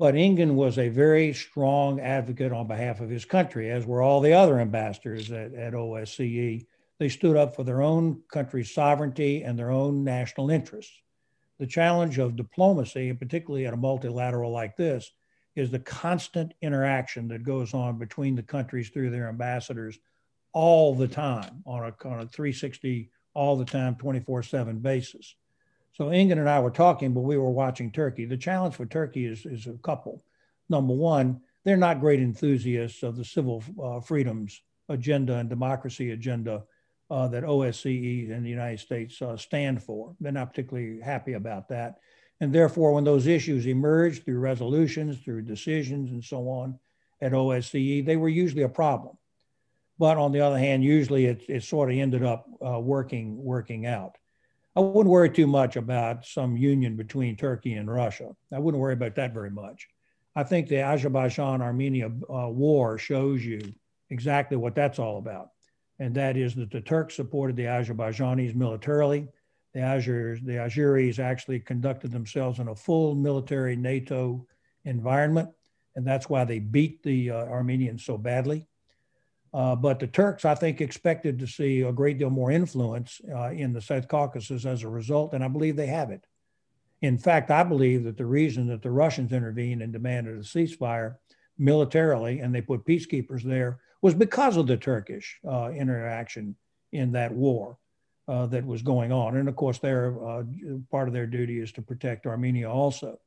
But 0.00 0.14
Engin 0.14 0.54
was 0.54 0.78
a 0.78 0.88
very 0.88 1.34
strong 1.34 2.00
advocate 2.00 2.52
on 2.52 2.66
behalf 2.66 3.02
of 3.02 3.10
his 3.10 3.26
country, 3.26 3.70
as 3.70 3.84
were 3.84 4.00
all 4.00 4.22
the 4.22 4.32
other 4.32 4.58
ambassadors 4.58 5.30
at, 5.30 5.52
at 5.52 5.74
OSCE. 5.74 6.64
They 6.98 7.08
stood 7.10 7.36
up 7.36 7.54
for 7.54 7.64
their 7.64 7.82
own 7.82 8.22
country's 8.32 8.72
sovereignty 8.72 9.42
and 9.42 9.58
their 9.58 9.70
own 9.70 10.02
national 10.02 10.48
interests. 10.48 11.02
The 11.58 11.66
challenge 11.66 12.18
of 12.18 12.34
diplomacy, 12.34 13.10
and 13.10 13.18
particularly 13.18 13.66
at 13.66 13.74
a 13.74 13.76
multilateral 13.76 14.50
like 14.50 14.74
this, 14.74 15.12
is 15.54 15.70
the 15.70 15.80
constant 15.80 16.54
interaction 16.62 17.28
that 17.28 17.42
goes 17.42 17.74
on 17.74 17.98
between 17.98 18.34
the 18.34 18.42
countries 18.42 18.88
through 18.88 19.10
their 19.10 19.28
ambassadors 19.28 19.98
all 20.54 20.94
the 20.94 21.08
time 21.08 21.62
on 21.66 21.82
a, 21.82 22.08
on 22.08 22.20
a 22.20 22.26
360, 22.26 23.10
all 23.34 23.54
the 23.54 23.66
time, 23.66 23.96
24 23.96 24.44
7 24.44 24.78
basis. 24.78 25.34
So 26.00 26.06
Engin 26.06 26.38
and 26.38 26.48
I 26.48 26.58
were 26.60 26.70
talking, 26.70 27.12
but 27.12 27.20
we 27.20 27.36
were 27.36 27.50
watching 27.50 27.90
Turkey. 27.90 28.24
The 28.24 28.38
challenge 28.38 28.74
for 28.74 28.86
Turkey 28.86 29.26
is, 29.26 29.44
is 29.44 29.66
a 29.66 29.74
couple. 29.82 30.24
Number 30.70 30.94
one, 30.94 31.42
they're 31.62 31.76
not 31.76 32.00
great 32.00 32.20
enthusiasts 32.20 33.02
of 33.02 33.18
the 33.18 33.24
civil 33.26 33.62
uh, 33.78 34.00
freedoms 34.00 34.62
agenda 34.88 35.34
and 35.34 35.50
democracy 35.50 36.12
agenda 36.12 36.62
uh, 37.10 37.28
that 37.28 37.44
OSCE 37.44 38.32
and 38.32 38.42
the 38.42 38.48
United 38.48 38.80
States 38.80 39.20
uh, 39.20 39.36
stand 39.36 39.82
for. 39.82 40.16
They're 40.20 40.32
not 40.32 40.48
particularly 40.48 41.00
happy 41.00 41.34
about 41.34 41.68
that. 41.68 41.98
And 42.40 42.50
therefore, 42.50 42.94
when 42.94 43.04
those 43.04 43.26
issues 43.26 43.66
emerged 43.66 44.24
through 44.24 44.38
resolutions, 44.38 45.18
through 45.18 45.42
decisions, 45.42 46.12
and 46.12 46.24
so 46.24 46.48
on 46.48 46.78
at 47.20 47.32
OSCE, 47.32 48.06
they 48.06 48.16
were 48.16 48.30
usually 48.30 48.62
a 48.62 48.70
problem. 48.70 49.18
But 49.98 50.16
on 50.16 50.32
the 50.32 50.40
other 50.40 50.58
hand, 50.58 50.82
usually 50.82 51.26
it, 51.26 51.42
it 51.46 51.62
sort 51.62 51.90
of 51.90 51.98
ended 51.98 52.22
up 52.22 52.46
uh, 52.66 52.80
working 52.80 53.36
working 53.44 53.84
out. 53.84 54.16
I 54.76 54.80
wouldn't 54.80 55.12
worry 55.12 55.30
too 55.30 55.46
much 55.46 55.76
about 55.76 56.24
some 56.24 56.56
union 56.56 56.96
between 56.96 57.36
Turkey 57.36 57.74
and 57.74 57.90
Russia. 57.90 58.30
I 58.52 58.58
wouldn't 58.58 58.80
worry 58.80 58.94
about 58.94 59.16
that 59.16 59.34
very 59.34 59.50
much. 59.50 59.88
I 60.36 60.44
think 60.44 60.68
the 60.68 60.80
Azerbaijan 60.80 61.60
Armenia 61.60 62.06
uh, 62.06 62.48
war 62.48 62.96
shows 62.98 63.44
you 63.44 63.60
exactly 64.10 64.56
what 64.56 64.76
that's 64.76 64.98
all 64.98 65.18
about. 65.18 65.48
And 65.98 66.14
that 66.14 66.36
is 66.36 66.54
that 66.54 66.70
the 66.70 66.80
Turks 66.80 67.16
supported 67.16 67.56
the 67.56 67.64
Azerbaijanis 67.64 68.54
militarily 68.54 69.28
the 69.72 69.80
Azeris, 69.80 70.44
the 70.44 70.54
Azeris 70.54 71.18
actually 71.18 71.60
conducted 71.60 72.10
themselves 72.10 72.58
in 72.58 72.68
a 72.68 72.74
full 72.74 73.14
military 73.14 73.76
NATO 73.76 74.46
environment, 74.84 75.50
and 75.94 76.06
that's 76.06 76.28
why 76.28 76.44
they 76.44 76.58
beat 76.58 77.02
the 77.02 77.30
uh, 77.30 77.36
Armenians 77.36 78.04
so 78.04 78.18
badly. 78.18 78.66
Uh, 79.52 79.74
but 79.74 79.98
the 79.98 80.06
Turks, 80.06 80.44
I 80.44 80.54
think, 80.54 80.80
expected 80.80 81.38
to 81.38 81.46
see 81.46 81.82
a 81.82 81.92
great 81.92 82.18
deal 82.18 82.30
more 82.30 82.52
influence 82.52 83.20
uh, 83.34 83.50
in 83.50 83.72
the 83.72 83.80
South 83.80 84.06
Caucasus 84.06 84.64
as 84.64 84.82
a 84.82 84.88
result, 84.88 85.34
and 85.34 85.42
I 85.42 85.48
believe 85.48 85.76
they 85.76 85.86
have 85.86 86.10
it. 86.10 86.24
In 87.02 87.18
fact, 87.18 87.50
I 87.50 87.64
believe 87.64 88.04
that 88.04 88.16
the 88.16 88.26
reason 88.26 88.68
that 88.68 88.82
the 88.82 88.90
Russians 88.90 89.32
intervened 89.32 89.82
and 89.82 89.92
demanded 89.92 90.36
a 90.36 90.42
ceasefire 90.42 91.16
militarily, 91.58 92.40
and 92.40 92.54
they 92.54 92.60
put 92.60 92.84
peacekeepers 92.84 93.42
there, 93.42 93.80
was 94.02 94.14
because 94.14 94.56
of 94.56 94.66
the 94.66 94.76
Turkish 94.76 95.38
uh, 95.48 95.70
interaction 95.70 96.56
in 96.92 97.12
that 97.12 97.32
war 97.32 97.78
uh, 98.28 98.46
that 98.46 98.64
was 98.64 98.82
going 98.82 99.12
on. 99.12 99.36
And 99.36 99.48
of 99.48 99.56
course, 99.56 99.78
their 99.78 100.16
uh, 100.24 100.44
part 100.90 101.08
of 101.08 101.14
their 101.14 101.26
duty 101.26 101.58
is 101.58 101.72
to 101.72 101.82
protect 101.82 102.26
Armenia 102.26 102.70
also. 102.70 103.18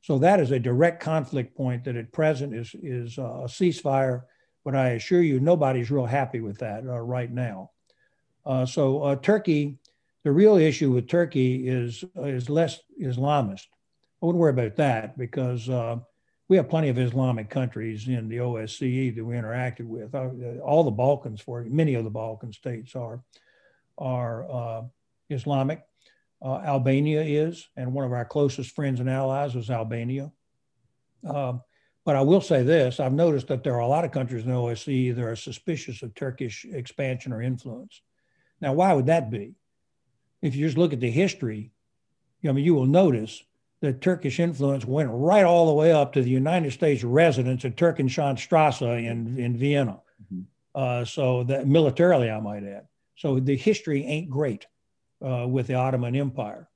So 0.00 0.18
that 0.18 0.40
is 0.40 0.50
a 0.52 0.58
direct 0.58 1.02
conflict 1.02 1.56
point 1.56 1.84
that 1.84 1.96
at 1.96 2.12
present 2.12 2.54
is, 2.54 2.74
is 2.82 3.18
uh, 3.18 3.22
a 3.22 3.48
ceasefire, 3.48 4.22
but 4.68 4.76
I 4.76 4.90
assure 4.90 5.22
you 5.22 5.40
nobody's 5.40 5.90
real 5.90 6.04
happy 6.04 6.40
with 6.40 6.58
that 6.58 6.84
uh, 6.86 7.00
right 7.00 7.32
now. 7.32 7.70
Uh, 8.44 8.66
so 8.66 9.02
uh, 9.02 9.16
Turkey, 9.16 9.78
the 10.24 10.30
real 10.30 10.58
issue 10.58 10.90
with 10.90 11.08
Turkey 11.08 11.66
is, 11.66 12.04
is 12.16 12.50
less 12.50 12.78
Islamist. 13.00 13.68
I 14.22 14.26
wouldn't 14.26 14.38
worry 14.38 14.50
about 14.50 14.76
that 14.76 15.16
because 15.16 15.70
we 16.48 16.58
have 16.58 16.68
plenty 16.68 16.90
of 16.90 16.98
Islamic 16.98 17.48
countries 17.48 18.08
in 18.08 18.28
the 18.28 18.36
OSCE 18.36 19.16
that 19.16 19.24
we 19.24 19.36
interacted 19.36 19.86
with. 19.86 20.14
All 20.60 20.84
the 20.84 20.90
Balkans, 20.90 21.40
for 21.40 21.64
many 21.64 21.94
of 21.94 22.04
the 22.04 22.10
Balkan 22.10 22.52
states 22.52 22.94
are 22.94 23.22
are 23.96 24.50
uh, 24.52 24.82
Islamic. 25.30 25.82
Uh, 26.42 26.56
Albania 26.56 27.22
is, 27.22 27.70
and 27.74 27.94
one 27.94 28.04
of 28.04 28.12
our 28.12 28.26
closest 28.26 28.74
friends 28.74 29.00
and 29.00 29.08
allies 29.08 29.56
is 29.56 29.70
Albania. 29.70 30.30
But 32.08 32.16
I 32.16 32.22
will 32.22 32.40
say 32.40 32.62
this 32.62 33.00
I've 33.00 33.12
noticed 33.12 33.48
that 33.48 33.62
there 33.62 33.74
are 33.74 33.80
a 33.80 33.86
lot 33.86 34.06
of 34.06 34.12
countries 34.12 34.42
in 34.42 34.50
the 34.50 34.56
OSCE 34.56 35.14
that 35.14 35.22
are 35.22 35.36
suspicious 35.36 36.02
of 36.02 36.14
Turkish 36.14 36.64
expansion 36.64 37.34
or 37.34 37.42
influence. 37.42 38.00
Now, 38.62 38.72
why 38.72 38.94
would 38.94 39.04
that 39.06 39.30
be? 39.30 39.56
If 40.40 40.56
you 40.56 40.64
just 40.64 40.78
look 40.78 40.94
at 40.94 41.00
the 41.00 41.10
history, 41.10 41.70
I 42.42 42.52
mean, 42.52 42.64
you 42.64 42.74
will 42.74 42.86
notice 42.86 43.44
that 43.82 44.00
Turkish 44.00 44.40
influence 44.40 44.86
went 44.86 45.10
right 45.12 45.44
all 45.44 45.66
the 45.66 45.74
way 45.74 45.92
up 45.92 46.14
to 46.14 46.22
the 46.22 46.30
United 46.30 46.72
States 46.72 47.04
residence 47.04 47.66
at 47.66 47.76
Turkenschanzstrasse 47.76 48.80
in, 48.80 49.38
in 49.38 49.58
Vienna. 49.58 50.00
Mm-hmm. 50.32 50.42
Uh, 50.74 51.04
so 51.04 51.44
that 51.44 51.68
militarily, 51.68 52.30
I 52.30 52.40
might 52.40 52.64
add. 52.64 52.86
So 53.16 53.38
the 53.38 53.54
history 53.54 54.06
ain't 54.06 54.30
great 54.30 54.66
uh, 55.22 55.46
with 55.46 55.66
the 55.66 55.74
Ottoman 55.74 56.16
Empire. 56.16 56.70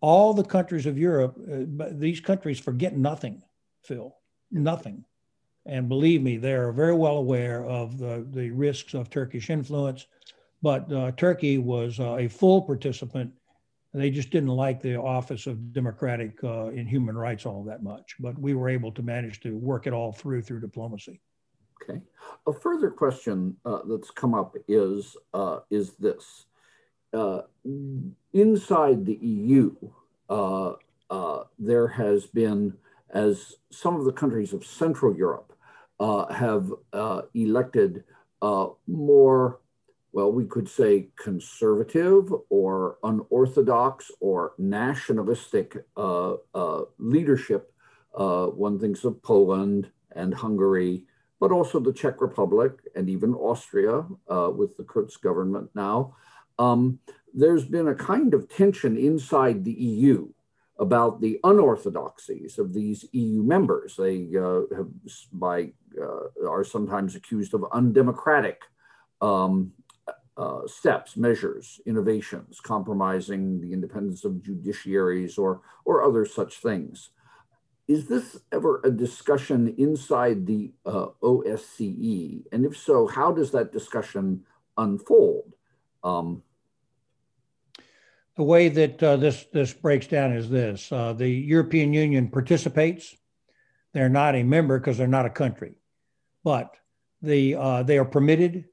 All 0.00 0.34
the 0.34 0.44
countries 0.44 0.86
of 0.86 0.96
Europe, 0.96 1.36
uh, 1.36 1.86
these 1.90 2.20
countries 2.20 2.60
forget 2.60 2.96
nothing, 2.96 3.42
Phil, 3.82 4.14
nothing. 4.50 5.04
And 5.66 5.88
believe 5.88 6.22
me, 6.22 6.38
they're 6.38 6.72
very 6.72 6.94
well 6.94 7.18
aware 7.18 7.64
of 7.64 7.98
the, 7.98 8.26
the 8.30 8.50
risks 8.50 8.94
of 8.94 9.10
Turkish 9.10 9.50
influence. 9.50 10.06
But 10.62 10.92
uh, 10.92 11.12
Turkey 11.12 11.58
was 11.58 12.00
uh, 12.00 12.16
a 12.16 12.28
full 12.28 12.62
participant. 12.62 13.32
They 13.94 14.10
just 14.10 14.30
didn't 14.30 14.48
like 14.48 14.82
the 14.82 14.96
Office 14.96 15.46
of 15.46 15.72
Democratic 15.72 16.42
uh, 16.42 16.66
and 16.66 16.88
Human 16.88 17.16
Rights 17.16 17.46
all 17.46 17.62
that 17.64 17.82
much. 17.82 18.16
But 18.18 18.38
we 18.38 18.54
were 18.54 18.68
able 18.68 18.92
to 18.92 19.02
manage 19.02 19.40
to 19.40 19.56
work 19.56 19.86
it 19.86 19.92
all 19.92 20.12
through 20.12 20.42
through 20.42 20.60
diplomacy. 20.60 21.20
Okay. 21.82 22.00
A 22.46 22.52
further 22.52 22.90
question 22.90 23.56
uh, 23.64 23.80
that's 23.88 24.10
come 24.10 24.34
up 24.34 24.56
is 24.66 25.16
uh, 25.32 25.60
is 25.70 25.92
this: 25.94 26.46
uh, 27.14 27.42
inside 28.32 29.06
the 29.06 29.18
EU, 29.20 29.74
there 31.58 31.88
has 31.88 32.26
been, 32.26 32.74
as 33.10 33.56
some 33.70 33.96
of 33.96 34.04
the 34.04 34.12
countries 34.12 34.52
of 34.52 34.64
Central 34.64 35.16
Europe 35.16 35.52
uh, 36.00 36.32
have 36.32 36.72
elected 37.34 38.04
more 38.86 39.60
well, 40.12 40.32
we 40.32 40.46
could 40.46 40.68
say 40.68 41.08
conservative 41.16 42.32
or 42.48 42.98
unorthodox 43.02 44.10
or 44.20 44.54
nationalistic 44.58 45.76
uh, 45.96 46.34
uh, 46.54 46.82
leadership. 46.98 47.72
Uh, 48.14 48.46
one 48.46 48.78
thinks 48.78 49.04
of 49.04 49.22
Poland 49.22 49.90
and 50.12 50.32
Hungary, 50.32 51.04
but 51.40 51.52
also 51.52 51.78
the 51.78 51.92
Czech 51.92 52.20
Republic 52.20 52.72
and 52.96 53.08
even 53.08 53.34
Austria 53.34 54.06
uh, 54.28 54.50
with 54.50 54.76
the 54.76 54.84
Kurz 54.84 55.16
government 55.16 55.70
now. 55.74 56.16
Um, 56.58 56.98
there's 57.34 57.66
been 57.66 57.88
a 57.88 57.94
kind 57.94 58.34
of 58.34 58.48
tension 58.48 58.96
inside 58.96 59.64
the 59.64 59.72
EU 59.72 60.28
about 60.78 61.20
the 61.20 61.40
unorthodoxies 61.42 62.58
of 62.58 62.72
these 62.72 63.04
EU 63.12 63.42
members. 63.42 63.96
They 63.96 64.28
uh, 64.36 64.62
have, 64.76 64.88
by, 65.32 65.72
uh, 66.00 66.48
are 66.48 66.64
sometimes 66.64 67.16
accused 67.16 67.54
of 67.54 67.64
undemocratic 67.72 68.62
um, 69.20 69.72
uh, 70.36 70.60
steps, 70.66 71.16
measures, 71.16 71.80
innovations, 71.84 72.60
compromising 72.60 73.60
the 73.60 73.72
independence 73.72 74.24
of 74.24 74.34
judiciaries 74.34 75.36
or, 75.36 75.62
or 75.84 76.04
other 76.04 76.24
such 76.24 76.58
things. 76.58 77.10
Is 77.88 78.06
this 78.06 78.38
ever 78.52 78.80
a 78.84 78.90
discussion 78.90 79.74
inside 79.78 80.46
the 80.46 80.72
uh, 80.86 81.06
OSCE? 81.22 82.44
And 82.52 82.64
if 82.64 82.76
so, 82.76 83.08
how 83.08 83.32
does 83.32 83.50
that 83.50 83.72
discussion 83.72 84.44
unfold? 84.76 85.54
Um, 86.04 86.42
the 88.38 88.44
way 88.44 88.68
that 88.68 89.02
uh, 89.02 89.16
this 89.16 89.46
this 89.52 89.74
breaks 89.74 90.06
down 90.06 90.32
is 90.32 90.48
this: 90.48 90.90
uh, 90.92 91.12
the 91.12 91.28
European 91.28 91.92
Union 91.92 92.28
participates. 92.28 93.16
They're 93.92 94.08
not 94.08 94.36
a 94.36 94.44
member 94.44 94.78
because 94.78 94.96
they're 94.96 95.08
not 95.08 95.26
a 95.26 95.30
country, 95.30 95.74
but 96.44 96.76
the 97.20 97.56
uh, 97.56 97.82
they 97.82 97.98
are 97.98 98.04
permitted 98.04 98.66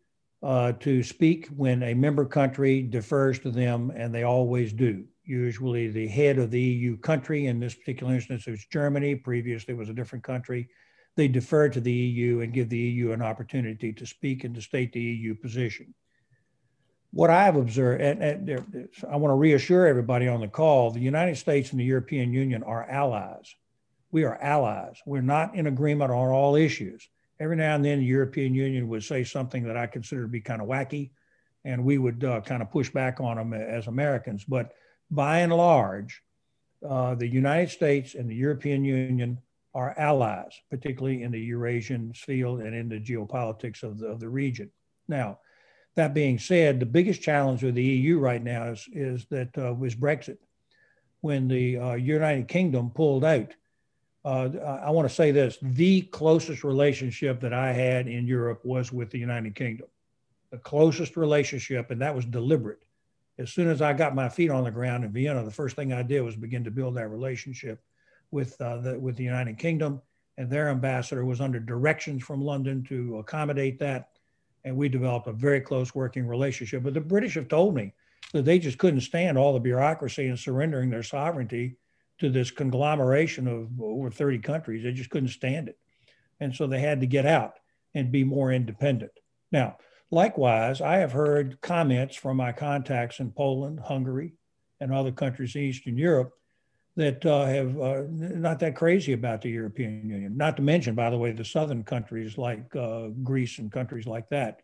uh, 0.43 0.74
to 0.74 1.01
speak 1.01 1.47
when 1.47 1.82
a 1.82 1.95
member 1.95 2.26
country 2.26 2.84
defers 2.84 3.39
to 3.39 3.49
them, 3.49 3.91
and 3.95 4.13
they 4.13 4.22
always 4.22 4.72
do. 4.72 5.03
Usually, 5.24 5.88
the 5.88 6.07
head 6.07 6.38
of 6.38 6.51
the 6.51 6.61
EU 6.61 6.95
country, 6.97 7.47
in 7.47 7.59
this 7.59 7.74
particular 7.74 8.13
instance, 8.13 8.45
it's 8.45 8.68
Germany. 8.68 9.16
Previously, 9.16 9.74
it 9.74 9.78
was 9.78 9.89
a 9.89 9.95
different 9.95 10.24
country. 10.24 10.70
They 11.16 11.28
defer 11.28 11.70
to 11.70 11.82
the 11.82 11.91
EU 11.91 12.41
and 12.41 12.53
give 12.53 12.70
the 12.70 12.78
EU 12.78 13.13
an 13.13 13.24
opportunity 13.24 13.93
to 13.93 14.05
speak 14.05 14.43
and 14.43 14.53
to 14.53 14.61
state 14.61 14.93
the 14.93 15.01
EU 15.01 15.34
position 15.34 15.95
what 17.16 17.30
I've 17.30 17.55
observed, 17.55 18.01
and, 18.01 18.22
and 18.22 18.89
I 19.09 19.16
want 19.16 19.32
to 19.32 19.36
reassure 19.36 19.88
everybody 19.88 20.28
on 20.28 20.41
the 20.41 20.49
call 20.49 20.91
the 20.91 20.99
United 20.99 21.38
States 21.38 21.72
and 21.72 21.80
the 21.80 21.86
European 21.86 22.34
Union 22.34 22.61
are 22.61 22.84
allies. 22.89 23.55
We 24.11 24.26
are 24.26 24.38
allies. 24.41 24.97
We're 25.05 25.22
not 25.22 25.55
in 25.55 25.66
agreement 25.68 26.11
on 26.11 26.28
all 26.28 26.57
issues. 26.57 27.07
Every 27.39 27.55
now 27.55 27.74
and 27.74 27.86
then, 27.86 27.99
the 27.99 28.05
European 28.05 28.53
Union 28.53 28.89
would 28.89 29.05
say 29.05 29.24
something 29.24 29.63
that 29.63 29.78
I 29.78 29.88
consider 29.88 30.24
to 30.24 30.28
be 30.28 30.41
kind 30.41 30.61
of 30.61 30.68
wacky, 30.68 31.11
and 31.63 31.86
we 31.86 31.97
would 31.97 32.22
uh, 32.22 32.41
kind 32.41 32.61
of 32.61 32.70
push 32.70 32.89
back 32.89 33.22
on 33.22 33.38
them 33.38 33.53
as 33.53 33.88
Americans. 33.88 34.43
But 34.43 34.74
by 35.09 35.39
and 35.39 35.53
large, 35.53 36.22
uh, 36.86 37.16
the 37.16 37.28
United 37.28 37.70
States 37.70 38.16
and 38.16 38.30
the 38.30 38.36
European 38.36 38.84
Union 38.84 39.39
are 39.74 39.97
allies, 39.97 40.59
particularly 40.70 41.24
in 41.24 41.32
the 41.32 41.39
Eurasian 41.39 42.11
field 42.11 42.59
and 42.59 42.76
in 42.76 42.89
the 42.89 42.99
geopolitics 42.99 43.84
of 43.84 43.99
the, 43.99 44.07
of 44.07 44.20
the 44.20 44.28
region. 44.28 44.70
Now, 45.07 45.39
that 45.95 46.13
being 46.13 46.37
said, 46.37 46.79
the 46.79 46.85
biggest 46.85 47.21
challenge 47.21 47.63
with 47.63 47.75
the 47.75 47.83
EU 47.83 48.19
right 48.19 48.43
now 48.43 48.69
is, 48.69 48.87
is 48.91 49.25
that 49.29 49.57
uh, 49.57 49.73
was 49.73 49.95
Brexit. 49.95 50.37
When 51.21 51.47
the 51.47 51.77
uh, 51.77 51.93
United 51.93 52.47
Kingdom 52.47 52.91
pulled 52.91 53.25
out, 53.25 53.55
uh, 54.23 54.49
I 54.83 54.91
want 54.91 55.07
to 55.07 55.13
say 55.13 55.31
this 55.31 55.57
the 55.61 56.01
closest 56.01 56.63
relationship 56.63 57.39
that 57.41 57.53
I 57.53 57.71
had 57.71 58.07
in 58.07 58.27
Europe 58.27 58.61
was 58.63 58.91
with 58.91 59.09
the 59.09 59.19
United 59.19 59.55
Kingdom. 59.55 59.87
The 60.51 60.57
closest 60.57 61.15
relationship, 61.15 61.91
and 61.91 62.01
that 62.01 62.15
was 62.15 62.25
deliberate. 62.25 62.83
As 63.37 63.51
soon 63.51 63.69
as 63.69 63.81
I 63.81 63.93
got 63.93 64.15
my 64.15 64.29
feet 64.29 64.49
on 64.49 64.63
the 64.63 64.71
ground 64.71 65.03
in 65.03 65.11
Vienna, 65.11 65.43
the 65.43 65.51
first 65.51 65.75
thing 65.75 65.93
I 65.93 66.03
did 66.03 66.21
was 66.21 66.35
begin 66.35 66.63
to 66.63 66.71
build 66.71 66.95
that 66.95 67.09
relationship 67.09 67.81
with, 68.31 68.59
uh, 68.61 68.77
the, 68.77 68.99
with 68.99 69.15
the 69.15 69.23
United 69.23 69.57
Kingdom. 69.57 70.01
And 70.37 70.49
their 70.49 70.69
ambassador 70.69 71.25
was 71.25 71.41
under 71.41 71.59
directions 71.59 72.23
from 72.23 72.41
London 72.41 72.83
to 72.85 73.17
accommodate 73.19 73.79
that 73.79 74.09
and 74.66 74.76
we 74.76 74.89
developed 74.89 75.28
a 75.28 75.32
very 75.32 75.61
close 75.61 75.95
working 75.95 76.28
relationship. 76.28 76.84
But 76.84 76.95
the 76.95 77.01
British 77.01 77.36
have 77.36 77.47
told 77.47 77.76
me 77.76 77.93
that 78.34 78.43
they 78.43 78.59
just 78.59 78.80
couldn't 78.80 79.01
stand 79.01 79.38
all 79.38 79.53
the 79.53 79.59
bureaucracy 79.59 80.28
and 80.28 80.38
surrendering 80.38 80.89
their 80.89 81.03
sovereignty 81.03 81.78
to 82.18 82.30
this 82.30 82.49
conglomeration 82.49 83.47
of 83.47 83.80
over 83.80 84.09
30 84.09 84.39
countries. 84.39 84.84
They 84.84 84.91
just 84.91 85.11
couldn't 85.11 85.30
stand 85.30 85.70
it. 85.70 85.78
And 86.39 86.53
so 86.53 86.66
they 86.66 86.80
had 86.80 86.99
to 87.01 87.07
get 87.07 87.28
out 87.28 87.53
and 87.93 88.11
be 88.11 88.24
more 88.24 88.51
independent. 88.51 89.11
Now, 89.51 89.78
likewise, 90.09 90.82
I 90.82 90.97
have 90.97 91.11
heard 91.11 91.61
comments 91.61 92.16
from 92.16 92.38
my 92.38 92.51
contacts 92.51 93.20
in 93.20 93.32
Poland, 93.32 93.80
Hungary, 93.80 94.34
and 94.80 94.91
other 94.91 95.11
countries 95.11 95.55
in 95.55 95.61
Eastern 95.61 95.97
Europe 95.97 96.34
that 96.95 97.25
uh, 97.25 97.45
have 97.45 97.79
uh, 97.79 98.03
not 98.09 98.59
that 98.59 98.75
crazy 98.75 99.13
about 99.13 99.41
the 99.41 99.49
European 99.49 100.09
Union. 100.09 100.37
Not 100.37 100.55
to 100.57 100.63
mention, 100.63 100.95
by 100.95 101.09
the 101.09 101.17
way, 101.17 101.31
the 101.31 101.43
southern 101.43 101.83
countries 101.83 102.37
like 102.37 102.73
uh, 102.75 103.07
Greece 103.21 103.59
and 103.59 103.71
countries 103.71 104.07
like 104.07 104.29
that. 104.29 104.61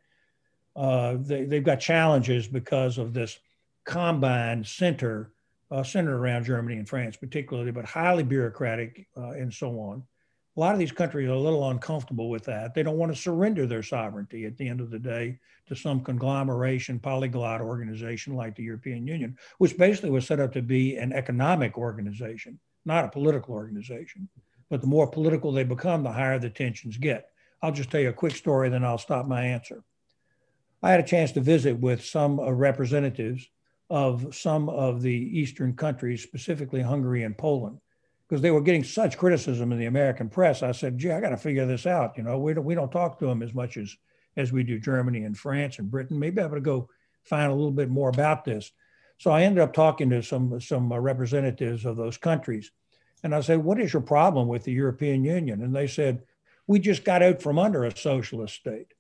Uh, 0.76 1.18
they, 1.20 1.44
they've 1.44 1.64
got 1.64 1.82
challenges 1.82 2.48
because 2.48 2.98
of 2.98 3.14
this 3.14 3.38
combined 3.86 4.66
center 4.66 5.34
uh, 5.72 5.84
centered 5.84 6.18
around 6.18 6.44
Germany 6.44 6.78
and 6.78 6.88
France, 6.88 7.16
particularly, 7.16 7.72
but 7.72 7.86
highly 7.86 8.24
bureaucratic 8.24 9.08
uh, 9.18 9.32
and 9.32 9.54
so 9.54 9.80
on. 9.80 10.04
A 10.58 10.60
lot 10.60 10.74
of 10.74 10.80
these 10.80 10.92
countries 10.92 11.30
are 11.30 11.34
a 11.34 11.40
little 11.40 11.70
uncomfortable 11.70 12.30
with 12.30 12.44
that. 12.44 12.74
They 12.74 12.84
don't 12.84 12.98
want 12.98 13.14
to 13.14 13.22
surrender 13.22 13.66
their 13.66 13.84
sovereignty 13.84 14.46
at 14.46 14.58
the 14.58 14.68
end 14.68 14.82
of 14.82 14.90
the 14.90 15.00
day 15.00 15.40
to 15.68 15.76
some 15.76 16.04
conglomeration, 16.04 17.00
polyglot 17.00 17.62
organization 17.62 18.36
like 18.36 18.56
the 18.56 18.64
European 18.64 19.08
Union, 19.08 19.38
which 19.60 19.78
basically 19.78 20.10
was 20.10 20.28
set 20.28 20.42
up 20.42 20.52
to 20.52 20.62
be 20.62 20.98
an 20.98 21.14
economic 21.14 21.78
organization, 21.78 22.60
not 22.84 23.06
a 23.06 23.10
political 23.10 23.54
organization. 23.54 24.28
But 24.70 24.82
the 24.82 24.88
more 24.88 25.08
political 25.08 25.54
they 25.54 25.64
become, 25.64 26.04
the 26.04 26.12
higher 26.12 26.38
the 26.38 26.50
tensions 26.50 26.98
get. 26.98 27.30
I'll 27.62 27.72
just 27.72 27.90
tell 27.90 28.02
you 28.02 28.10
a 28.10 28.14
quick 28.14 28.36
story, 28.36 28.68
then 28.68 28.84
I'll 28.84 28.98
stop 28.98 29.28
my 29.28 29.44
answer. 29.44 29.84
I 30.84 30.92
had 30.92 31.00
a 31.00 31.08
chance 31.08 31.32
to 31.34 31.42
visit 31.42 31.80
with 31.80 32.04
some 32.04 32.40
uh, 32.40 32.52
representatives 32.52 33.48
of 33.90 34.36
some 34.36 34.68
of 34.68 35.02
the 35.02 35.14
Eastern 35.14 35.76
countries, 35.76 36.24
specifically 36.24 36.82
Hungary 36.82 37.24
and 37.24 37.38
Poland 37.38 37.80
because 38.32 38.42
they 38.42 38.52
were 38.52 38.62
getting 38.62 38.86
such 38.86 39.18
criticism 39.18 39.74
in 39.74 39.78
the 39.78 39.88
American 39.88 40.30
press. 40.30 40.64
I 40.64 40.72
said, 40.72 40.98
gee, 40.98 41.12
I 41.12 41.20
got 41.20 41.32
to 41.32 41.38
figure 41.38 41.66
this 41.66 41.86
out. 41.86 42.16
You 42.16 42.24
know, 42.24 42.40
we 42.40 42.54
don't, 42.54 42.64
we 42.64 42.76
don't 42.76 42.90
talk 42.90 43.20
to 43.20 43.26
them 43.26 43.44
as 43.44 43.54
much 43.54 43.76
as, 43.76 43.94
as 44.38 44.54
we 44.54 44.64
do 44.64 44.80
Germany 44.80 45.26
and 45.26 45.38
France 45.38 45.80
and 45.80 45.92
Britain. 45.92 46.18
Maybe 46.18 46.40
I 46.40 46.48
better 46.48 46.62
go 46.62 46.88
find 47.26 47.52
a 47.52 47.54
little 47.54 47.74
bit 47.74 47.90
more 47.90 48.08
about 48.08 48.46
this. 48.46 48.72
So 49.18 49.32
I 49.32 49.42
ended 49.42 49.62
up 49.62 49.74
talking 49.74 50.10
to 50.12 50.24
some, 50.24 50.62
some 50.62 50.94
uh, 50.94 51.00
representatives 51.00 51.84
of 51.84 51.98
those 51.98 52.16
countries. 52.16 52.72
And 53.22 53.36
I 53.36 53.42
said, 53.42 53.58
what 53.58 53.82
is 53.82 53.92
your 53.92 54.02
problem 54.02 54.48
with 54.48 54.64
the 54.64 54.72
European 54.72 55.26
Union? 55.26 55.62
And 55.62 55.76
they 55.76 55.88
said, 55.88 56.24
we 56.68 56.80
just 56.80 57.04
got 57.04 57.22
out 57.22 57.42
from 57.42 57.60
under 57.60 57.84
a 57.84 57.98
socialist 57.98 58.56
state. 58.56 58.94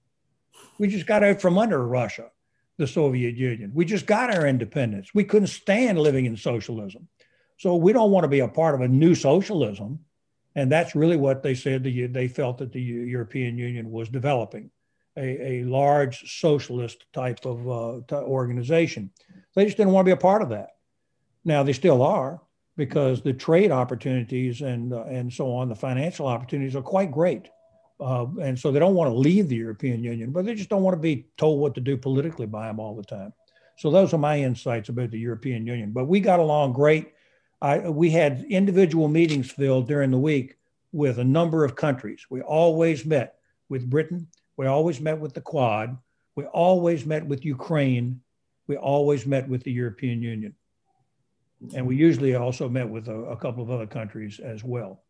We 0.77 0.89
just 0.89 1.07
got 1.07 1.23
out 1.23 1.39
from 1.39 1.57
under 1.57 1.87
Russia, 1.87 2.31
the 2.75 2.85
Soviet 2.85 3.37
Union. 3.37 3.71
We 3.73 3.85
just 3.85 4.05
got 4.05 4.35
our 4.35 4.45
independence. 4.45 5.11
We 5.13 5.23
couldn't 5.23 5.47
stand 5.47 5.99
living 5.99 6.25
in 6.25 6.35
socialism. 6.35 7.07
So 7.61 7.75
we 7.75 7.93
don't 7.93 8.09
want 8.09 8.23
to 8.23 8.27
be 8.27 8.39
a 8.39 8.47
part 8.47 8.73
of 8.73 8.81
a 8.81 8.87
new 8.87 9.13
socialism. 9.13 9.99
And 10.55 10.71
that's 10.71 10.95
really 10.95 11.15
what 11.15 11.43
they 11.43 11.53
said 11.53 11.83
they 11.83 12.27
felt 12.27 12.57
that 12.57 12.71
the 12.71 12.81
European 12.81 13.55
Union 13.55 13.91
was 13.91 14.09
developing 14.09 14.71
a, 15.15 15.59
a 15.59 15.63
large 15.65 16.39
socialist 16.39 17.05
type 17.13 17.45
of 17.45 17.69
uh, 17.69 18.15
organization. 18.15 19.11
They 19.53 19.65
just 19.65 19.77
didn't 19.77 19.93
want 19.93 20.05
to 20.05 20.09
be 20.09 20.19
a 20.19 20.27
part 20.29 20.41
of 20.41 20.49
that. 20.49 20.69
Now 21.45 21.61
they 21.61 21.73
still 21.73 22.01
are 22.01 22.41
because 22.77 23.21
the 23.21 23.31
trade 23.31 23.71
opportunities 23.71 24.61
and, 24.61 24.91
uh, 24.91 25.03
and 25.03 25.31
so 25.31 25.53
on, 25.53 25.69
the 25.69 25.75
financial 25.75 26.25
opportunities 26.25 26.75
are 26.75 26.81
quite 26.81 27.11
great. 27.11 27.47
Uh, 27.99 28.25
and 28.41 28.57
so 28.57 28.71
they 28.71 28.79
don't 28.79 28.95
want 28.95 29.11
to 29.11 29.15
leave 29.15 29.49
the 29.49 29.55
European 29.55 30.03
Union, 30.03 30.31
but 30.31 30.45
they 30.45 30.55
just 30.55 30.69
don't 30.69 30.81
want 30.81 30.95
to 30.95 30.99
be 30.99 31.27
told 31.37 31.59
what 31.59 31.75
to 31.75 31.81
do 31.81 31.95
politically 31.95 32.47
by 32.47 32.65
them 32.65 32.79
all 32.79 32.95
the 32.95 33.03
time. 33.03 33.31
So 33.77 33.91
those 33.91 34.15
are 34.15 34.17
my 34.17 34.39
insights 34.39 34.89
about 34.89 35.11
the 35.11 35.19
European 35.19 35.67
Union. 35.67 35.91
But 35.91 36.05
we 36.05 36.21
got 36.21 36.39
along 36.39 36.73
great. 36.73 37.13
I, 37.61 37.89
we 37.89 38.09
had 38.09 38.45
individual 38.49 39.07
meetings 39.07 39.51
filled 39.51 39.87
during 39.87 40.11
the 40.11 40.17
week 40.17 40.57
with 40.91 41.19
a 41.19 41.23
number 41.23 41.63
of 41.63 41.75
countries. 41.75 42.25
We 42.29 42.41
always 42.41 43.05
met 43.05 43.35
with 43.69 43.89
Britain. 43.89 44.27
We 44.57 44.65
always 44.65 44.99
met 44.99 45.19
with 45.19 45.33
the 45.33 45.41
Quad. 45.41 45.97
We 46.35 46.45
always 46.45 47.05
met 47.05 47.25
with 47.25 47.45
Ukraine. 47.45 48.21
We 48.67 48.77
always 48.77 49.25
met 49.25 49.47
with 49.47 49.63
the 49.63 49.71
European 49.71 50.21
Union. 50.21 50.55
And 51.75 51.85
we 51.85 51.95
usually 51.95 52.35
also 52.35 52.67
met 52.67 52.89
with 52.89 53.07
a, 53.07 53.15
a 53.15 53.37
couple 53.37 53.63
of 53.63 53.69
other 53.69 53.87
countries 53.87 54.39
as 54.39 54.63
well. 54.63 55.03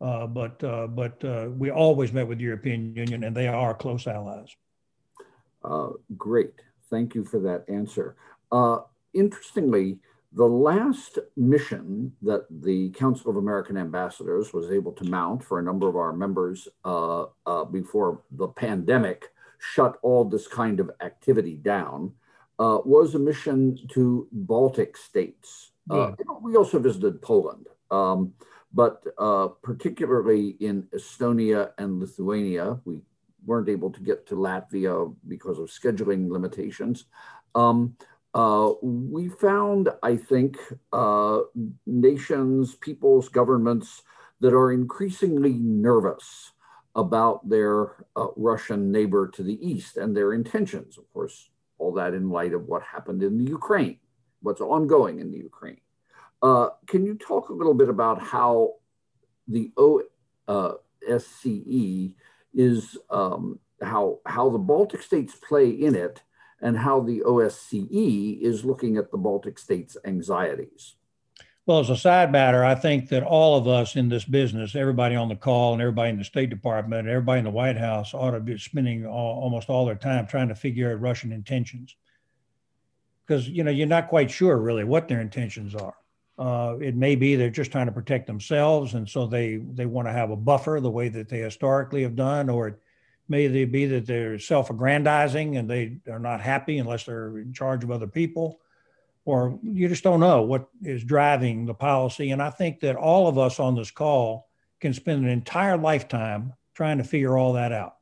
Uh, 0.00 0.26
but 0.26 0.62
uh, 0.62 0.86
but 0.86 1.24
uh, 1.24 1.48
we 1.56 1.70
always 1.70 2.12
met 2.12 2.28
with 2.28 2.38
the 2.38 2.44
European 2.44 2.94
Union, 2.94 3.24
and 3.24 3.34
they 3.34 3.48
are 3.48 3.72
close 3.72 4.06
allies. 4.06 4.54
Uh, 5.64 5.88
great. 6.16 6.52
Thank 6.90 7.14
you 7.14 7.24
for 7.24 7.40
that 7.40 7.64
answer. 7.68 8.14
Uh, 8.52 8.80
interestingly, 9.14 9.98
the 10.36 10.44
last 10.44 11.18
mission 11.36 12.12
that 12.20 12.44
the 12.50 12.90
Council 12.90 13.30
of 13.30 13.38
American 13.38 13.78
Ambassadors 13.78 14.52
was 14.52 14.70
able 14.70 14.92
to 14.92 15.04
mount 15.04 15.42
for 15.42 15.58
a 15.58 15.62
number 15.62 15.88
of 15.88 15.96
our 15.96 16.12
members 16.12 16.68
uh, 16.84 17.24
uh, 17.46 17.64
before 17.64 18.20
the 18.30 18.46
pandemic 18.46 19.30
shut 19.58 19.98
all 20.02 20.26
this 20.26 20.46
kind 20.46 20.78
of 20.78 20.90
activity 21.00 21.56
down, 21.56 22.12
uh, 22.58 22.78
was 22.84 23.14
a 23.14 23.18
mission 23.18 23.78
to 23.88 24.28
Baltic 24.30 24.98
states. 24.98 25.72
Uh, 25.88 26.12
we 26.42 26.54
also 26.54 26.78
visited 26.78 27.22
Poland, 27.22 27.66
um, 27.90 28.34
but 28.74 29.02
uh, 29.16 29.48
particularly 29.62 30.56
in 30.60 30.82
Estonia 30.94 31.70
and 31.78 31.98
Lithuania, 31.98 32.78
we 32.84 33.00
weren't 33.46 33.70
able 33.70 33.90
to 33.90 34.00
get 34.00 34.26
to 34.26 34.34
Latvia 34.34 35.14
because 35.28 35.58
of 35.58 35.70
scheduling 35.70 36.30
limitations. 36.30 37.06
Um, 37.54 37.96
uh, 38.36 38.74
we 38.82 39.28
found, 39.30 39.88
I 40.02 40.16
think, 40.16 40.58
uh, 40.92 41.40
nations, 41.86 42.74
peoples, 42.74 43.30
governments 43.30 44.02
that 44.40 44.52
are 44.52 44.72
increasingly 44.72 45.54
nervous 45.54 46.52
about 46.94 47.48
their 47.48 48.04
uh, 48.14 48.26
Russian 48.36 48.92
neighbor 48.92 49.26
to 49.28 49.42
the 49.42 49.58
east 49.66 49.96
and 49.96 50.14
their 50.14 50.34
intentions. 50.34 50.98
Of 50.98 51.10
course, 51.14 51.48
all 51.78 51.94
that 51.94 52.12
in 52.12 52.28
light 52.28 52.52
of 52.52 52.66
what 52.68 52.82
happened 52.82 53.22
in 53.22 53.38
the 53.38 53.50
Ukraine, 53.50 54.00
what's 54.42 54.60
ongoing 54.60 55.18
in 55.18 55.30
the 55.30 55.38
Ukraine. 55.38 55.80
Uh, 56.42 56.68
can 56.86 57.06
you 57.06 57.14
talk 57.14 57.48
a 57.48 57.54
little 57.54 57.72
bit 57.72 57.88
about 57.88 58.20
how 58.20 58.74
the 59.48 59.72
OSCE 60.48 62.12
is, 62.52 62.98
um, 63.08 63.58
how, 63.80 64.18
how 64.26 64.50
the 64.50 64.58
Baltic 64.58 65.00
states 65.00 65.34
play 65.36 65.70
in 65.70 65.94
it, 65.94 66.20
and 66.60 66.78
how 66.78 67.00
the 67.00 67.20
OSCE 67.20 68.40
is 68.40 68.64
looking 68.64 68.96
at 68.96 69.10
the 69.10 69.18
Baltic 69.18 69.58
states' 69.58 69.96
anxieties? 70.04 70.96
Well, 71.66 71.80
as 71.80 71.90
a 71.90 71.96
side 71.96 72.30
matter, 72.30 72.64
I 72.64 72.76
think 72.76 73.08
that 73.08 73.24
all 73.24 73.58
of 73.58 73.66
us 73.66 73.96
in 73.96 74.08
this 74.08 74.24
business, 74.24 74.76
everybody 74.76 75.16
on 75.16 75.28
the 75.28 75.34
call 75.34 75.72
and 75.72 75.82
everybody 75.82 76.10
in 76.10 76.18
the 76.18 76.24
State 76.24 76.48
Department, 76.48 77.08
everybody 77.08 77.40
in 77.40 77.44
the 77.44 77.50
White 77.50 77.76
House 77.76 78.14
ought 78.14 78.30
to 78.30 78.40
be 78.40 78.56
spending 78.56 79.04
all, 79.04 79.42
almost 79.42 79.68
all 79.68 79.84
their 79.84 79.96
time 79.96 80.28
trying 80.28 80.46
to 80.46 80.54
figure 80.54 80.92
out 80.92 81.00
Russian 81.00 81.32
intentions. 81.32 81.96
Because, 83.26 83.48
you 83.48 83.64
know, 83.64 83.72
you're 83.72 83.88
not 83.88 84.08
quite 84.08 84.30
sure 84.30 84.56
really 84.58 84.84
what 84.84 85.08
their 85.08 85.20
intentions 85.20 85.74
are. 85.74 85.96
Uh, 86.38 86.76
it 86.80 86.94
may 86.94 87.16
be 87.16 87.34
they're 87.34 87.50
just 87.50 87.72
trying 87.72 87.86
to 87.86 87.92
protect 87.92 88.28
themselves, 88.28 88.94
and 88.94 89.08
so 89.08 89.26
they, 89.26 89.56
they 89.56 89.86
want 89.86 90.06
to 90.06 90.12
have 90.12 90.30
a 90.30 90.36
buffer 90.36 90.78
the 90.80 90.90
way 90.90 91.08
that 91.08 91.28
they 91.28 91.38
historically 91.38 92.02
have 92.02 92.14
done, 92.14 92.48
or 92.48 92.68
it 92.68 92.80
may 93.28 93.46
they 93.46 93.64
be 93.64 93.86
that 93.86 94.06
they're 94.06 94.38
self 94.38 94.70
aggrandizing 94.70 95.56
and 95.56 95.68
they 95.68 95.98
are 96.08 96.18
not 96.18 96.40
happy 96.40 96.78
unless 96.78 97.04
they're 97.04 97.38
in 97.38 97.52
charge 97.52 97.84
of 97.84 97.90
other 97.90 98.06
people 98.06 98.60
or 99.26 99.58
you 99.62 99.88
just 99.88 100.04
don't 100.04 100.20
know 100.20 100.42
what 100.42 100.68
is 100.82 101.04
driving 101.04 101.66
the 101.66 101.74
policy. 101.74 102.30
And 102.30 102.40
I 102.40 102.48
think 102.48 102.80
that 102.80 102.94
all 102.94 103.26
of 103.26 103.36
us 103.36 103.60
on 103.60 103.74
this 103.74 103.90
call 103.90 104.48
can 104.80 104.94
spend 104.94 105.24
an 105.24 105.30
entire 105.30 105.76
lifetime 105.76 106.54
trying 106.74 106.98
to 106.98 107.04
figure 107.04 107.36
all 107.36 107.54
that 107.54 107.72
out, 107.72 107.96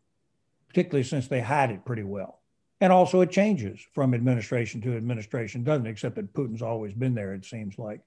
particularly 0.68 1.02
since 1.02 1.26
they 1.26 1.40
hide 1.40 1.70
it 1.70 1.84
pretty 1.84 2.02
well. 2.02 2.40
And 2.80 2.92
also, 2.92 3.22
it 3.22 3.30
changes 3.30 3.80
from 3.94 4.12
administration 4.12 4.82
to 4.82 4.96
administration, 4.96 5.64
doesn't 5.64 5.86
it? 5.86 5.90
Except 5.90 6.16
that 6.16 6.34
Putin's 6.34 6.60
always 6.60 6.92
been 6.92 7.14
there, 7.14 7.32
it 7.32 7.46
seems 7.46 7.78
like. 7.78 8.00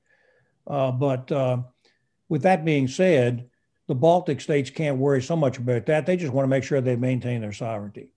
Uh, 0.67 0.91
but 0.91 1.31
uh, 1.31 1.63
with 2.29 2.43
that 2.43 2.65
being 2.65 2.87
said, 2.87 3.49
the 3.87 3.95
Baltic 3.95 4.41
states 4.41 4.69
can't 4.69 4.97
worry 4.97 5.21
so 5.21 5.35
much 5.35 5.57
about 5.57 5.85
that. 5.85 6.05
They 6.05 6.17
just 6.17 6.33
want 6.33 6.43
to 6.43 6.49
make 6.49 6.63
sure 6.63 6.81
they 6.81 6.95
maintain 6.95 7.41
their 7.41 7.53
sovereignty. 7.53 8.11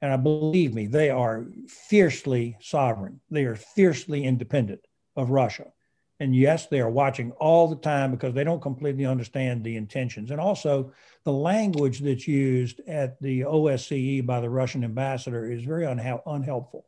And 0.00 0.12
I 0.12 0.16
believe 0.16 0.74
me, 0.74 0.86
they 0.86 1.10
are 1.10 1.46
fiercely 1.68 2.56
sovereign. 2.60 3.20
They 3.30 3.44
are 3.44 3.56
fiercely 3.56 4.24
independent 4.24 4.86
of 5.16 5.30
Russia. 5.30 5.72
And 6.20 6.34
yes, 6.34 6.66
they 6.66 6.80
are 6.80 6.88
watching 6.88 7.32
all 7.32 7.68
the 7.68 7.76
time 7.76 8.10
because 8.10 8.32
they 8.32 8.44
don't 8.44 8.62
completely 8.62 9.04
understand 9.04 9.62
the 9.62 9.76
intentions. 9.76 10.30
And 10.30 10.40
also, 10.40 10.92
the 11.24 11.32
language 11.32 12.00
that's 12.00 12.26
used 12.26 12.80
at 12.86 13.20
the 13.20 13.42
OSCE 13.42 14.24
by 14.24 14.40
the 14.40 14.48
Russian 14.48 14.84
ambassador 14.84 15.50
is 15.50 15.62
very 15.62 15.84
unha- 15.84 16.22
unhelpful. 16.24 16.86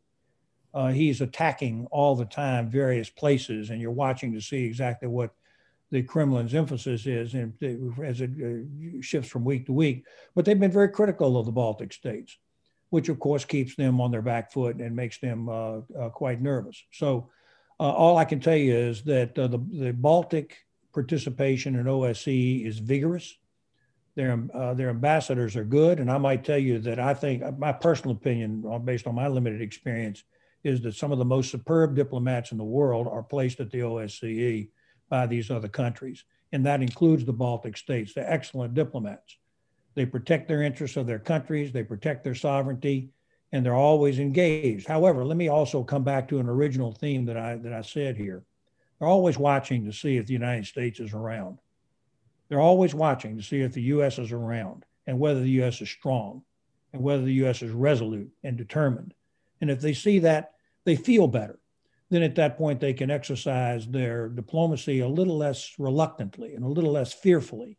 Uh, 0.73 0.89
he's 0.89 1.21
attacking 1.21 1.87
all 1.91 2.15
the 2.15 2.25
time 2.25 2.71
various 2.71 3.11
places, 3.11 3.71
and 3.71 3.81
you're 3.81 3.91
watching 3.91 4.33
to 4.33 4.41
see 4.41 4.65
exactly 4.65 5.09
what 5.09 5.35
the 5.91 6.03
Kremlin's 6.03 6.55
emphasis 6.55 7.07
is 7.07 7.35
and 7.35 7.55
as 8.05 8.21
it 8.21 8.31
uh, 8.31 9.01
shifts 9.01 9.31
from 9.31 9.45
week 9.45 9.67
to 9.67 9.73
week. 9.73 10.05
But 10.35 10.45
they've 10.45 10.59
been 10.59 10.71
very 10.71 10.91
critical 10.91 11.39
of 11.39 11.47
the 11.47 11.53
Baltic 11.53 11.93
states 11.93 12.37
which 12.91 13.09
of 13.09 13.19
course 13.19 13.45
keeps 13.45 13.75
them 13.77 14.01
on 14.01 14.11
their 14.11 14.23
back 14.23 14.53
foot 14.53 14.77
and 14.77 14.95
makes 14.95 15.19
them 15.19 15.49
uh, 15.49 15.79
uh, 15.99 16.09
quite 16.11 16.41
nervous. 16.41 16.83
So, 16.93 17.31
uh, 17.81 17.93
all 17.93 18.17
I 18.17 18.25
can 18.25 18.41
tell 18.41 18.57
you 18.57 18.75
is 18.75 19.03
that 19.05 19.39
uh, 19.39 19.47
the, 19.47 19.59
the 19.59 19.93
Baltic 19.93 20.57
participation 20.93 21.77
in 21.77 21.87
OSCE 21.87 22.67
is 22.67 22.81
vigorous. 22.81 23.37
Their, 24.17 24.45
uh, 24.53 24.75
their 24.75 24.91
ambassadors 24.91 25.55
are 25.55 25.65
good. 25.65 26.01
And 26.01 26.11
I 26.11 26.19
might 26.19 26.45
tell 26.45 26.59
you 26.59 26.81
that 26.81 26.99
I 26.99 27.15
think 27.15 27.57
my 27.57 27.71
personal 27.71 28.17
opinion, 28.17 28.65
based 28.85 29.07
on 29.07 29.15
my 29.15 29.29
limited 29.29 29.63
experience, 29.63 30.25
is 30.65 30.81
that 30.83 30.97
some 30.97 31.13
of 31.13 31.19
the 31.19 31.25
most 31.25 31.53
superb 31.53 31.95
diplomats 31.95 32.51
in 32.51 32.59
the 32.59 32.65
world 32.65 33.07
are 33.07 33.23
placed 33.23 33.61
at 33.61 33.71
the 33.71 33.79
OSCE 33.79 34.71
by 35.09 35.27
these 35.27 35.51
other 35.51 35.69
countries. 35.69 36.25
And 36.53 36.65
that 36.67 36.83
includes 36.83 37.25
the 37.25 37.33
Baltic 37.33 37.77
states. 37.77 38.15
They're 38.15 38.31
excellent 38.31 38.75
diplomats. 38.75 39.37
They 39.95 40.07
protect 40.07 40.49
their 40.49 40.63
interests 40.63 40.97
of 40.97 41.07
their 41.07 41.19
countries, 41.19 41.73
they 41.73 41.83
protect 41.83 42.23
their 42.23 42.35
sovereignty, 42.35 43.11
and 43.53 43.65
they're 43.65 43.75
always 43.75 44.19
engaged. 44.19 44.87
However, 44.87 45.25
let 45.25 45.37
me 45.37 45.49
also 45.49 45.83
come 45.83 46.05
back 46.05 46.29
to 46.29 46.39
an 46.39 46.49
original 46.49 46.93
theme 46.93 47.25
that 47.27 47.37
I 47.37 47.57
that 47.57 47.73
I 47.73 47.83
said 47.83 48.17
here. 48.17 48.45
They're 48.99 49.09
always 49.09 49.39
watching 49.39 49.85
to 49.85 49.93
see 49.93 50.17
if 50.17 50.27
the 50.27 50.33
United 50.33 50.67
States 50.67 51.01
is 51.01 51.15
around. 51.15 51.59
They're 52.49 52.61
always 52.61 52.95
watching 52.95 53.37
to 53.37 53.43
see 53.43 53.61
if 53.61 53.73
the 53.73 53.83
US 53.83 54.19
is 54.19 54.33
around 54.33 54.85
and 55.07 55.19
whether 55.19 55.41
the 55.41 55.63
US 55.63 55.81
is 55.81 55.91
strong 55.91 56.43
and 56.93 57.03
whether 57.03 57.23
the 57.23 57.45
US 57.45 57.63
is 57.63 57.73
resolute 57.73 58.31
and 58.45 58.57
determined. 58.57 59.15
And 59.61 59.71
if 59.71 59.81
they 59.81 59.95
see 59.95 60.21
that, 60.21 60.53
they 60.85 60.97
feel 60.97 61.27
better. 61.29 61.59
Then 62.11 62.23
at 62.23 62.37
that 62.37 62.57
point, 62.57 62.81
they 62.81 62.95
can 62.95 63.11
exercise 63.11 63.87
their 63.87 64.29
diplomacy 64.29 65.01
a 65.01 65.09
little 65.09 65.37
less 65.37 65.75
reluctantly 65.79 66.55
and 66.55 66.65
a 66.65 66.69
little 66.69 66.93
less 66.93 67.13
fearfully 67.13 67.79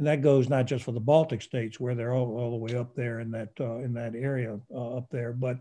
and 0.00 0.06
that 0.06 0.22
goes 0.22 0.48
not 0.48 0.64
just 0.64 0.84
for 0.84 0.92
the 0.92 0.98
Baltic 0.98 1.42
states 1.42 1.78
where 1.78 1.94
they're 1.94 2.14
all, 2.14 2.38
all 2.38 2.50
the 2.50 2.56
way 2.56 2.74
up 2.74 2.94
there 2.94 3.20
in 3.20 3.30
that 3.32 3.50
uh, 3.60 3.76
in 3.80 3.92
that 3.92 4.14
area 4.14 4.58
uh, 4.74 4.96
up 4.96 5.10
there, 5.10 5.34
but 5.34 5.58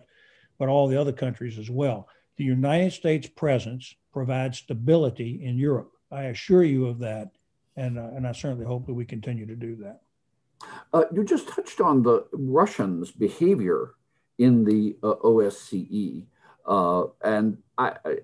but 0.57 0.69
all 0.69 0.87
the 0.87 0.99
other 0.99 1.11
countries 1.11 1.59
as 1.59 1.69
well. 1.69 2.07
The 2.37 2.45
United 2.45 2.93
States 2.93 3.27
presence 3.27 3.93
provides 4.13 4.59
stability 4.59 5.41
in 5.43 5.57
Europe. 5.57 5.91
I 6.09 6.23
assure 6.23 6.63
you 6.63 6.85
of 6.85 6.99
that, 6.99 7.31
and 7.75 7.99
uh, 7.99 8.11
and 8.15 8.25
I 8.25 8.31
certainly 8.31 8.65
hope 8.65 8.85
that 8.85 8.93
we 8.93 9.03
continue 9.03 9.45
to 9.45 9.57
do 9.57 9.75
that. 9.75 9.99
Uh, 10.93 11.03
you 11.13 11.25
just 11.25 11.49
touched 11.49 11.81
on 11.81 12.01
the 12.01 12.25
Russians' 12.31 13.11
behavior 13.11 13.95
in 14.37 14.63
the 14.63 14.95
uh, 15.03 15.15
OSCE, 15.15 16.27
uh, 16.69 17.03
and 17.23 17.57
I, 17.77 17.95
I, 18.05 18.17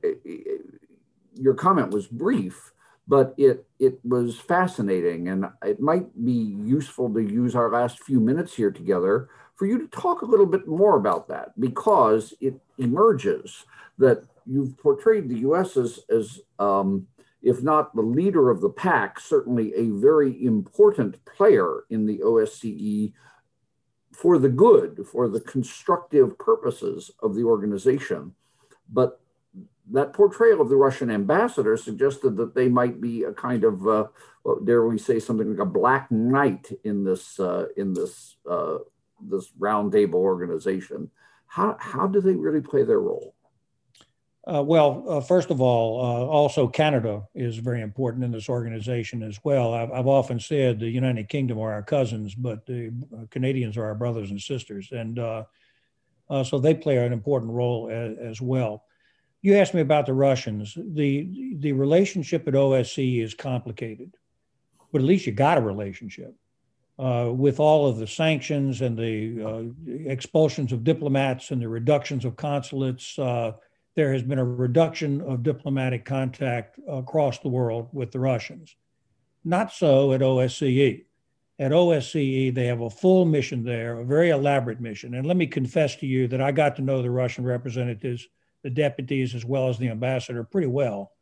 your 1.34 1.56
comment 1.56 1.92
was 1.92 2.08
brief 2.08 2.72
but 3.08 3.34
it 3.38 3.66
it 3.80 4.00
was 4.04 4.38
fascinating. 4.40 5.28
And 5.28 5.46
it 5.64 5.80
might 5.80 6.08
be 6.24 6.32
useful 6.32 7.14
to 7.14 7.22
use 7.22 7.56
our 7.56 7.72
last 7.72 8.04
few 8.04 8.20
minutes 8.20 8.56
here 8.56 8.72
together 8.72 9.30
for 9.56 9.66
you 9.66 9.80
to 9.80 9.88
talk 9.88 10.22
a 10.22 10.26
little 10.26 10.46
bit 10.46 10.68
more 10.68 10.98
about 10.98 11.28
that 11.30 11.60
because 11.60 12.34
it 12.42 12.56
emerges 12.78 13.66
that 13.98 14.24
you've 14.46 14.78
portrayed 14.78 15.30
the 15.30 15.40
US 15.40 15.78
as, 15.78 16.00
as 16.10 16.42
um, 16.60 17.08
if 17.42 17.62
not 17.62 17.96
the 17.96 18.02
leader 18.02 18.50
of 18.50 18.60
the 18.60 18.70
pack, 18.70 19.20
certainly 19.20 19.74
a 19.76 19.90
very 19.92 20.44
important 20.44 21.24
player 21.26 21.86
in 21.90 22.06
the 22.06 22.20
OSCE 22.20 23.14
for 24.16 24.40
the 24.40 24.50
good, 24.50 25.06
for 25.12 25.28
the 25.28 25.42
constructive 25.42 26.38
purposes 26.40 27.12
of 27.20 27.36
the 27.36 27.44
organization. 27.44 28.34
But 28.92 29.20
that 29.92 30.14
portrayal 30.14 30.62
of 30.62 30.70
the 30.70 30.78
Russian 30.78 31.12
ambassador 31.12 31.76
suggested 31.78 32.38
that 32.38 32.56
they 32.56 32.70
might 32.70 33.02
be 33.02 33.24
a 33.24 33.34
kind 33.34 33.64
of, 33.64 33.88
uh, 33.88 34.06
dare 34.64 34.86
we 34.86 34.98
say, 34.98 35.20
something 35.20 35.50
like 35.50 35.60
a 35.60 35.66
black 35.66 36.10
knight 36.12 36.72
in 36.84 37.04
this 37.04 37.40
uh, 37.40 37.66
in 37.76 37.94
this 37.94 38.38
uh, 38.50 38.78
this 39.22 39.50
roundtable 39.60 40.16
organization. 40.16 41.12
How 41.48 41.78
how 41.80 42.08
do 42.08 42.22
they 42.22 42.36
really 42.36 42.62
play 42.62 42.84
their 42.84 43.02
role? 43.02 43.35
Uh, 44.48 44.62
well, 44.62 45.04
uh, 45.10 45.22
first 45.22 45.50
of 45.50 45.60
all, 45.60 46.00
uh, 46.00 46.26
also 46.28 46.68
Canada 46.68 47.24
is 47.34 47.58
very 47.58 47.82
important 47.82 48.24
in 48.24 48.32
this 48.32 48.48
organization 48.48 49.24
as 49.24 49.40
well. 49.44 49.74
I've, 49.74 49.92
I've, 49.92 50.08
often 50.08 50.40
said 50.40 50.80
the 50.80 50.88
United 50.88 51.30
Kingdom 51.30 51.58
are 51.58 51.74
our 51.74 51.82
cousins, 51.82 52.36
but 52.36 52.66
the 52.68 52.94
Canadians 53.32 53.76
are 53.76 53.86
our 53.86 53.96
brothers 53.96 54.30
and 54.30 54.40
sisters, 54.40 54.92
and 54.92 55.18
so 55.18 56.60
they 56.60 56.76
play 56.76 56.98
an 56.98 57.12
important 57.12 57.52
role 57.52 57.90
as, 57.90 58.18
as 58.20 58.42
well 58.42 58.86
you 59.46 59.56
asked 59.58 59.76
me 59.76 59.82
about 59.82 60.08
the 60.08 60.14
Russians. 60.14 60.76
The 60.76 61.56
the 61.60 61.72
relationship 61.74 62.48
at 62.48 62.56
OSCE 62.56 63.22
is 63.22 63.36
complicated, 63.36 64.18
but 64.92 65.02
at 65.02 65.08
least 65.08 65.28
you 65.28 65.34
got 65.34 65.60
a 65.60 65.62
relationship. 65.62 66.34
Uh, 66.98 67.30
with 67.32 67.60
all 67.60 67.86
of 67.86 67.98
the 67.98 68.08
sanctions 68.08 68.82
and 68.82 68.98
the 68.98 69.44
uh, 69.46 70.10
expulsions 70.10 70.72
of 70.72 70.84
diplomats 70.84 71.52
and 71.52 71.62
the 71.62 71.68
reductions 71.68 72.26
of 72.26 72.36
consulates, 72.36 73.20
uh, 73.20 73.52
there 73.96 74.12
has 74.12 74.24
been 74.24 74.40
a 74.40 74.46
reduction 74.46 75.22
of 75.22 75.44
diplomatic 75.44 76.04
contact 76.06 76.80
across 76.88 77.40
the 77.40 77.50
world 77.50 77.90
with 77.94 78.12
the 78.12 78.20
Russians. 78.20 78.76
Not 79.44 79.72
so 79.72 80.12
at 80.14 80.22
OSCE. 80.22 81.06
At 81.58 81.72
OSCE, 81.72 82.54
they 82.54 82.66
have 82.66 82.82
a 82.82 82.90
full 82.90 83.24
mission 83.24 83.64
there, 83.64 84.00
a 84.00 84.06
very 84.06 84.32
elaborate 84.32 84.82
mission. 84.82 85.14
And 85.14 85.26
let 85.26 85.38
me 85.38 85.48
confess 85.48 85.96
to 85.98 86.06
you 86.06 86.28
that 86.28 86.42
I 86.42 86.52
got 86.52 86.76
to 86.76 86.82
know 86.82 87.02
the 87.02 87.12
Russian 87.12 87.46
representatives, 87.46 88.28
the 88.64 88.70
deputies, 88.70 89.34
as 89.34 89.46
well 89.46 89.70
as 89.70 89.78
the 89.78 89.88
ambassador 89.88 90.44
pretty 90.44 90.68
well. 90.68 91.14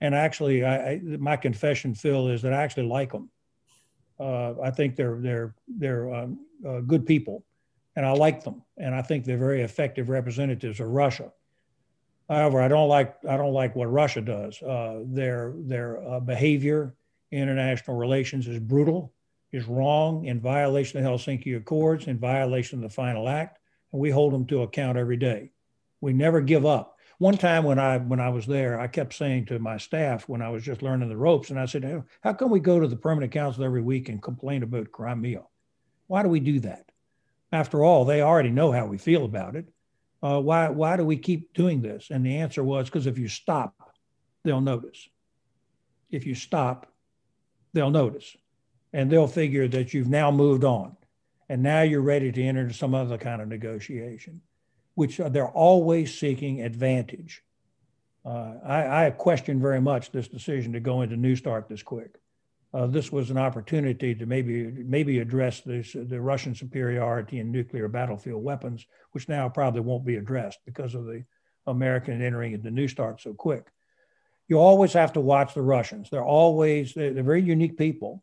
And 0.00 0.14
actually, 0.14 0.64
I, 0.64 0.92
I, 0.92 1.00
my 1.02 1.36
confession, 1.36 1.94
Phil, 1.94 2.28
is 2.28 2.42
that 2.42 2.52
I 2.52 2.62
actually 2.62 2.86
like 2.86 3.12
them. 3.12 3.30
Uh, 4.18 4.60
I 4.60 4.70
think 4.70 4.96
they're 4.96 5.18
they're 5.20 5.54
they're 5.66 6.12
um, 6.12 6.46
uh, 6.66 6.80
good 6.80 7.06
people, 7.06 7.44
and 7.96 8.04
I 8.04 8.12
like 8.12 8.44
them, 8.44 8.62
and 8.76 8.94
I 8.94 9.00
think 9.00 9.24
they're 9.24 9.38
very 9.38 9.62
effective 9.62 10.10
representatives 10.10 10.80
of 10.80 10.88
Russia. 10.88 11.32
However, 12.30 12.62
I 12.62 12.68
don't 12.68 12.88
like 12.88 13.16
I 13.28 13.36
don't 13.36 13.52
like 13.52 13.76
what 13.76 13.92
Russia 13.92 14.22
does. 14.22 14.62
Uh, 14.62 15.02
their 15.04 15.52
their 15.58 16.02
uh, 16.02 16.20
behavior 16.20 16.94
in 17.30 17.42
international 17.42 17.96
relations 17.96 18.48
is 18.48 18.58
brutal, 18.58 19.12
is 19.52 19.66
wrong, 19.66 20.24
in 20.24 20.40
violation 20.40 20.98
of 20.98 21.04
the 21.04 21.10
Helsinki 21.10 21.56
Accords, 21.56 22.06
in 22.06 22.18
violation 22.18 22.78
of 22.78 22.82
the 22.82 22.94
Final 22.94 23.28
Act, 23.28 23.58
and 23.92 24.00
we 24.00 24.10
hold 24.10 24.32
them 24.32 24.46
to 24.46 24.62
account 24.62 24.96
every 24.96 25.16
day. 25.16 25.50
We 26.00 26.12
never 26.12 26.40
give 26.40 26.64
up 26.64 26.96
one 27.20 27.36
time 27.36 27.64
when 27.64 27.78
I 27.78 27.98
when 27.98 28.18
I 28.18 28.30
was 28.30 28.46
there, 28.46 28.80
I 28.80 28.86
kept 28.86 29.12
saying 29.12 29.44
to 29.46 29.58
my 29.58 29.76
staff 29.76 30.26
when 30.26 30.40
I 30.40 30.48
was 30.48 30.64
just 30.64 30.80
learning 30.80 31.10
the 31.10 31.18
ropes, 31.18 31.50
and 31.50 31.60
I 31.60 31.66
said, 31.66 31.84
hey, 31.84 32.00
"How 32.22 32.32
come 32.32 32.48
we 32.48 32.60
go 32.60 32.80
to 32.80 32.88
the 32.88 32.96
permanent 32.96 33.30
council 33.30 33.62
every 33.62 33.82
week 33.82 34.08
and 34.08 34.22
complain 34.22 34.62
about 34.62 34.90
Crimea? 34.90 35.42
Why 36.06 36.22
do 36.22 36.30
we 36.30 36.40
do 36.40 36.60
that? 36.60 36.90
After 37.52 37.84
all, 37.84 38.06
they 38.06 38.22
already 38.22 38.48
know 38.48 38.72
how 38.72 38.86
we 38.86 38.96
feel 38.96 39.26
about 39.26 39.54
it. 39.54 39.68
Uh, 40.22 40.40
why 40.40 40.68
why 40.68 40.96
do 40.96 41.04
we 41.04 41.16
keep 41.16 41.54
doing 41.54 41.80
this?" 41.82 42.10
And 42.10 42.24
the 42.24 42.38
answer 42.38 42.62
was 42.62 42.86
because 42.86 43.06
if 43.06 43.18
you 43.18 43.28
stop, 43.28 43.74
they'll 44.44 44.60
notice. 44.60 45.08
If 46.10 46.26
you 46.26 46.34
stop, 46.34 46.92
they'll 47.72 47.90
notice, 47.90 48.36
and 48.92 49.10
they'll 49.10 49.26
figure 49.26 49.68
that 49.68 49.94
you've 49.94 50.08
now 50.08 50.30
moved 50.30 50.64
on, 50.64 50.96
and 51.48 51.62
now 51.62 51.82
you're 51.82 52.00
ready 52.00 52.32
to 52.32 52.42
enter 52.42 52.62
into 52.62 52.74
some 52.74 52.94
other 52.94 53.18
kind 53.18 53.40
of 53.40 53.48
negotiation 53.48 54.42
which 55.00 55.16
they're 55.16 55.48
always 55.48 56.18
seeking 56.18 56.60
advantage. 56.60 57.42
Uh, 58.22 58.54
I, 58.62 59.06
I, 59.06 59.10
question 59.10 59.58
very 59.58 59.80
much 59.80 60.10
this 60.10 60.28
decision 60.28 60.74
to 60.74 60.80
go 60.80 61.00
into 61.00 61.16
New 61.16 61.36
Start 61.36 61.70
this 61.70 61.82
quick. 61.82 62.16
Uh, 62.72 62.86
this 62.86 63.10
was 63.10 63.30
an 63.30 63.38
opportunity 63.38 64.14
to 64.14 64.26
maybe 64.26 64.64
maybe 64.66 65.18
address 65.18 65.60
this, 65.62 65.92
the 65.92 66.20
Russian 66.20 66.54
superiority 66.54 67.40
in 67.40 67.50
nuclear 67.50 67.88
battlefield 67.88 68.44
weapons, 68.44 68.86
which 69.12 69.28
now 69.28 69.48
probably 69.48 69.80
won't 69.80 70.06
be 70.06 70.16
addressed 70.16 70.60
because 70.64 70.94
of 70.94 71.04
the 71.04 71.24
American 71.66 72.22
entering 72.22 72.52
into 72.52 72.70
New 72.70 72.86
Start 72.86 73.20
so 73.20 73.34
quick. 73.34 73.66
You 74.48 74.58
always 74.58 74.92
have 74.92 75.12
to 75.14 75.20
watch 75.20 75.54
the 75.54 75.62
Russians. 75.62 76.10
They're 76.10 76.24
always 76.24 76.94
they're, 76.94 77.12
they're 77.12 77.24
very 77.24 77.42
unique 77.42 77.76
people, 77.76 78.22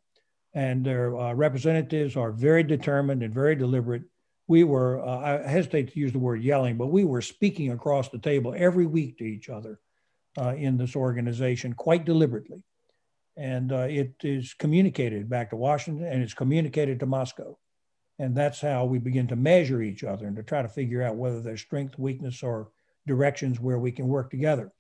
and 0.53 0.85
their 0.85 1.17
uh, 1.17 1.33
representatives 1.33 2.15
are 2.15 2.31
very 2.31 2.63
determined 2.63 3.23
and 3.23 3.33
very 3.33 3.55
deliberate 3.55 4.03
we 4.47 4.63
were, 4.63 5.05
uh, 5.05 5.43
I 5.45 5.47
hesitate 5.47 5.93
to 5.93 5.99
use 5.99 6.13
the 6.13 6.19
word 6.19 6.41
yelling, 6.41 6.77
but 6.77 6.87
we 6.87 7.03
were 7.03 7.21
speaking 7.21 7.71
across 7.71 8.09
the 8.09 8.17
table 8.17 8.53
every 8.57 8.85
week 8.85 9.17
to 9.17 9.25
each 9.25 9.49
other 9.49 9.79
uh, 10.37 10.55
in 10.55 10.77
this 10.77 10.95
organization 10.95 11.73
quite 11.73 12.05
deliberately. 12.05 12.63
And 13.37 13.71
uh, 13.71 13.87
it 13.89 14.15
is 14.23 14.55
communicated 14.55 15.29
back 15.29 15.51
to 15.51 15.55
Washington 15.55 16.07
and 16.07 16.23
it's 16.23 16.33
communicated 16.33 16.99
to 16.99 17.05
Moscow. 17.05 17.57
And 18.19 18.35
that's 18.35 18.59
how 18.59 18.85
we 18.85 18.97
begin 18.97 19.27
to 19.27 19.35
measure 19.35 19.81
each 19.81 20.03
other 20.03 20.25
and 20.25 20.35
to 20.37 20.43
try 20.43 20.63
to 20.63 20.67
figure 20.67 21.03
out 21.03 21.15
whether 21.15 21.39
there's 21.39 21.61
strength, 21.61 21.99
weakness, 21.99 22.41
or 22.41 22.69
directions 23.05 23.59
where 23.59 23.77
we 23.77 23.91
can 23.91 24.07
work 24.07 24.31
together. 24.31 24.71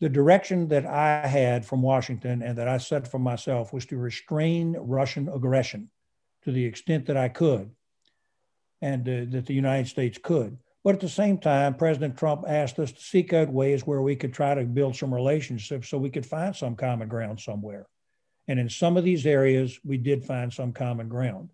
The 0.00 0.08
direction 0.08 0.68
that 0.68 0.86
I 0.86 1.26
had 1.26 1.66
from 1.66 1.82
Washington 1.82 2.40
and 2.40 2.56
that 2.56 2.68
I 2.68 2.78
set 2.78 3.08
for 3.08 3.18
myself 3.18 3.72
was 3.72 3.84
to 3.86 3.98
restrain 3.98 4.76
Russian 4.78 5.28
aggression 5.28 5.90
to 6.44 6.52
the 6.52 6.64
extent 6.64 7.06
that 7.06 7.16
I 7.16 7.28
could 7.28 7.70
and 8.80 9.02
uh, 9.08 9.26
that 9.30 9.46
the 9.46 9.54
United 9.54 9.88
States 9.88 10.18
could. 10.22 10.56
But 10.88 10.94
at 10.94 11.00
the 11.00 11.08
same 11.10 11.36
time, 11.36 11.74
President 11.74 12.16
Trump 12.16 12.44
asked 12.48 12.78
us 12.78 12.92
to 12.92 13.02
seek 13.02 13.34
out 13.34 13.50
ways 13.50 13.86
where 13.86 14.00
we 14.00 14.16
could 14.16 14.32
try 14.32 14.54
to 14.54 14.64
build 14.64 14.96
some 14.96 15.12
relationships 15.12 15.86
so 15.86 15.98
we 15.98 16.08
could 16.08 16.24
find 16.24 16.56
some 16.56 16.76
common 16.76 17.08
ground 17.08 17.40
somewhere. 17.40 17.86
And 18.48 18.58
in 18.58 18.70
some 18.70 18.96
of 18.96 19.04
these 19.04 19.26
areas, 19.26 19.78
we 19.84 19.98
did 19.98 20.24
find 20.24 20.50
some 20.50 20.72
common 20.72 21.10
ground. 21.10 21.50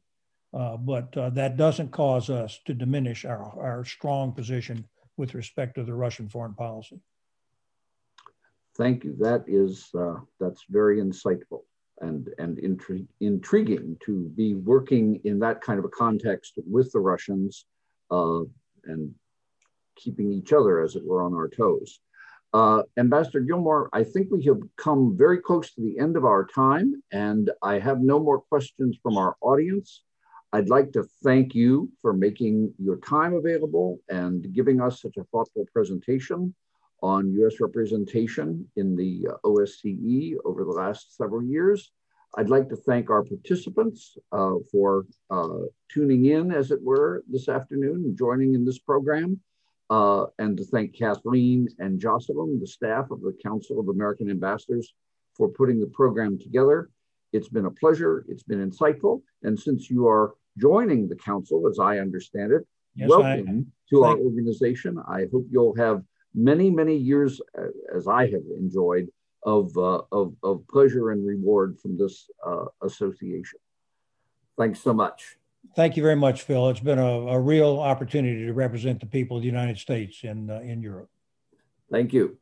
Uh, 0.56 0.76
but 0.76 1.16
uh, 1.16 1.30
that 1.30 1.56
doesn't 1.56 1.90
cause 1.90 2.30
us 2.30 2.60
to 2.66 2.74
diminish 2.74 3.24
our, 3.24 3.42
our 3.58 3.84
strong 3.84 4.30
position 4.30 4.84
with 5.16 5.34
respect 5.34 5.74
to 5.74 5.82
the 5.82 5.94
Russian 5.94 6.28
foreign 6.28 6.54
policy. 6.54 7.00
Thank 8.76 9.02
you. 9.02 9.16
That 9.18 9.42
is 9.48 9.90
uh, 9.98 10.18
that's 10.38 10.62
very 10.70 10.98
insightful 10.98 11.62
and, 12.02 12.28
and 12.38 12.56
intri 12.58 13.04
intriguing 13.18 13.96
to 14.04 14.28
be 14.36 14.54
working 14.54 15.20
in 15.24 15.40
that 15.40 15.60
kind 15.60 15.80
of 15.80 15.84
a 15.84 15.88
context 15.88 16.52
with 16.64 16.92
the 16.92 17.00
Russians 17.00 17.66
uh, 18.12 18.42
and 18.84 19.12
keeping 19.96 20.32
each 20.32 20.52
other, 20.52 20.80
as 20.80 20.96
it 20.96 21.04
were, 21.04 21.22
on 21.22 21.34
our 21.34 21.48
toes. 21.48 22.00
Uh, 22.52 22.82
Ambassador 22.98 23.40
Gilmore, 23.40 23.90
I 23.92 24.04
think 24.04 24.28
we 24.30 24.44
have 24.44 24.60
come 24.76 25.16
very 25.16 25.40
close 25.40 25.74
to 25.74 25.80
the 25.80 25.98
end 25.98 26.16
of 26.16 26.24
our 26.24 26.46
time, 26.46 27.02
and 27.10 27.50
I 27.62 27.80
have 27.80 28.00
no 28.00 28.20
more 28.20 28.40
questions 28.40 28.96
from 29.02 29.16
our 29.16 29.34
audience. 29.40 30.02
I'd 30.52 30.68
like 30.68 30.92
to 30.92 31.02
thank 31.24 31.52
you 31.52 31.90
for 32.00 32.12
making 32.12 32.72
your 32.78 32.98
time 32.98 33.34
available 33.34 33.98
and 34.08 34.52
giving 34.52 34.80
us 34.80 35.02
such 35.02 35.16
a 35.16 35.24
thoughtful 35.24 35.66
presentation 35.72 36.54
on 37.02 37.32
US 37.32 37.60
representation 37.60 38.70
in 38.76 38.94
the 38.94 39.26
uh, 39.30 39.36
OSCE 39.44 40.36
over 40.44 40.64
the 40.64 40.70
last 40.70 41.16
several 41.16 41.42
years. 41.42 41.90
I'd 42.36 42.50
like 42.50 42.68
to 42.68 42.76
thank 42.76 43.10
our 43.10 43.22
participants 43.22 44.16
uh, 44.32 44.54
for 44.70 45.06
uh, 45.30 45.66
tuning 45.92 46.26
in, 46.26 46.52
as 46.52 46.70
it 46.70 46.82
were, 46.82 47.24
this 47.28 47.48
afternoon 47.48 48.04
and 48.04 48.16
joining 48.16 48.54
in 48.54 48.64
this 48.64 48.78
program, 48.78 49.40
uh, 49.90 50.26
and 50.38 50.56
to 50.56 50.64
thank 50.64 50.96
Kathleen 50.96 51.68
and 51.78 52.00
Jocelyn, 52.00 52.58
the 52.60 52.66
staff 52.66 53.10
of 53.10 53.20
the 53.20 53.36
Council 53.42 53.78
of 53.78 53.88
American 53.88 54.30
Ambassadors, 54.30 54.94
for 55.34 55.48
putting 55.48 55.80
the 55.80 55.86
program 55.86 56.38
together. 56.38 56.90
It's 57.32 57.48
been 57.48 57.66
a 57.66 57.70
pleasure, 57.70 58.24
it's 58.28 58.44
been 58.44 58.70
insightful, 58.70 59.22
and 59.42 59.58
since 59.58 59.90
you 59.90 60.06
are 60.06 60.34
joining 60.56 61.08
the 61.08 61.16
Council, 61.16 61.68
as 61.68 61.78
I 61.78 61.98
understand 61.98 62.52
it, 62.52 62.66
yes, 62.94 63.08
welcome 63.08 63.66
I, 63.68 63.90
to 63.90 64.04
our 64.04 64.16
organization. 64.16 64.98
I 65.08 65.26
hope 65.32 65.46
you'll 65.50 65.76
have 65.76 66.02
many, 66.34 66.70
many 66.70 66.96
years, 66.96 67.40
uh, 67.58 67.66
as 67.94 68.06
I 68.06 68.26
have 68.26 68.42
enjoyed, 68.56 69.08
of, 69.44 69.76
uh, 69.76 70.02
of, 70.10 70.34
of, 70.42 70.66
pleasure 70.68 71.10
and 71.10 71.26
reward 71.26 71.78
from 71.78 71.98
this 71.98 72.30
uh, 72.46 72.64
association. 72.82 73.58
Thanks 74.56 74.80
so 74.80 74.94
much. 74.94 75.36
Thank 75.76 75.96
you 75.96 76.02
very 76.02 76.16
much, 76.16 76.42
Phil. 76.42 76.68
It's 76.70 76.80
been 76.80 76.98
a, 76.98 77.02
a 77.04 77.40
real 77.40 77.80
opportunity 77.80 78.46
to 78.46 78.52
represent 78.52 79.00
the 79.00 79.06
people 79.06 79.36
of 79.36 79.42
the 79.42 79.48
United 79.48 79.78
States 79.78 80.22
in, 80.22 80.50
uh, 80.50 80.60
in 80.60 80.82
Europe. 80.82 81.10
Thank 81.90 82.12
you. 82.12 82.38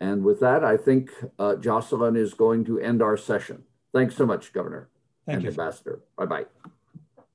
And 0.00 0.24
with 0.24 0.40
that, 0.40 0.64
I 0.64 0.76
think 0.76 1.10
uh, 1.38 1.56
Jocelyn 1.56 2.16
is 2.16 2.34
going 2.34 2.64
to 2.64 2.80
end 2.80 3.02
our 3.02 3.16
session. 3.16 3.62
Thanks 3.92 4.16
so 4.16 4.26
much, 4.26 4.52
Governor 4.52 4.88
Thank 5.26 5.36
and 5.36 5.44
you. 5.44 5.50
Ambassador. 5.50 6.00
Bye-bye. 6.16 6.46